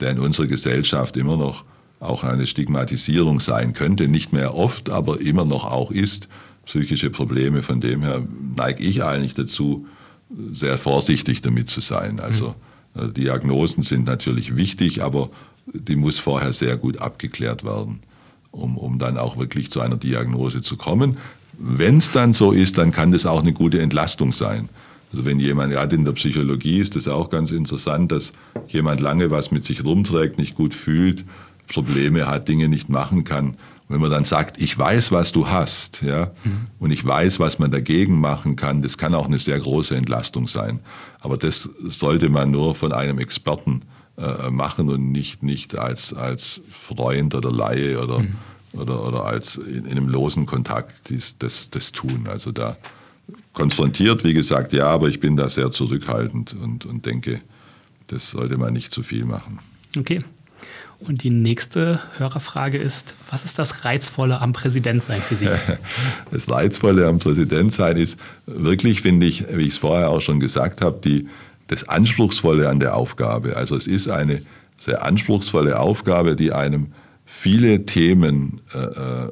der 0.00 0.12
in 0.12 0.18
unserer 0.20 0.46
Gesellschaft 0.46 1.16
immer 1.16 1.36
noch 1.36 1.64
auch 2.00 2.24
eine 2.24 2.46
Stigmatisierung 2.46 3.40
sein 3.40 3.72
könnte, 3.72 4.08
nicht 4.08 4.32
mehr 4.32 4.54
oft, 4.54 4.90
aber 4.90 5.20
immer 5.20 5.44
noch 5.44 5.64
auch 5.64 5.90
ist, 5.90 6.28
psychische 6.66 7.10
Probleme. 7.10 7.62
Von 7.62 7.80
dem 7.80 8.02
her 8.02 8.22
neige 8.56 8.84
ich 8.84 9.02
eigentlich 9.02 9.34
dazu, 9.34 9.86
sehr 10.52 10.76
vorsichtig 10.76 11.42
damit 11.42 11.68
zu 11.68 11.80
sein. 11.80 12.20
Also 12.20 12.54
mhm. 12.94 13.14
Diagnosen 13.14 13.82
sind 13.82 14.04
natürlich 14.04 14.56
wichtig, 14.56 15.02
aber 15.02 15.30
die 15.72 15.96
muss 15.96 16.18
vorher 16.18 16.52
sehr 16.52 16.76
gut 16.76 16.98
abgeklärt 16.98 17.64
werden, 17.64 18.00
um, 18.56 18.76
um 18.76 18.98
dann 18.98 19.18
auch 19.18 19.36
wirklich 19.36 19.70
zu 19.70 19.80
einer 19.80 19.96
Diagnose 19.96 20.62
zu 20.62 20.76
kommen. 20.76 21.18
Wenn 21.58 21.98
es 21.98 22.10
dann 22.10 22.32
so 22.32 22.52
ist, 22.52 22.78
dann 22.78 22.90
kann 22.90 23.12
das 23.12 23.26
auch 23.26 23.40
eine 23.40 23.52
gute 23.52 23.80
Entlastung 23.80 24.32
sein. 24.32 24.68
Also 25.12 25.24
wenn 25.24 25.38
jemand, 25.38 25.72
gerade 25.72 25.94
in 25.94 26.04
der 26.04 26.12
Psychologie 26.12 26.78
ist 26.78 26.96
das 26.96 27.08
auch 27.08 27.30
ganz 27.30 27.52
interessant, 27.52 28.12
dass 28.12 28.32
jemand 28.68 29.00
lange 29.00 29.30
was 29.30 29.50
mit 29.50 29.64
sich 29.64 29.84
rumträgt, 29.84 30.38
nicht 30.38 30.54
gut 30.54 30.74
fühlt, 30.74 31.24
Probleme 31.68 32.26
hat, 32.26 32.48
Dinge 32.48 32.68
nicht 32.68 32.88
machen 32.88 33.24
kann. 33.24 33.50
Und 33.88 33.94
wenn 33.94 34.00
man 34.00 34.10
dann 34.10 34.24
sagt, 34.24 34.60
ich 34.60 34.76
weiß, 34.76 35.12
was 35.12 35.32
du 35.32 35.48
hast, 35.48 36.02
ja, 36.02 36.32
mhm. 36.44 36.66
und 36.80 36.90
ich 36.90 37.06
weiß, 37.06 37.38
was 37.38 37.58
man 37.58 37.70
dagegen 37.70 38.18
machen 38.18 38.56
kann, 38.56 38.82
das 38.82 38.98
kann 38.98 39.14
auch 39.14 39.26
eine 39.26 39.38
sehr 39.38 39.58
große 39.58 39.96
Entlastung 39.96 40.48
sein. 40.48 40.80
Aber 41.20 41.36
das 41.36 41.70
sollte 41.84 42.28
man 42.28 42.50
nur 42.50 42.74
von 42.74 42.92
einem 42.92 43.18
Experten 43.18 43.82
äh, 44.18 44.50
machen 44.50 44.88
und 44.88 45.12
nicht, 45.12 45.42
nicht 45.42 45.76
als, 45.76 46.12
als 46.14 46.60
Freund 46.70 47.34
oder 47.34 47.52
Laie 47.52 48.00
oder, 48.02 48.20
mhm. 48.20 48.36
oder, 48.72 49.06
oder 49.06 49.24
als 49.24 49.56
in, 49.56 49.84
in, 49.84 49.90
einem 49.92 50.08
losen 50.08 50.46
Kontakt 50.46 51.10
dies, 51.10 51.36
das, 51.38 51.70
das 51.70 51.92
tun. 51.92 52.26
Also 52.26 52.52
da 52.52 52.76
konfrontiert, 53.52 54.24
wie 54.24 54.34
gesagt, 54.34 54.72
ja, 54.72 54.86
aber 54.86 55.08
ich 55.08 55.20
bin 55.20 55.36
da 55.36 55.48
sehr 55.48 55.70
zurückhaltend 55.70 56.54
und, 56.54 56.86
und 56.86 57.04
denke, 57.04 57.40
das 58.06 58.30
sollte 58.30 58.56
man 58.56 58.72
nicht 58.72 58.92
zu 58.92 59.02
viel 59.02 59.24
machen. 59.24 59.58
Okay. 59.98 60.22
Und 60.98 61.22
die 61.22 61.30
nächste 61.30 62.00
Hörerfrage 62.16 62.78
ist, 62.78 63.14
was 63.30 63.44
ist 63.44 63.58
das 63.58 63.84
Reizvolle 63.84 64.40
am 64.40 64.52
Präsidentsein 64.52 65.20
für 65.20 65.36
Sie? 65.36 65.48
Das 66.30 66.48
Reizvolle 66.50 67.06
am 67.06 67.18
Präsidentsein 67.18 67.96
ist 67.96 68.18
wirklich, 68.46 69.02
finde 69.02 69.26
ich, 69.26 69.44
wie 69.54 69.62
ich 69.62 69.74
es 69.74 69.78
vorher 69.78 70.08
auch 70.08 70.20
schon 70.20 70.40
gesagt 70.40 70.80
habe, 70.80 70.98
die, 71.04 71.28
das 71.66 71.88
Anspruchsvolle 71.88 72.68
an 72.68 72.80
der 72.80 72.96
Aufgabe. 72.96 73.56
Also 73.56 73.76
es 73.76 73.86
ist 73.86 74.08
eine 74.08 74.40
sehr 74.78 75.04
anspruchsvolle 75.04 75.78
Aufgabe, 75.78 76.36
die 76.36 76.52
einem 76.52 76.88
viele 77.24 77.86
Themen, 77.86 78.60
äh, 78.72 78.78
äh, 78.78 79.30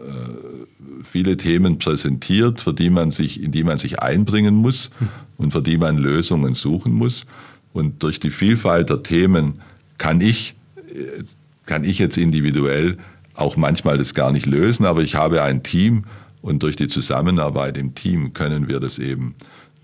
viele 1.05 1.37
Themen 1.37 1.79
präsentiert, 1.79 2.61
für 2.61 2.73
die 2.73 2.91
man 2.91 3.11
sich, 3.11 3.43
in 3.43 3.53
die 3.53 3.63
man 3.63 3.79
sich 3.79 4.01
einbringen 4.01 4.55
muss 4.55 4.91
und 5.37 5.53
für 5.53 5.63
die 5.63 5.79
man 5.79 5.99
Lösungen 5.99 6.55
suchen 6.55 6.93
muss. 6.93 7.27
Und 7.73 8.03
durch 8.03 8.21
die 8.21 8.31
Vielfalt 8.31 8.91
der 8.91 9.03
Themen 9.03 9.61
kann 9.99 10.21
ich 10.21 10.55
äh, 10.89 11.23
kann 11.67 11.85
ich 11.85 11.99
jetzt 11.99 12.19
individuell 12.19 12.99
auch 13.35 13.57
manchmal 13.57 13.99
das 13.99 14.15
gar 14.15 14.33
nicht 14.33 14.47
lösen, 14.47 14.85
aber 14.85 15.03
ich 15.03 15.15
habe 15.15 15.43
ein 15.43 15.63
Team 15.63 16.05
und 16.43 16.63
durch 16.63 16.77
die 16.77 16.89
Zusammenarbeit 16.89 17.77
im 17.79 17.95
Team 17.95 18.33
können 18.33 18.69
wir 18.69 18.81
das 18.81 18.99
eben 18.99 19.35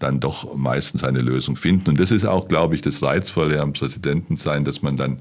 dann 0.01 0.19
doch 0.19 0.57
meistens 0.57 1.05
eine 1.05 1.21
Lösung 1.21 1.57
finden. 1.57 1.91
Und 1.91 2.01
das 2.01 2.11
ist 2.11 2.25
auch, 2.25 2.49
glaube 2.49 2.75
ich, 2.75 2.83
das 2.83 3.03
Reizvolle 3.03 3.61
am 3.61 3.73
Präsidenten 3.73 4.37
sein, 4.37 4.65
dass 4.65 4.83
man 4.83 4.97
dann 4.97 5.19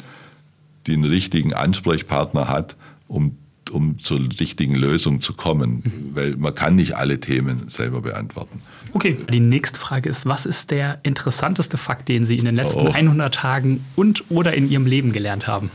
den 0.87 1.03
richtigen 1.03 1.53
Ansprechpartner 1.53 2.47
hat, 2.47 2.75
um, 3.07 3.37
um 3.71 3.99
zur 3.99 4.19
richtigen 4.39 4.73
Lösung 4.73 5.21
zu 5.21 5.33
kommen, 5.33 5.83
mhm. 5.83 6.15
weil 6.15 6.35
man 6.37 6.55
kann 6.55 6.75
nicht 6.75 6.95
alle 6.95 7.19
Themen 7.19 7.69
selber 7.69 8.01
beantworten. 8.01 8.61
Okay, 8.93 9.17
die 9.31 9.41
nächste 9.41 9.79
Frage 9.79 10.09
ist, 10.09 10.25
was 10.25 10.45
ist 10.45 10.71
der 10.71 10.99
interessanteste 11.03 11.77
Fakt, 11.77 12.09
den 12.09 12.23
Sie 12.23 12.37
in 12.37 12.45
den 12.45 12.55
letzten 12.55 12.87
oh. 12.87 12.91
100 12.91 13.35
Tagen 13.35 13.85
und 13.95 14.23
oder 14.29 14.53
in 14.53 14.69
Ihrem 14.69 14.87
Leben 14.87 15.11
gelernt 15.11 15.45
haben? 15.45 15.69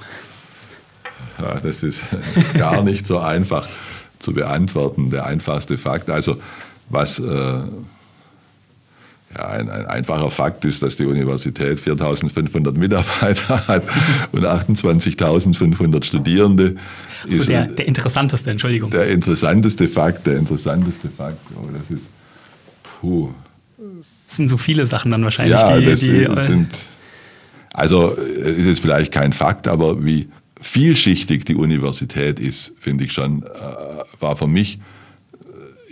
Ja, 1.40 1.60
das 1.60 1.82
ist 1.82 2.02
gar 2.54 2.82
nicht 2.82 3.06
so 3.06 3.18
einfach 3.18 3.68
zu 4.18 4.32
beantworten. 4.32 5.10
Der 5.10 5.26
einfachste 5.26 5.78
Fakt, 5.78 6.10
also 6.10 6.38
was 6.88 7.18
äh, 7.18 7.62
ja, 9.36 9.48
ein, 9.48 9.68
ein, 9.68 9.86
einfacher 9.86 10.30
Fakt 10.30 10.64
ist, 10.64 10.82
dass 10.82 10.96
die 10.96 11.06
Universität 11.06 11.78
4.500 11.80 12.72
Mitarbeiter 12.72 13.66
hat 13.66 13.84
und 14.32 14.44
28.500 14.44 16.04
Studierende. 16.04 16.76
Also 17.24 17.40
ist 17.40 17.48
der, 17.48 17.66
der 17.66 17.86
interessanteste, 17.86 18.50
Entschuldigung. 18.50 18.90
Der 18.90 19.08
interessanteste 19.08 19.88
Fakt, 19.88 20.26
der 20.26 20.38
interessanteste 20.38 21.08
Fakt. 21.10 21.38
Oh, 21.56 21.68
das 21.76 21.90
ist, 21.90 22.10
puh. 23.00 23.30
Das 24.26 24.36
sind 24.36 24.48
so 24.48 24.56
viele 24.56 24.86
Sachen 24.86 25.10
dann 25.10 25.24
wahrscheinlich, 25.24 25.58
ja, 25.58 25.78
die, 25.78 25.84
das 25.84 26.00
die, 26.00 26.26
sind, 26.42 26.68
also 27.72 28.16
es 28.16 28.58
ist 28.58 28.80
vielleicht 28.80 29.12
kein 29.12 29.32
Fakt, 29.32 29.68
aber 29.68 30.04
wie 30.04 30.28
vielschichtig 30.60 31.44
die 31.44 31.54
Universität 31.54 32.40
ist, 32.40 32.72
finde 32.78 33.04
ich 33.04 33.12
schon, 33.12 33.42
äh, 33.42 33.46
war 34.20 34.36
für 34.36 34.46
mich, 34.46 34.76
äh, 34.76 34.93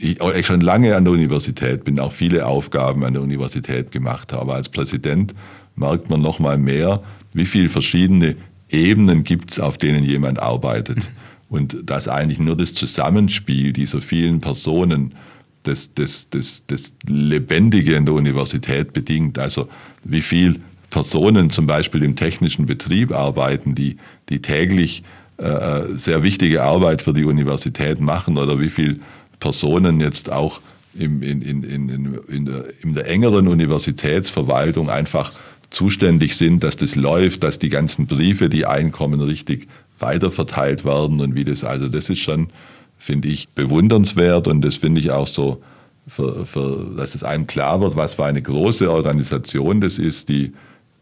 ich, 0.03 0.47
schon 0.47 0.61
lange 0.61 0.97
an 0.97 1.05
der 1.05 1.12
Universität 1.12 1.85
bin, 1.85 1.99
auch 2.01 2.12
viele 2.12 2.47
Aufgaben 2.47 3.05
an 3.05 3.12
der 3.12 3.23
Universität 3.23 3.93
gemacht 3.93 4.33
habe. 4.33 4.55
Als 4.55 4.69
Präsident 4.69 5.35
merkt 5.77 6.11
man 6.11 6.21
noch 6.21 6.38
mal 6.38 6.59
mehr, 6.59 7.03
wie 7.33 7.47
viele 7.47 7.69
verschiedene 7.69 8.37
Ebenen 8.69 9.23
gibt 9.23 9.53
es, 9.53 9.61
auf 9.61 9.79
denen 9.79 10.05
jemand 10.05 10.41
arbeitet. 10.41 10.97
Mhm. 10.97 11.03
Und 11.49 11.77
dass 11.85 12.09
eigentlich 12.09 12.38
nur 12.38 12.57
das 12.57 12.75
Zusammenspiel 12.75 13.73
dieser 13.73 14.01
vielen 14.01 14.41
Personen 14.41 15.15
das, 15.62 15.95
das, 15.95 16.29
das, 16.31 16.65
das 16.67 16.95
Lebendige 17.07 17.95
in 17.95 18.05
der 18.05 18.15
Universität 18.15 18.93
bedingt. 18.93 19.38
Also 19.38 19.69
wie 20.03 20.23
viel 20.23 20.61
Personen 20.91 21.51
zum 21.51 21.67
Beispiel 21.67 22.03
im 22.03 22.17
technischen 22.17 22.67
Betrieb 22.67 23.12
arbeiten, 23.12 23.75
die, 23.75 23.99
die 24.29 24.43
täglich 24.43 25.05
äh, 25.37 25.83
sehr 25.95 26.23
wichtige 26.23 26.62
Arbeit 26.62 27.03
für 27.03 27.12
die 27.12 27.25
Universität 27.25 28.01
machen 28.01 28.38
oder 28.38 28.59
wie 28.59 28.71
viele 28.71 28.97
Personen 29.42 30.00
jetzt 30.00 30.31
auch 30.31 30.61
im, 30.96 31.20
in, 31.20 31.42
in, 31.42 31.64
in, 31.64 32.18
in, 32.28 32.46
der, 32.46 32.64
in 32.81 32.94
der 32.94 33.09
engeren 33.09 33.48
Universitätsverwaltung 33.48 34.88
einfach 34.88 35.33
zuständig 35.70 36.37
sind, 36.37 36.62
dass 36.62 36.76
das 36.76 36.94
läuft, 36.94 37.42
dass 37.42 37.59
die 37.59 37.68
ganzen 37.68 38.07
Briefe, 38.07 38.48
die 38.48 38.66
einkommen, 38.66 39.20
richtig 39.20 39.66
weiterverteilt 39.98 40.85
werden 40.85 41.20
und 41.20 41.35
wie 41.35 41.44
das, 41.44 41.64
also 41.64 41.88
das 41.88 42.09
ist 42.09 42.20
schon, 42.20 42.50
finde 42.98 43.28
ich, 43.28 43.48
bewundernswert 43.48 44.46
und 44.46 44.61
das 44.62 44.76
finde 44.76 45.00
ich 45.00 45.11
auch 45.11 45.26
so, 45.26 45.61
für, 46.07 46.46
für, 46.46 46.94
dass 46.96 47.16
es 47.16 47.24
einem 47.24 47.46
klar 47.46 47.81
wird, 47.81 47.96
was 47.96 48.14
für 48.14 48.24
eine 48.24 48.42
große 48.42 48.90
Organisation 48.90 49.81
das 49.81 49.98
ist, 49.98 50.28
die 50.28 50.52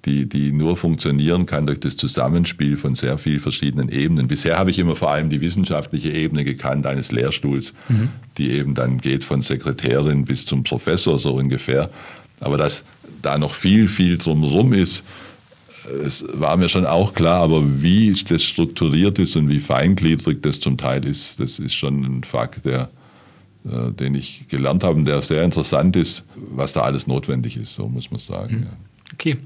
die, 0.05 0.27
die 0.27 0.53
nur 0.53 0.77
funktionieren 0.77 1.47
kann 1.47 1.67
durch 1.67 1.81
das 1.81 1.97
Zusammenspiel 1.97 2.77
von 2.77 2.95
sehr 2.95 3.19
vielen 3.19 3.41
verschiedenen 3.41 3.91
Ebenen. 3.91 4.29
Bisher 4.29 4.59
habe 4.59 4.71
ich 4.71 4.79
immer 4.79 4.97
vor 4.97 5.11
allem 5.11 5.29
die 5.29 5.41
wissenschaftliche 5.41 6.11
Ebene 6.11 6.45
gekannt 6.45 6.87
eines 6.87 7.13
Lehrstuhls, 7.13 7.75
mhm. 7.89 8.09
die 8.39 8.53
eben 8.53 8.75
dann 8.75 8.99
geht 8.99 9.25
von 9.25 9.43
Sekretärin 9.43 10.25
bis 10.25 10.47
zum 10.47 10.65
Professor 10.65 11.19
so 11.19 11.35
ungefähr. 11.35 11.91
Aber 12.41 12.57
dass 12.57 12.85
da 13.21 13.37
noch 13.37 13.55
viel, 13.55 13.89
viel 13.89 14.17
drumherum 14.17 14.73
ist, 14.73 15.05
es 16.05 16.25
war 16.33 16.57
mir 16.57 16.69
schon 16.69 16.87
auch 16.87 17.15
klar, 17.15 17.43
aber 17.43 17.83
wie 17.83 18.15
das 18.29 18.43
strukturiert 18.43 19.19
ist 19.19 19.37
und 19.37 19.49
wie 19.49 19.61
feingliedrig 19.61 20.43
das 20.43 20.61
zum 20.61 20.77
Teil 20.77 21.05
ist, 21.05 21.41
das 21.41 21.59
ist 21.59 21.75
schon 21.75 22.05
ein 22.05 22.25
Fakt, 22.25 22.65
der, 22.65 22.91
äh, 23.65 23.91
den 23.93 24.15
ich 24.15 24.47
gelernt 24.49 24.85
habe 24.85 24.97
und 24.97 25.05
der 25.05 25.21
sehr 25.23 25.43
interessant 25.43 25.97
ist, 25.97 26.25
was 26.37 26.73
da 26.73 26.83
alles 26.83 27.07
notwendig 27.07 27.57
ist, 27.57 27.75
so 27.75 27.89
muss 27.89 28.11
man 28.11 28.21
sagen. 28.21 28.57
Mhm. 28.57 28.63
Ja. 28.63 28.71
Okay. 29.13 29.37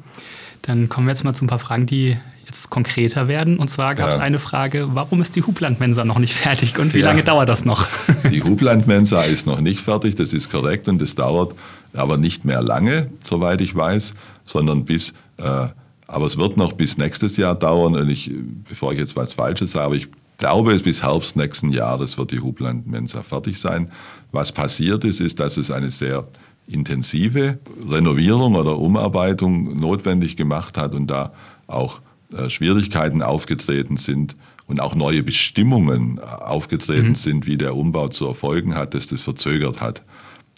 Dann 0.66 0.88
kommen 0.88 1.06
wir 1.06 1.12
jetzt 1.12 1.24
mal 1.24 1.34
zu 1.34 1.44
ein 1.44 1.48
paar 1.48 1.58
Fragen, 1.58 1.86
die 1.86 2.16
jetzt 2.46 2.70
konkreter 2.70 3.28
werden. 3.28 3.58
Und 3.58 3.68
zwar 3.68 3.94
gab 3.94 4.10
es 4.10 4.16
ja. 4.16 4.22
eine 4.22 4.38
Frage, 4.38 4.88
warum 4.94 5.20
ist 5.20 5.36
die 5.36 5.42
Hublandmensa 5.42 6.04
noch 6.04 6.18
nicht 6.18 6.34
fertig 6.34 6.78
und 6.78 6.94
wie 6.94 7.00
ja. 7.00 7.06
lange 7.06 7.22
dauert 7.22 7.48
das 7.48 7.64
noch? 7.64 7.88
Die 8.30 8.42
Hublandmensa 8.42 9.22
ist 9.24 9.46
noch 9.46 9.60
nicht 9.60 9.80
fertig, 9.80 10.14
das 10.14 10.32
ist 10.32 10.50
korrekt 10.50 10.88
und 10.88 11.00
das 11.00 11.14
dauert 11.14 11.54
aber 11.92 12.16
nicht 12.16 12.44
mehr 12.44 12.62
lange, 12.62 13.10
soweit 13.22 13.60
ich 13.60 13.74
weiß, 13.74 14.14
sondern 14.44 14.84
bis 14.84 15.14
äh, 15.36 15.68
Aber 16.06 16.26
es 16.26 16.36
wird 16.38 16.56
noch 16.56 16.72
bis 16.72 16.98
nächstes 16.98 17.36
Jahr 17.36 17.54
dauern. 17.54 17.94
Und 17.96 18.08
ich, 18.08 18.30
bevor 18.68 18.92
ich 18.92 18.98
jetzt 18.98 19.16
was 19.16 19.34
Falsches 19.34 19.72
sage, 19.72 19.96
ich 19.96 20.08
glaube, 20.38 20.72
es 20.72 20.82
bis 20.82 21.02
Herbst 21.02 21.36
nächsten 21.36 21.70
Jahres 21.70 22.18
wird 22.18 22.30
die 22.30 22.40
Hubland 22.40 22.86
Mensa 22.86 23.22
fertig 23.22 23.58
sein. 23.58 23.90
Was 24.32 24.52
passiert 24.52 25.04
ist, 25.04 25.20
ist, 25.20 25.40
dass 25.40 25.56
es 25.56 25.70
eine 25.70 25.90
sehr 25.90 26.26
intensive 26.66 27.58
Renovierung 27.88 28.54
oder 28.54 28.78
Umarbeitung 28.78 29.78
notwendig 29.78 30.36
gemacht 30.36 30.78
hat 30.78 30.94
und 30.94 31.10
da 31.10 31.32
auch 31.66 32.00
äh, 32.36 32.48
Schwierigkeiten 32.48 33.22
aufgetreten 33.22 33.96
sind 33.96 34.36
und 34.66 34.80
auch 34.80 34.94
neue 34.94 35.22
Bestimmungen 35.22 36.18
aufgetreten 36.20 37.08
mhm. 37.08 37.14
sind, 37.14 37.46
wie 37.46 37.58
der 37.58 37.76
Umbau 37.76 38.08
zu 38.08 38.26
erfolgen 38.26 38.74
hat, 38.74 38.94
dass 38.94 39.08
das 39.08 39.22
verzögert 39.22 39.80
hat. 39.80 40.02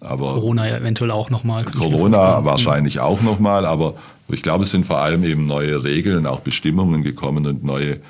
Aber 0.00 0.34
Corona 0.34 0.68
eventuell 0.68 1.10
auch 1.10 1.30
nochmal. 1.30 1.64
Corona 1.64 2.44
wahrscheinlich 2.44 3.00
auch 3.00 3.22
nochmal, 3.22 3.64
aber 3.64 3.94
ich 4.28 4.42
glaube, 4.42 4.64
es 4.64 4.70
sind 4.70 4.86
vor 4.86 4.98
allem 4.98 5.24
eben 5.24 5.46
neue 5.46 5.84
Regeln, 5.84 6.26
auch 6.26 6.40
Bestimmungen 6.40 7.02
gekommen 7.02 7.46
und 7.46 7.64
neue, 7.64 8.00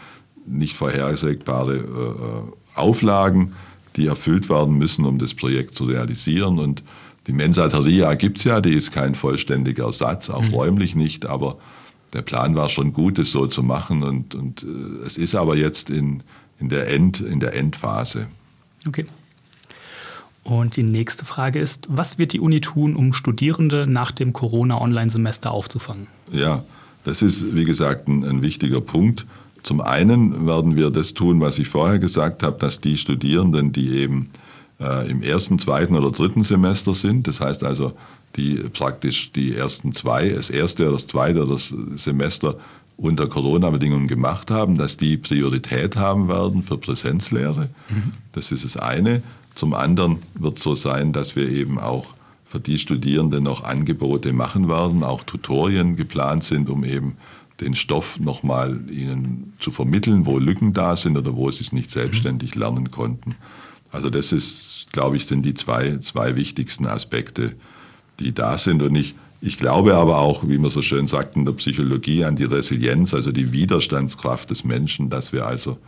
nicht 0.46 0.74
vorhersagbare 0.74 1.76
äh, 1.76 2.78
Auflagen, 2.78 3.52
die 3.96 4.06
erfüllt 4.06 4.50
werden 4.50 4.76
müssen, 4.76 5.04
um 5.04 5.18
das 5.18 5.34
Projekt 5.34 5.74
zu 5.74 5.84
realisieren. 5.84 6.58
Und 6.58 6.82
die 7.26 7.32
Mensateria 7.32 8.14
gibt 8.14 8.38
es 8.38 8.44
ja, 8.44 8.60
die 8.60 8.74
ist 8.74 8.92
kein 8.92 9.14
vollständiger 9.14 9.84
Ersatz, 9.84 10.30
auch 10.30 10.42
mhm. 10.42 10.54
räumlich 10.54 10.94
nicht, 10.94 11.26
aber 11.26 11.58
der 12.12 12.22
Plan 12.22 12.54
war 12.56 12.68
schon 12.68 12.92
gut, 12.92 13.18
es 13.18 13.30
so 13.30 13.46
zu 13.46 13.62
machen. 13.62 14.02
Und, 14.02 14.34
und 14.34 14.62
äh, 14.62 15.06
es 15.06 15.18
ist 15.18 15.34
aber 15.34 15.56
jetzt 15.56 15.90
in, 15.90 16.22
in, 16.60 16.68
der 16.68 16.88
End, 16.88 17.20
in 17.20 17.40
der 17.40 17.54
Endphase. 17.54 18.28
Okay. 18.86 19.06
Und 20.44 20.76
die 20.76 20.84
nächste 20.84 21.24
Frage 21.24 21.58
ist, 21.58 21.88
was 21.90 22.18
wird 22.18 22.32
die 22.32 22.38
Uni 22.38 22.60
tun, 22.60 22.94
um 22.94 23.12
Studierende 23.12 23.86
nach 23.88 24.12
dem 24.12 24.32
Corona-Online-Semester 24.32 25.50
aufzufangen? 25.50 26.06
Ja, 26.30 26.64
das 27.02 27.20
ist, 27.20 27.54
wie 27.54 27.64
gesagt, 27.64 28.06
ein, 28.06 28.24
ein, 28.24 28.42
wichtiger 28.42 28.80
Punkt. 28.80 29.26
Zum 29.64 29.80
einen 29.80 30.46
werden 30.46 30.76
wir 30.76 30.90
das 30.90 31.14
tun, 31.14 31.40
was 31.40 31.58
ich 31.58 31.68
vorher 31.68 31.98
gesagt 31.98 32.44
habe, 32.44 32.58
dass 32.60 32.80
die 32.80 32.96
Studierenden, 32.96 33.72
die 33.72 33.96
eben 33.96 34.30
äh, 34.80 35.10
im 35.10 35.22
ersten, 35.22 35.58
zweiten 35.58 35.94
oder 35.94 36.10
dritten 36.10 36.42
Semester 36.42 36.94
sind, 36.94 37.26
das 37.26 37.40
heißt 37.40 37.64
also, 37.64 37.92
die 38.36 38.54
praktisch 38.72 39.32
die 39.32 39.54
ersten 39.54 39.92
zwei, 39.92 40.28
das 40.28 40.50
erste 40.50 40.84
oder 40.84 40.92
das 40.92 41.06
zweite 41.06 41.42
oder 41.42 41.54
das 41.54 41.74
Semester 41.96 42.58
unter 42.96 43.26
Corona-Bedingungen 43.26 44.08
gemacht 44.08 44.50
haben, 44.50 44.76
dass 44.76 44.96
die 44.96 45.16
Priorität 45.16 45.96
haben 45.96 46.28
werden 46.28 46.62
für 46.62 46.78
Präsenzlehre. 46.78 47.68
Mhm. 47.88 48.12
Das 48.32 48.52
ist 48.52 48.64
das 48.64 48.76
eine. 48.76 49.22
Zum 49.54 49.74
anderen 49.74 50.18
wird 50.34 50.58
es 50.58 50.62
so 50.62 50.74
sein, 50.76 51.12
dass 51.12 51.36
wir 51.36 51.48
eben 51.48 51.78
auch 51.78 52.14
für 52.46 52.60
die 52.60 52.78
Studierenden 52.78 53.44
noch 53.44 53.64
Angebote 53.64 54.32
machen 54.32 54.68
werden, 54.68 55.02
auch 55.02 55.24
Tutorien 55.24 55.96
geplant 55.96 56.44
sind, 56.44 56.70
um 56.70 56.84
eben 56.84 57.16
den 57.60 57.74
Stoff 57.74 58.18
nochmal 58.20 58.80
ihnen 58.90 59.54
zu 59.58 59.70
vermitteln, 59.70 60.26
wo 60.26 60.38
Lücken 60.38 60.72
da 60.72 60.96
sind 60.96 61.16
oder 61.16 61.34
wo 61.34 61.50
sie 61.50 61.64
es 61.64 61.72
nicht 61.72 61.90
selbstständig 61.90 62.54
lernen 62.54 62.90
konnten. 62.90 63.34
Also 63.90 64.10
das 64.10 64.32
ist, 64.32 64.86
glaube 64.92 65.16
ich, 65.16 65.26
sind 65.26 65.42
die 65.44 65.54
zwei, 65.54 65.98
zwei 65.98 66.36
wichtigsten 66.36 66.86
Aspekte, 66.86 67.54
die 68.20 68.32
da 68.32 68.58
sind. 68.58 68.82
Und 68.82 68.94
ich, 68.96 69.14
ich 69.40 69.58
glaube 69.58 69.94
aber 69.94 70.18
auch, 70.18 70.48
wie 70.48 70.58
man 70.58 70.70
so 70.70 70.82
schön 70.82 71.06
sagt 71.06 71.36
in 71.36 71.44
der 71.44 71.52
Psychologie, 71.52 72.24
an 72.24 72.36
die 72.36 72.44
Resilienz, 72.44 73.14
also 73.14 73.32
die 73.32 73.52
Widerstandskraft 73.52 74.50
des 74.50 74.64
Menschen, 74.64 75.10
dass 75.10 75.32
wir 75.32 75.46
also 75.46 75.78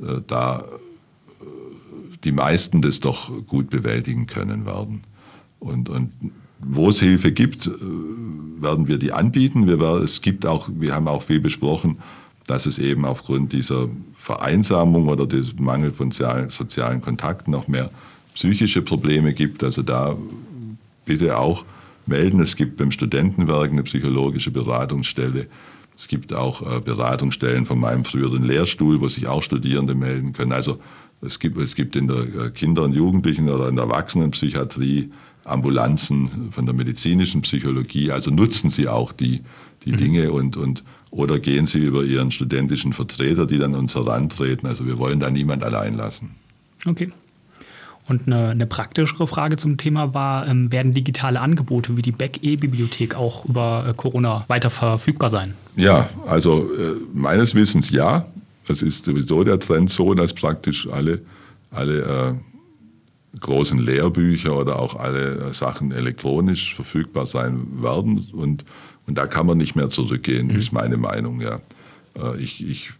äh, 0.00 0.20
da 0.26 0.64
die 2.24 2.32
meisten 2.32 2.82
das 2.82 3.00
doch 3.00 3.30
gut 3.46 3.70
bewältigen 3.70 4.26
können 4.26 4.66
werden. 4.66 5.02
Und, 5.58 5.88
und 5.88 6.12
wo 6.60 6.90
es 6.90 7.00
Hilfe 7.00 7.32
gibt, 7.32 7.66
äh, 7.66 7.70
werden 8.60 8.88
wir 8.88 8.98
die 8.98 9.12
anbieten. 9.12 9.66
Wir, 9.66 9.80
es 10.02 10.20
gibt 10.20 10.46
auch, 10.46 10.68
wir 10.72 10.94
haben 10.94 11.08
auch 11.08 11.22
viel 11.22 11.40
besprochen, 11.40 11.98
dass 12.46 12.66
es 12.66 12.78
eben 12.78 13.04
aufgrund 13.04 13.52
dieser 13.52 13.88
Vereinsamung 14.18 15.08
oder 15.08 15.26
des 15.26 15.54
Mangel 15.58 15.92
von 15.92 16.10
sozialen 16.10 17.00
Kontakten 17.00 17.50
noch 17.52 17.68
mehr 17.68 17.90
psychische 18.34 18.82
Probleme 18.82 19.34
gibt. 19.34 19.62
Also 19.62 19.82
da 19.82 20.16
bitte 21.04 21.38
auch 21.38 21.64
melden. 22.06 22.40
Es 22.40 22.56
gibt 22.56 22.76
beim 22.76 22.90
Studentenwerk 22.90 23.70
eine 23.70 23.82
psychologische 23.82 24.50
Beratungsstelle. 24.50 25.46
Es 25.96 26.08
gibt 26.08 26.32
auch 26.32 26.62
äh, 26.62 26.80
Beratungsstellen 26.80 27.66
von 27.66 27.78
meinem 27.78 28.04
früheren 28.04 28.44
Lehrstuhl, 28.44 29.00
wo 29.00 29.08
sich 29.08 29.26
auch 29.26 29.42
Studierende 29.42 29.94
melden 29.94 30.32
können. 30.32 30.52
Also 30.52 30.80
es 31.20 31.38
gibt, 31.38 31.58
es 31.58 31.74
gibt 31.74 31.94
in 31.96 32.08
der 32.08 32.18
äh, 32.18 32.50
Kinder- 32.50 32.82
und 32.82 32.94
Jugendlichen- 32.94 33.48
oder 33.48 33.68
in 33.68 33.76
der 33.76 33.84
Erwachsenenpsychiatrie 33.84 35.10
Ambulanzen 35.44 36.50
von 36.50 36.66
der 36.66 36.74
medizinischen 36.74 37.42
Psychologie. 37.42 38.10
Also 38.10 38.30
nutzen 38.30 38.70
Sie 38.70 38.88
auch 38.88 39.12
die, 39.12 39.42
die 39.84 39.92
mhm. 39.92 39.96
Dinge 39.96 40.32
und, 40.32 40.56
und 40.56 40.82
oder 41.12 41.38
gehen 41.38 41.66
Sie 41.66 41.78
über 41.78 42.02
Ihren 42.02 42.30
studentischen 42.30 42.92
Vertreter, 42.92 43.46
die 43.46 43.58
dann 43.58 43.74
uns 43.74 43.94
herantreten. 43.94 44.66
Also 44.66 44.86
wir 44.86 44.98
wollen 44.98 45.20
da 45.20 45.30
niemand 45.30 45.62
allein 45.62 45.94
lassen. 45.94 46.30
Okay. 46.86 47.12
Und 48.08 48.26
eine, 48.26 48.48
eine, 48.48 48.66
praktischere 48.66 49.28
Frage 49.28 49.56
zum 49.58 49.76
Thema 49.76 50.14
war, 50.14 50.48
ähm, 50.48 50.72
werden 50.72 50.92
digitale 50.92 51.38
Angebote 51.38 51.96
wie 51.96 52.02
die 52.02 52.10
Beck-E-Bibliothek 52.10 53.14
auch 53.14 53.44
über 53.44 53.86
äh, 53.88 53.94
Corona 53.94 54.44
weiter 54.48 54.70
verfügbar 54.70 55.30
sein? 55.30 55.54
Ja, 55.76 56.08
also 56.26 56.62
äh, 56.62 56.96
meines 57.12 57.54
Wissens 57.54 57.90
ja. 57.90 58.26
Es 58.66 58.80
ist 58.80 59.04
sowieso 59.04 59.44
der 59.44 59.60
Trend 59.60 59.90
so, 59.90 60.14
dass 60.14 60.32
praktisch 60.32 60.88
alle, 60.88 61.20
alle 61.70 62.00
äh, 62.00 63.38
großen 63.38 63.78
Lehrbücher 63.78 64.56
oder 64.58 64.78
auch 64.78 64.96
alle 64.96 65.50
äh, 65.50 65.54
Sachen 65.54 65.92
elektronisch 65.92 66.74
verfügbar 66.74 67.26
sein 67.26 67.82
werden. 67.82 68.28
Und, 68.32 68.64
und 69.06 69.18
da 69.18 69.26
kann 69.26 69.46
man 69.46 69.58
nicht 69.58 69.74
mehr 69.74 69.88
zurückgehen, 69.88 70.48
mhm. 70.48 70.58
ist 70.58 70.72
meine 70.72 70.96
Meinung. 70.96 71.40
Ja. 71.40 71.60
Äh, 72.16 72.38
ich, 72.38 72.68
ich 72.68 72.90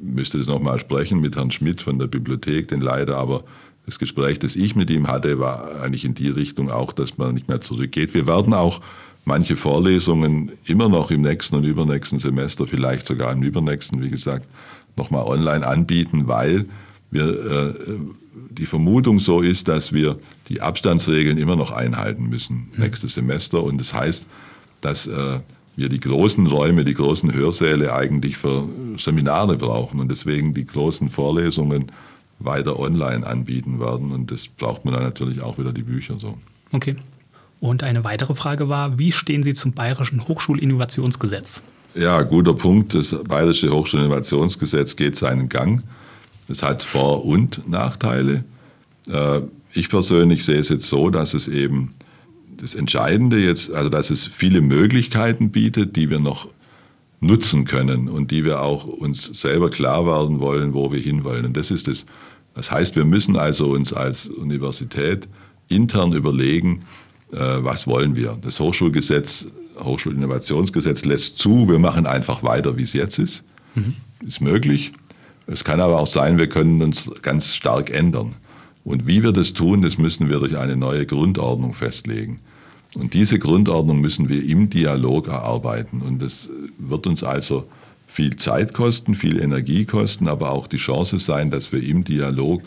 müsste 0.00 0.38
das 0.38 0.46
nochmal 0.46 0.78
sprechen 0.78 1.20
mit 1.20 1.36
Herrn 1.36 1.50
Schmidt 1.50 1.82
von 1.82 1.98
der 1.98 2.06
Bibliothek, 2.06 2.68
den 2.68 2.80
leider 2.80 3.18
aber 3.18 3.44
das 3.86 3.98
Gespräch, 3.98 4.38
das 4.38 4.54
ich 4.54 4.76
mit 4.76 4.90
ihm 4.90 5.08
hatte, 5.08 5.40
war 5.40 5.80
eigentlich 5.82 6.04
in 6.04 6.14
die 6.14 6.28
Richtung 6.28 6.70
auch, 6.70 6.92
dass 6.92 7.18
man 7.18 7.34
nicht 7.34 7.48
mehr 7.48 7.60
zurückgeht. 7.60 8.14
Wir 8.14 8.28
werden 8.28 8.54
auch 8.54 8.80
manche 9.24 9.56
Vorlesungen 9.56 10.52
immer 10.64 10.88
noch 10.88 11.10
im 11.10 11.22
nächsten 11.22 11.56
und 11.56 11.64
übernächsten 11.64 12.18
Semester, 12.18 12.66
vielleicht 12.66 13.06
sogar 13.06 13.32
im 13.32 13.42
übernächsten, 13.42 14.00
wie 14.00 14.10
gesagt, 14.10 14.46
nochmal 14.96 15.24
online 15.24 15.66
anbieten, 15.66 16.28
weil 16.28 16.66
wir, 17.10 17.24
äh, 17.24 17.74
die 18.50 18.66
Vermutung 18.66 19.20
so 19.20 19.40
ist, 19.40 19.68
dass 19.68 19.92
wir 19.92 20.18
die 20.48 20.60
Abstandsregeln 20.60 21.38
immer 21.38 21.56
noch 21.56 21.70
einhalten 21.70 22.28
müssen 22.28 22.68
nächstes 22.76 23.14
Semester. 23.14 23.62
Und 23.62 23.78
das 23.78 23.94
heißt, 23.94 24.26
dass 24.82 25.06
äh, 25.06 25.40
wir 25.74 25.88
die 25.88 26.00
großen 26.00 26.46
Räume, 26.46 26.84
die 26.84 26.94
großen 26.94 27.32
Hörsäle 27.32 27.94
eigentlich 27.94 28.36
für 28.36 28.68
Seminare 28.98 29.56
brauchen 29.56 30.00
und 30.00 30.10
deswegen 30.10 30.52
die 30.52 30.66
großen 30.66 31.08
Vorlesungen 31.08 31.90
weiter 32.38 32.78
online 32.78 33.26
anbieten 33.26 33.80
werden. 33.80 34.12
Und 34.12 34.30
das 34.30 34.48
braucht 34.48 34.84
man 34.84 34.94
dann 34.94 35.04
natürlich 35.04 35.40
auch 35.40 35.58
wieder 35.58 35.72
die 35.72 35.82
Bücher 35.82 36.16
so. 36.18 36.36
Okay. 36.72 36.96
Und 37.60 37.84
eine 37.84 38.04
weitere 38.04 38.34
Frage 38.34 38.68
war, 38.68 38.98
wie 38.98 39.12
stehen 39.12 39.42
Sie 39.42 39.54
zum 39.54 39.72
Bayerischen 39.72 40.26
Hochschulinnovationsgesetz? 40.26 41.62
Ja, 41.94 42.22
guter 42.22 42.54
Punkt. 42.54 42.94
Das 42.94 43.14
Bayerische 43.24 43.70
Hochschulinnovationsgesetz 43.70 44.96
geht 44.96 45.16
seinen 45.16 45.48
Gang. 45.48 45.82
Es 46.48 46.62
hat 46.62 46.82
Vor- 46.82 47.24
und 47.24 47.68
Nachteile. 47.68 48.44
Äh, 49.08 49.40
ich 49.72 49.88
persönlich 49.88 50.44
sehe 50.44 50.58
es 50.58 50.68
jetzt 50.68 50.88
so, 50.88 51.08
dass 51.08 51.34
es 51.34 51.48
eben 51.48 51.94
das 52.56 52.74
Entscheidende 52.74 53.38
jetzt, 53.38 53.72
also 53.72 53.88
dass 53.88 54.10
es 54.10 54.26
viele 54.26 54.60
Möglichkeiten 54.60 55.50
bietet, 55.50 55.96
die 55.96 56.10
wir 56.10 56.18
noch 56.18 56.48
nutzen 57.20 57.64
können 57.64 58.08
und 58.08 58.30
die 58.30 58.44
wir 58.44 58.60
auch 58.60 58.84
uns 58.84 59.24
selber 59.24 59.70
klar 59.70 60.06
werden 60.06 60.40
wollen, 60.40 60.74
wo 60.74 60.92
wir 60.92 61.00
hinwollen. 61.00 61.44
Und 61.44 61.56
das 61.56 61.70
ist 61.70 61.88
es. 61.88 62.04
Das 62.54 62.70
heißt, 62.70 62.96
wir 62.96 63.04
müssen 63.04 63.36
also 63.36 63.70
uns 63.70 63.92
als 63.92 64.26
Universität 64.26 65.28
intern 65.68 66.12
überlegen, 66.12 66.80
äh, 67.32 67.38
was 67.38 67.86
wollen 67.86 68.16
wir. 68.16 68.36
Das 68.42 68.60
Hochschulgesetz 68.60 69.46
Hochschulinnovationsgesetz 69.78 71.04
lässt 71.04 71.38
zu, 71.38 71.68
wir 71.68 71.78
machen 71.78 72.06
einfach 72.06 72.42
weiter, 72.42 72.76
wie 72.76 72.82
es 72.82 72.92
jetzt 72.92 73.18
ist. 73.18 73.42
Mhm. 73.74 73.94
Ist 74.26 74.40
möglich. 74.40 74.92
Es 75.46 75.64
kann 75.64 75.80
aber 75.80 75.98
auch 75.98 76.06
sein, 76.06 76.38
wir 76.38 76.48
können 76.48 76.82
uns 76.82 77.10
ganz 77.22 77.54
stark 77.54 77.90
ändern. 77.90 78.34
Und 78.84 79.06
wie 79.06 79.22
wir 79.22 79.32
das 79.32 79.52
tun, 79.52 79.82
das 79.82 79.98
müssen 79.98 80.28
wir 80.28 80.38
durch 80.38 80.56
eine 80.56 80.76
neue 80.76 81.06
Grundordnung 81.06 81.74
festlegen. 81.74 82.40
Und 82.94 83.14
diese 83.14 83.38
Grundordnung 83.38 84.00
müssen 84.00 84.28
wir 84.28 84.44
im 84.44 84.68
Dialog 84.68 85.28
erarbeiten. 85.28 86.02
Und 86.02 86.20
das 86.20 86.48
wird 86.78 87.06
uns 87.06 87.22
also 87.22 87.66
viel 88.06 88.36
Zeit 88.36 88.74
kosten, 88.74 89.14
viel 89.14 89.40
Energie 89.40 89.86
kosten, 89.86 90.28
aber 90.28 90.50
auch 90.50 90.66
die 90.66 90.76
Chance 90.76 91.18
sein, 91.18 91.50
dass 91.50 91.72
wir 91.72 91.82
im 91.82 92.04
Dialog 92.04 92.62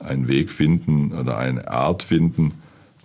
einen 0.00 0.28
Weg 0.28 0.50
finden 0.50 1.12
oder 1.12 1.38
eine 1.38 1.70
Art 1.70 2.02
finden, 2.02 2.52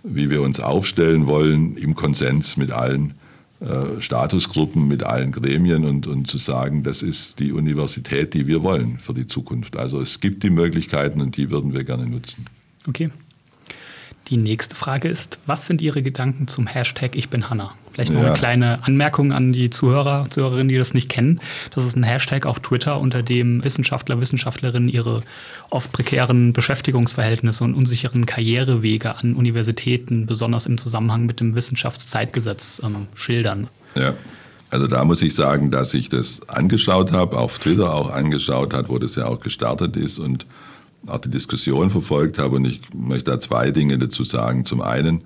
wie 0.02 0.28
wir 0.28 0.42
uns 0.42 0.60
aufstellen 0.60 1.26
wollen, 1.26 1.76
im 1.76 1.94
Konsens 1.94 2.56
mit 2.56 2.70
allen 2.70 3.14
äh, 3.60 4.00
Statusgruppen, 4.00 4.88
mit 4.88 5.02
allen 5.02 5.32
Gremien 5.32 5.84
und, 5.84 6.06
und 6.06 6.26
zu 6.26 6.38
sagen, 6.38 6.82
das 6.82 7.02
ist 7.02 7.38
die 7.38 7.52
Universität, 7.52 8.32
die 8.34 8.46
wir 8.46 8.62
wollen 8.62 8.98
für 8.98 9.12
die 9.12 9.26
Zukunft. 9.26 9.76
Also 9.76 10.00
es 10.00 10.20
gibt 10.20 10.42
die 10.42 10.50
Möglichkeiten 10.50 11.20
und 11.20 11.36
die 11.36 11.50
würden 11.50 11.72
wir 11.72 11.84
gerne 11.84 12.06
nutzen. 12.06 12.46
Okay. 12.88 13.10
Die 14.28 14.36
nächste 14.36 14.76
Frage 14.76 15.08
ist, 15.08 15.40
was 15.46 15.66
sind 15.66 15.82
Ihre 15.82 16.02
Gedanken 16.02 16.46
zum 16.46 16.66
Hashtag 16.66 17.16
Ich 17.16 17.30
bin 17.30 17.50
Hanna? 17.50 17.74
Vielleicht 17.92 18.12
noch 18.12 18.20
ja. 18.20 18.28
eine 18.28 18.36
kleine 18.36 18.84
Anmerkung 18.84 19.32
an 19.32 19.52
die 19.52 19.70
Zuhörer, 19.70 20.26
Zuhörerinnen, 20.30 20.68
die 20.68 20.78
das 20.78 20.94
nicht 20.94 21.08
kennen. 21.08 21.40
Das 21.74 21.84
ist 21.84 21.96
ein 21.96 22.04
Hashtag 22.04 22.46
auf 22.46 22.60
Twitter, 22.60 23.00
unter 23.00 23.22
dem 23.22 23.64
Wissenschaftler, 23.64 24.20
Wissenschaftlerinnen 24.20 24.88
ihre 24.88 25.22
oft 25.70 25.90
prekären 25.90 26.52
Beschäftigungsverhältnisse 26.52 27.64
und 27.64 27.74
unsicheren 27.74 28.26
Karrierewege 28.26 29.16
an 29.16 29.34
Universitäten, 29.34 30.26
besonders 30.26 30.66
im 30.66 30.78
Zusammenhang 30.78 31.26
mit 31.26 31.40
dem 31.40 31.56
Wissenschaftszeitgesetz, 31.56 32.80
ähm, 32.84 33.08
schildern. 33.14 33.66
Ja. 33.96 34.14
Also 34.70 34.86
da 34.86 35.04
muss 35.04 35.20
ich 35.20 35.34
sagen, 35.34 35.72
dass 35.72 35.92
ich 35.94 36.08
das 36.08 36.48
angeschaut 36.48 37.10
habe, 37.10 37.36
auf 37.36 37.58
Twitter 37.58 37.92
auch 37.92 38.10
angeschaut 38.10 38.72
habe, 38.72 38.88
wo 38.88 38.98
das 38.98 39.16
ja 39.16 39.26
auch 39.26 39.40
gestartet 39.40 39.96
ist 39.96 40.20
und 40.20 40.46
auch 41.06 41.18
die 41.18 41.30
Diskussion 41.30 41.90
verfolgt 41.90 42.38
habe. 42.38 42.56
Und 42.56 42.66
ich 42.66 42.80
möchte 42.94 43.30
da 43.30 43.40
zwei 43.40 43.70
Dinge 43.70 43.98
dazu 43.98 44.24
sagen. 44.24 44.64
Zum 44.64 44.80
einen, 44.80 45.22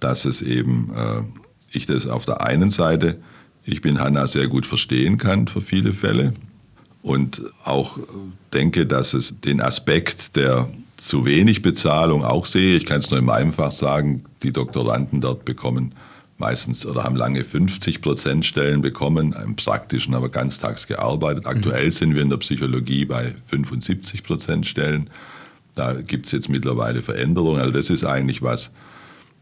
dass 0.00 0.24
es 0.24 0.42
eben, 0.42 0.90
äh, 0.94 1.22
ich 1.72 1.86
das 1.86 2.06
auf 2.06 2.24
der 2.24 2.42
einen 2.42 2.70
Seite, 2.70 3.18
ich 3.64 3.80
bin 3.80 4.00
Hanna 4.00 4.26
sehr 4.26 4.48
gut 4.48 4.66
verstehen 4.66 5.18
kann 5.18 5.46
für 5.46 5.60
viele 5.60 5.92
Fälle 5.92 6.32
und 7.02 7.42
auch 7.64 7.98
denke, 8.54 8.86
dass 8.86 9.12
es 9.12 9.34
den 9.44 9.60
Aspekt 9.60 10.36
der 10.36 10.68
zu 10.96 11.26
wenig 11.26 11.62
Bezahlung 11.62 12.24
auch 12.24 12.46
sehe. 12.46 12.76
Ich 12.76 12.86
kann 12.86 13.00
es 13.00 13.10
nur 13.10 13.20
meinem 13.22 13.52
Fach 13.52 13.70
sagen, 13.70 14.24
die 14.42 14.52
Doktoranden 14.52 15.20
dort 15.20 15.44
bekommen 15.44 15.94
meistens 16.38 16.86
oder 16.86 17.04
haben 17.04 17.16
lange 17.16 17.44
50 17.44 18.00
Prozent 18.00 18.46
Stellen 18.46 18.80
bekommen, 18.80 19.34
im 19.44 19.56
praktischen 19.56 20.14
aber 20.14 20.28
ganztags 20.28 20.86
gearbeitet. 20.86 21.46
Aktuell 21.46 21.86
mhm. 21.86 21.90
sind 21.90 22.14
wir 22.14 22.22
in 22.22 22.30
der 22.30 22.36
Psychologie 22.38 23.04
bei 23.04 23.34
75 23.48 24.22
Prozent 24.22 24.66
Stellen. 24.66 25.10
Da 25.74 25.94
gibt 25.94 26.26
es 26.26 26.32
jetzt 26.32 26.48
mittlerweile 26.48 27.02
Veränderungen. 27.02 27.60
Also 27.60 27.72
das 27.72 27.90
ist 27.90 28.04
eigentlich 28.04 28.42
was, 28.42 28.70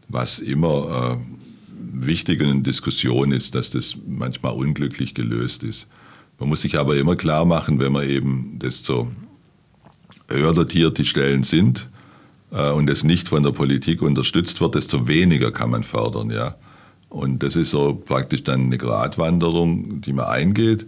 was 0.09 0.39
immer 0.39 1.19
äh, 1.19 2.05
wichtig 2.05 2.41
in 2.41 2.63
Diskussion 2.63 3.31
ist, 3.31 3.55
dass 3.55 3.69
das 3.69 3.95
manchmal 4.05 4.53
unglücklich 4.53 5.13
gelöst 5.13 5.63
ist. 5.63 5.87
Man 6.39 6.49
muss 6.49 6.61
sich 6.61 6.77
aber 6.77 6.95
immer 6.95 7.15
klar 7.15 7.45
machen, 7.45 7.79
wenn 7.79 7.91
man 7.91 8.07
eben 8.07 8.59
desto 8.59 9.11
höher 10.29 10.53
dotiert 10.53 10.97
die 10.97 11.05
Stellen 11.05 11.43
sind 11.43 11.87
äh, 12.51 12.71
und 12.71 12.89
es 12.89 13.03
nicht 13.03 13.29
von 13.29 13.43
der 13.43 13.51
Politik 13.51 14.01
unterstützt 14.01 14.61
wird, 14.61 14.75
desto 14.75 15.07
weniger 15.07 15.51
kann 15.51 15.69
man 15.69 15.83
fördern. 15.83 16.29
Ja? 16.29 16.55
Und 17.09 17.41
das 17.43 17.55
ist 17.55 17.71
so 17.71 17.93
praktisch 17.93 18.43
dann 18.43 18.65
eine 18.65 18.77
Gratwanderung, 18.77 20.01
die 20.01 20.13
man 20.13 20.25
eingeht. 20.25 20.85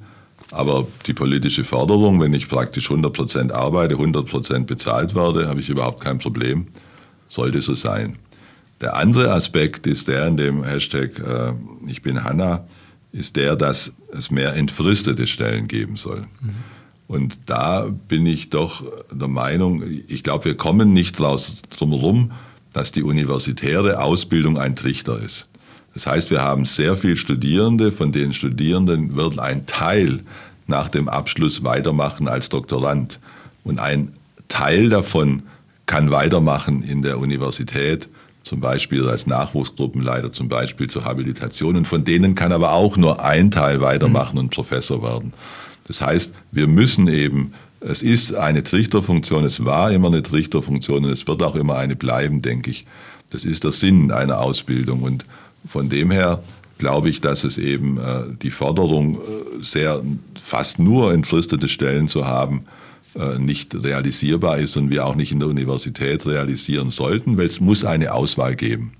Aber 0.51 0.87
die 1.05 1.13
politische 1.13 1.63
Förderung, 1.63 2.19
wenn 2.19 2.33
ich 2.33 2.49
praktisch 2.49 2.89
100 2.89 3.13
Prozent 3.13 3.51
arbeite, 3.51 3.95
100 3.95 4.25
Prozent 4.25 4.67
bezahlt 4.67 5.15
werde, 5.15 5.47
habe 5.47 5.59
ich 5.59 5.69
überhaupt 5.69 6.03
kein 6.03 6.17
Problem. 6.17 6.67
Sollte 7.27 7.61
so 7.61 7.75
sein. 7.75 8.17
Der 8.81 8.95
andere 8.95 9.33
Aspekt 9.33 9.85
ist 9.87 10.07
der 10.07 10.25
in 10.27 10.37
dem 10.37 10.63
Hashtag 10.63 11.19
äh, 11.19 11.53
Ich 11.87 12.01
bin 12.01 12.23
Hanna, 12.23 12.65
ist 13.11 13.35
der, 13.35 13.55
dass 13.55 13.91
es 14.11 14.31
mehr 14.31 14.55
entfristete 14.55 15.27
Stellen 15.27 15.67
geben 15.67 15.97
soll. 15.97 16.21
Mhm. 16.41 16.49
Und 17.07 17.39
da 17.47 17.87
bin 18.07 18.25
ich 18.25 18.49
doch 18.49 18.83
der 19.11 19.27
Meinung, 19.27 19.83
ich 20.07 20.23
glaube, 20.23 20.45
wir 20.45 20.57
kommen 20.57 20.93
nicht 20.93 21.17
drum 21.17 21.91
herum, 21.91 22.31
dass 22.71 22.91
die 22.91 23.01
universitäre 23.01 23.99
Ausbildung 23.99 24.59
ein 24.59 24.75
Trichter 24.75 25.19
ist. 25.19 25.48
Das 25.99 26.07
heißt, 26.07 26.31
wir 26.31 26.41
haben 26.41 26.63
sehr 26.63 26.95
viele 26.95 27.17
Studierende, 27.17 27.91
von 27.91 28.13
den 28.13 28.33
Studierenden 28.33 29.17
wird 29.17 29.37
ein 29.37 29.65
Teil 29.65 30.21
nach 30.65 30.87
dem 30.87 31.09
Abschluss 31.09 31.65
weitermachen 31.65 32.29
als 32.29 32.47
Doktorand. 32.47 33.19
Und 33.65 33.81
ein 33.81 34.13
Teil 34.47 34.87
davon 34.87 35.43
kann 35.87 36.09
weitermachen 36.09 36.83
in 36.83 37.01
der 37.01 37.19
Universität, 37.19 38.07
zum 38.43 38.61
Beispiel 38.61 39.09
als 39.09 39.27
Nachwuchsgruppenleiter, 39.27 40.31
zum 40.31 40.47
Beispiel 40.47 40.89
zur 40.89 41.03
Habilitation. 41.03 41.75
Und 41.75 41.85
von 41.85 42.05
denen 42.05 42.33
kann 42.33 42.53
aber 42.53 42.71
auch 42.71 42.95
nur 42.95 43.21
ein 43.21 43.51
Teil 43.51 43.81
weitermachen 43.81 44.39
und 44.39 44.51
Professor 44.51 45.03
werden. 45.03 45.33
Das 45.89 45.99
heißt, 45.99 46.33
wir 46.53 46.67
müssen 46.67 47.09
eben, 47.09 47.53
es 47.81 48.01
ist 48.01 48.33
eine 48.35 48.63
Trichterfunktion, 48.63 49.43
es 49.43 49.65
war 49.65 49.91
immer 49.91 50.07
eine 50.07 50.23
Trichterfunktion 50.23 51.03
und 51.03 51.11
es 51.11 51.27
wird 51.27 51.43
auch 51.43 51.57
immer 51.57 51.75
eine 51.75 51.97
bleiben, 51.97 52.41
denke 52.41 52.71
ich. 52.71 52.85
Das 53.31 53.43
ist 53.43 53.65
der 53.65 53.73
Sinn 53.73 54.11
einer 54.13 54.39
Ausbildung. 54.39 55.03
Und 55.03 55.25
von 55.69 55.87
dem 55.87 56.11
her 56.11 56.43
glaube 56.79 57.09
ich, 57.09 57.21
dass 57.21 57.43
es 57.43 57.57
eben 57.57 57.97
äh, 57.97 58.23
die 58.41 58.51
Forderung, 58.51 59.15
äh, 59.15 59.17
sehr 59.61 60.01
fast 60.41 60.79
nur 60.79 61.13
entfristete 61.13 61.67
Stellen 61.67 62.07
zu 62.07 62.25
haben, 62.25 62.65
äh, 63.15 63.37
nicht 63.37 63.75
realisierbar 63.75 64.57
ist 64.57 64.75
und 64.77 64.89
wir 64.89 65.05
auch 65.05 65.15
nicht 65.15 65.31
in 65.31 65.39
der 65.39 65.49
Universität 65.49 66.25
realisieren 66.25 66.89
sollten, 66.89 67.37
weil 67.37 67.45
es 67.45 67.59
muss 67.59 67.85
eine 67.85 68.13
Auswahl 68.13 68.55
geben. 68.55 68.93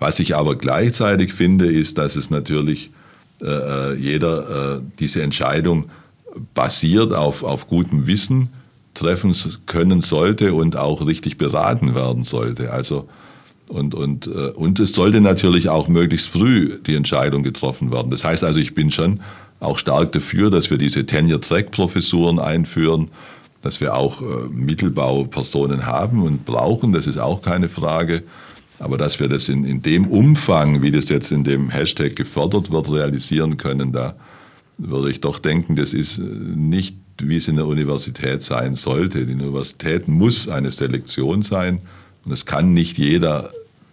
Was 0.00 0.18
ich 0.18 0.34
aber 0.34 0.56
gleichzeitig 0.56 1.32
finde, 1.32 1.66
ist, 1.66 1.98
dass 1.98 2.16
es 2.16 2.30
natürlich 2.30 2.90
äh, 3.40 3.46
äh, 3.46 3.94
jeder 3.94 4.76
äh, 4.76 4.80
diese 4.98 5.22
Entscheidung 5.22 5.90
basiert 6.54 7.12
auf, 7.12 7.44
auf 7.44 7.68
gutem 7.68 8.06
Wissen 8.06 8.48
treffen 8.94 9.34
können 9.66 10.00
sollte 10.00 10.54
und 10.54 10.76
auch 10.76 11.06
richtig 11.06 11.36
beraten 11.36 11.94
werden 11.94 12.24
sollte. 12.24 12.72
Also 12.72 13.08
und, 13.72 13.94
und, 13.94 14.26
äh, 14.26 14.50
und 14.50 14.78
es 14.80 14.92
sollte 14.92 15.20
natürlich 15.22 15.70
auch 15.70 15.88
möglichst 15.88 16.28
früh 16.28 16.78
die 16.86 16.94
Entscheidung 16.94 17.42
getroffen 17.42 17.90
werden. 17.90 18.10
Das 18.10 18.22
heißt 18.22 18.44
also, 18.44 18.60
ich 18.60 18.74
bin 18.74 18.90
schon 18.90 19.20
auch 19.60 19.78
stark 19.78 20.12
dafür, 20.12 20.50
dass 20.50 20.68
wir 20.68 20.76
diese 20.76 21.06
Tenure-Track-Professuren 21.06 22.38
einführen, 22.38 23.08
dass 23.62 23.80
wir 23.80 23.94
auch 23.94 24.20
äh, 24.20 24.48
Mittelbaupersonen 24.50 25.86
haben 25.86 26.22
und 26.22 26.44
brauchen, 26.44 26.92
das 26.92 27.06
ist 27.06 27.18
auch 27.18 27.40
keine 27.40 27.70
Frage. 27.70 28.22
Aber 28.78 28.98
dass 28.98 29.20
wir 29.20 29.28
das 29.28 29.48
in, 29.48 29.64
in 29.64 29.80
dem 29.80 30.06
Umfang, 30.06 30.82
wie 30.82 30.90
das 30.90 31.08
jetzt 31.08 31.32
in 31.32 31.44
dem 31.44 31.70
Hashtag 31.70 32.14
gefördert 32.14 32.70
wird, 32.70 32.90
realisieren 32.90 33.56
können, 33.56 33.92
da 33.92 34.16
würde 34.76 35.10
ich 35.10 35.20
doch 35.20 35.38
denken, 35.38 35.76
das 35.76 35.94
ist 35.94 36.18
äh, 36.18 36.22
nicht, 36.22 36.96
wie 37.22 37.38
es 37.38 37.48
in 37.48 37.56
der 37.56 37.66
Universität 37.66 38.42
sein 38.42 38.74
sollte. 38.74 39.24
Die 39.24 39.32
Universität 39.32 40.08
muss 40.08 40.46
eine 40.46 40.70
Selektion 40.72 41.40
sein 41.40 41.78
und 42.26 42.32
es 42.32 42.44
kann 42.44 42.74
nicht 42.74 42.98
jeder 42.98 43.50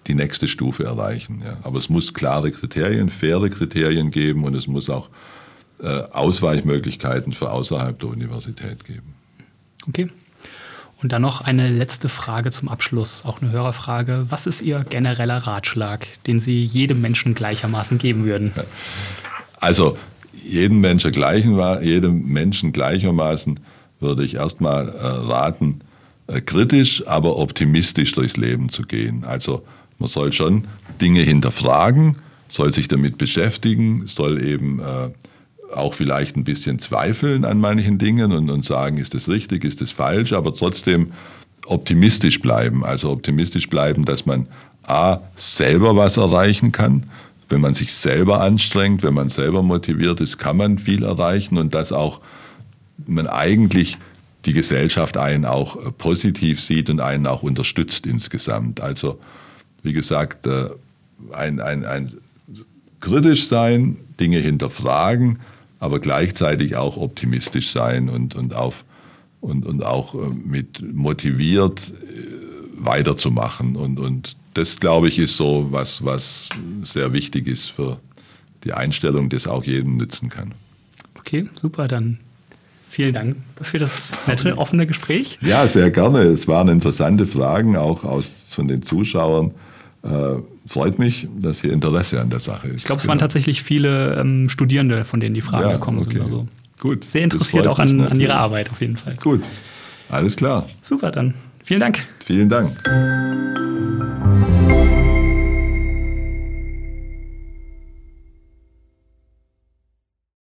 die 0.09 0.15
nächste 0.15 0.47
Stufe 0.47 0.83
erreichen. 0.83 1.41
Ja. 1.45 1.57
Aber 1.63 1.77
es 1.77 1.89
muss 1.89 2.13
klare 2.13 2.51
Kriterien, 2.51 3.09
faire 3.09 3.49
Kriterien 3.49 4.11
geben 4.11 4.43
und 4.43 4.55
es 4.55 4.67
muss 4.67 4.89
auch 4.89 5.09
äh, 5.81 5.87
Ausweichmöglichkeiten 6.11 7.31
für 7.31 7.51
außerhalb 7.51 7.97
der 7.97 8.09
Universität 8.09 8.83
geben. 8.85 9.13
Okay. 9.87 10.09
Und 11.01 11.13
dann 11.13 11.21
noch 11.21 11.39
eine 11.39 11.69
letzte 11.69 12.09
Frage 12.09 12.51
zum 12.51 12.67
Abschluss, 12.67 13.23
auch 13.23 13.41
eine 13.41 13.51
Hörerfrage. 13.51 14.25
Was 14.29 14.47
ist 14.47 14.61
Ihr 14.61 14.83
genereller 14.89 15.37
Ratschlag, 15.37 16.07
den 16.27 16.39
Sie 16.39 16.65
jedem 16.65 16.99
Menschen 16.99 17.35
gleichermaßen 17.35 17.97
geben 17.99 18.25
würden? 18.25 18.51
Also 19.61 19.97
jedem 20.43 20.81
Menschen, 20.81 21.11
gleichen, 21.11 21.57
jedem 21.81 22.25
Menschen 22.25 22.73
gleichermaßen 22.73 23.59
würde 24.01 24.25
ich 24.25 24.35
erstmal 24.35 24.89
äh, 24.89 25.01
raten, 25.01 25.81
äh, 26.27 26.41
kritisch, 26.41 27.07
aber 27.07 27.37
optimistisch 27.37 28.11
durchs 28.11 28.37
Leben 28.37 28.69
zu 28.69 28.83
gehen. 28.83 29.23
Also 29.23 29.63
man 29.99 30.09
soll 30.09 30.33
schon 30.33 30.65
Dinge 30.99 31.21
hinterfragen, 31.21 32.15
soll 32.47 32.73
sich 32.73 32.87
damit 32.87 33.17
beschäftigen, 33.17 34.07
soll 34.07 34.43
eben 34.43 34.79
äh, 34.79 35.09
auch 35.75 35.93
vielleicht 35.93 36.35
ein 36.35 36.43
bisschen 36.43 36.79
zweifeln 36.79 37.45
an 37.45 37.59
manchen 37.59 37.97
Dingen 37.97 38.31
und, 38.31 38.49
und 38.49 38.65
sagen, 38.65 38.97
ist 38.97 39.13
das 39.13 39.29
richtig, 39.29 39.63
ist 39.63 39.81
das 39.81 39.91
falsch, 39.91 40.33
aber 40.33 40.55
trotzdem 40.55 41.11
optimistisch 41.65 42.41
bleiben. 42.41 42.83
Also 42.83 43.11
optimistisch 43.11 43.69
bleiben, 43.69 44.05
dass 44.05 44.25
man 44.25 44.47
A, 44.83 45.19
selber 45.35 45.95
was 45.95 46.17
erreichen 46.17 46.71
kann. 46.71 47.03
Wenn 47.47 47.61
man 47.61 47.73
sich 47.75 47.93
selber 47.93 48.41
anstrengt, 48.41 49.03
wenn 49.03 49.13
man 49.13 49.29
selber 49.29 49.61
motiviert 49.61 50.19
ist, 50.19 50.37
kann 50.37 50.57
man 50.57 50.79
viel 50.79 51.03
erreichen 51.03 51.57
und 51.57 51.75
dass 51.75 51.91
auch 51.91 52.21
man 53.05 53.27
eigentlich 53.27 53.97
die 54.45 54.53
Gesellschaft 54.53 55.17
einen 55.17 55.45
auch 55.45 55.75
äh, 55.75 55.91
positiv 55.91 56.63
sieht 56.63 56.89
und 56.89 57.01
einen 57.01 57.27
auch 57.27 57.43
unterstützt 57.43 58.07
insgesamt. 58.07 58.81
Also 58.81 59.19
wie 59.83 59.93
gesagt, 59.93 60.47
äh, 60.47 60.69
ein, 61.31 61.59
ein, 61.59 61.85
ein 61.85 62.13
kritisch 62.99 63.47
sein, 63.47 63.97
Dinge 64.19 64.39
hinterfragen, 64.39 65.39
aber 65.79 65.99
gleichzeitig 65.99 66.75
auch 66.75 66.97
optimistisch 66.97 67.69
sein 67.69 68.09
und, 68.09 68.35
und, 68.35 68.53
auf, 68.53 68.83
und, 69.41 69.65
und 69.65 69.83
auch 69.83 70.15
äh, 70.15 70.29
mit 70.45 70.81
motiviert 70.93 71.93
äh, 72.01 72.85
weiterzumachen. 72.85 73.75
Und, 73.75 73.99
und 73.99 74.35
das, 74.53 74.79
glaube 74.79 75.07
ich, 75.07 75.19
ist 75.19 75.37
so 75.37 75.67
was, 75.71 76.03
was 76.03 76.49
sehr 76.83 77.13
wichtig 77.13 77.47
ist 77.47 77.71
für 77.71 77.99
die 78.63 78.73
Einstellung, 78.73 79.29
das 79.29 79.47
auch 79.47 79.63
jedem 79.63 79.97
nützen 79.97 80.29
kann. 80.29 80.53
Okay, 81.17 81.47
super, 81.53 81.87
dann 81.87 82.19
vielen 82.89 83.13
Dank 83.13 83.37
für 83.61 83.79
das 83.79 84.11
nette, 84.27 84.57
offene 84.57 84.85
Gespräch. 84.85 85.37
Ja, 85.41 85.67
sehr 85.67 85.91
gerne. 85.91 86.23
Es 86.23 86.47
waren 86.47 86.67
interessante 86.67 87.25
Fragen, 87.25 87.77
auch 87.77 88.03
aus, 88.03 88.31
von 88.49 88.67
den 88.67 88.81
Zuschauern. 88.81 89.51
Äh, 90.03 90.41
freut 90.65 90.97
mich, 90.99 91.27
dass 91.39 91.61
hier 91.61 91.73
Interesse 91.73 92.21
an 92.21 92.29
der 92.29 92.39
Sache 92.39 92.67
ist. 92.67 92.77
Ich 92.77 92.85
glaube, 92.85 92.99
es 92.99 93.03
genau. 93.03 93.11
waren 93.11 93.19
tatsächlich 93.19 93.63
viele 93.63 94.15
ähm, 94.15 94.47
Studierende, 94.49 95.03
von 95.03 95.19
denen 95.19 95.35
die 95.35 95.41
Fragen 95.41 95.69
ja, 95.69 95.73
gekommen 95.73 95.99
okay. 95.99 96.11
sind. 96.11 96.21
Also 96.21 96.47
Gut. 96.79 97.03
Sehr 97.03 97.23
interessiert 97.25 97.67
auch 97.67 97.79
an, 97.79 97.99
an 98.01 98.19
Ihrer 98.19 98.35
Arbeit 98.35 98.71
auf 98.71 98.79
jeden 98.81 98.97
Fall. 98.97 99.15
Gut. 99.15 99.41
Alles 100.09 100.35
klar. 100.35 100.65
Super, 100.81 101.11
dann. 101.11 101.33
Vielen 101.63 101.81
Dank. 101.81 102.03
Vielen 102.19 102.49
Dank. 102.49 102.71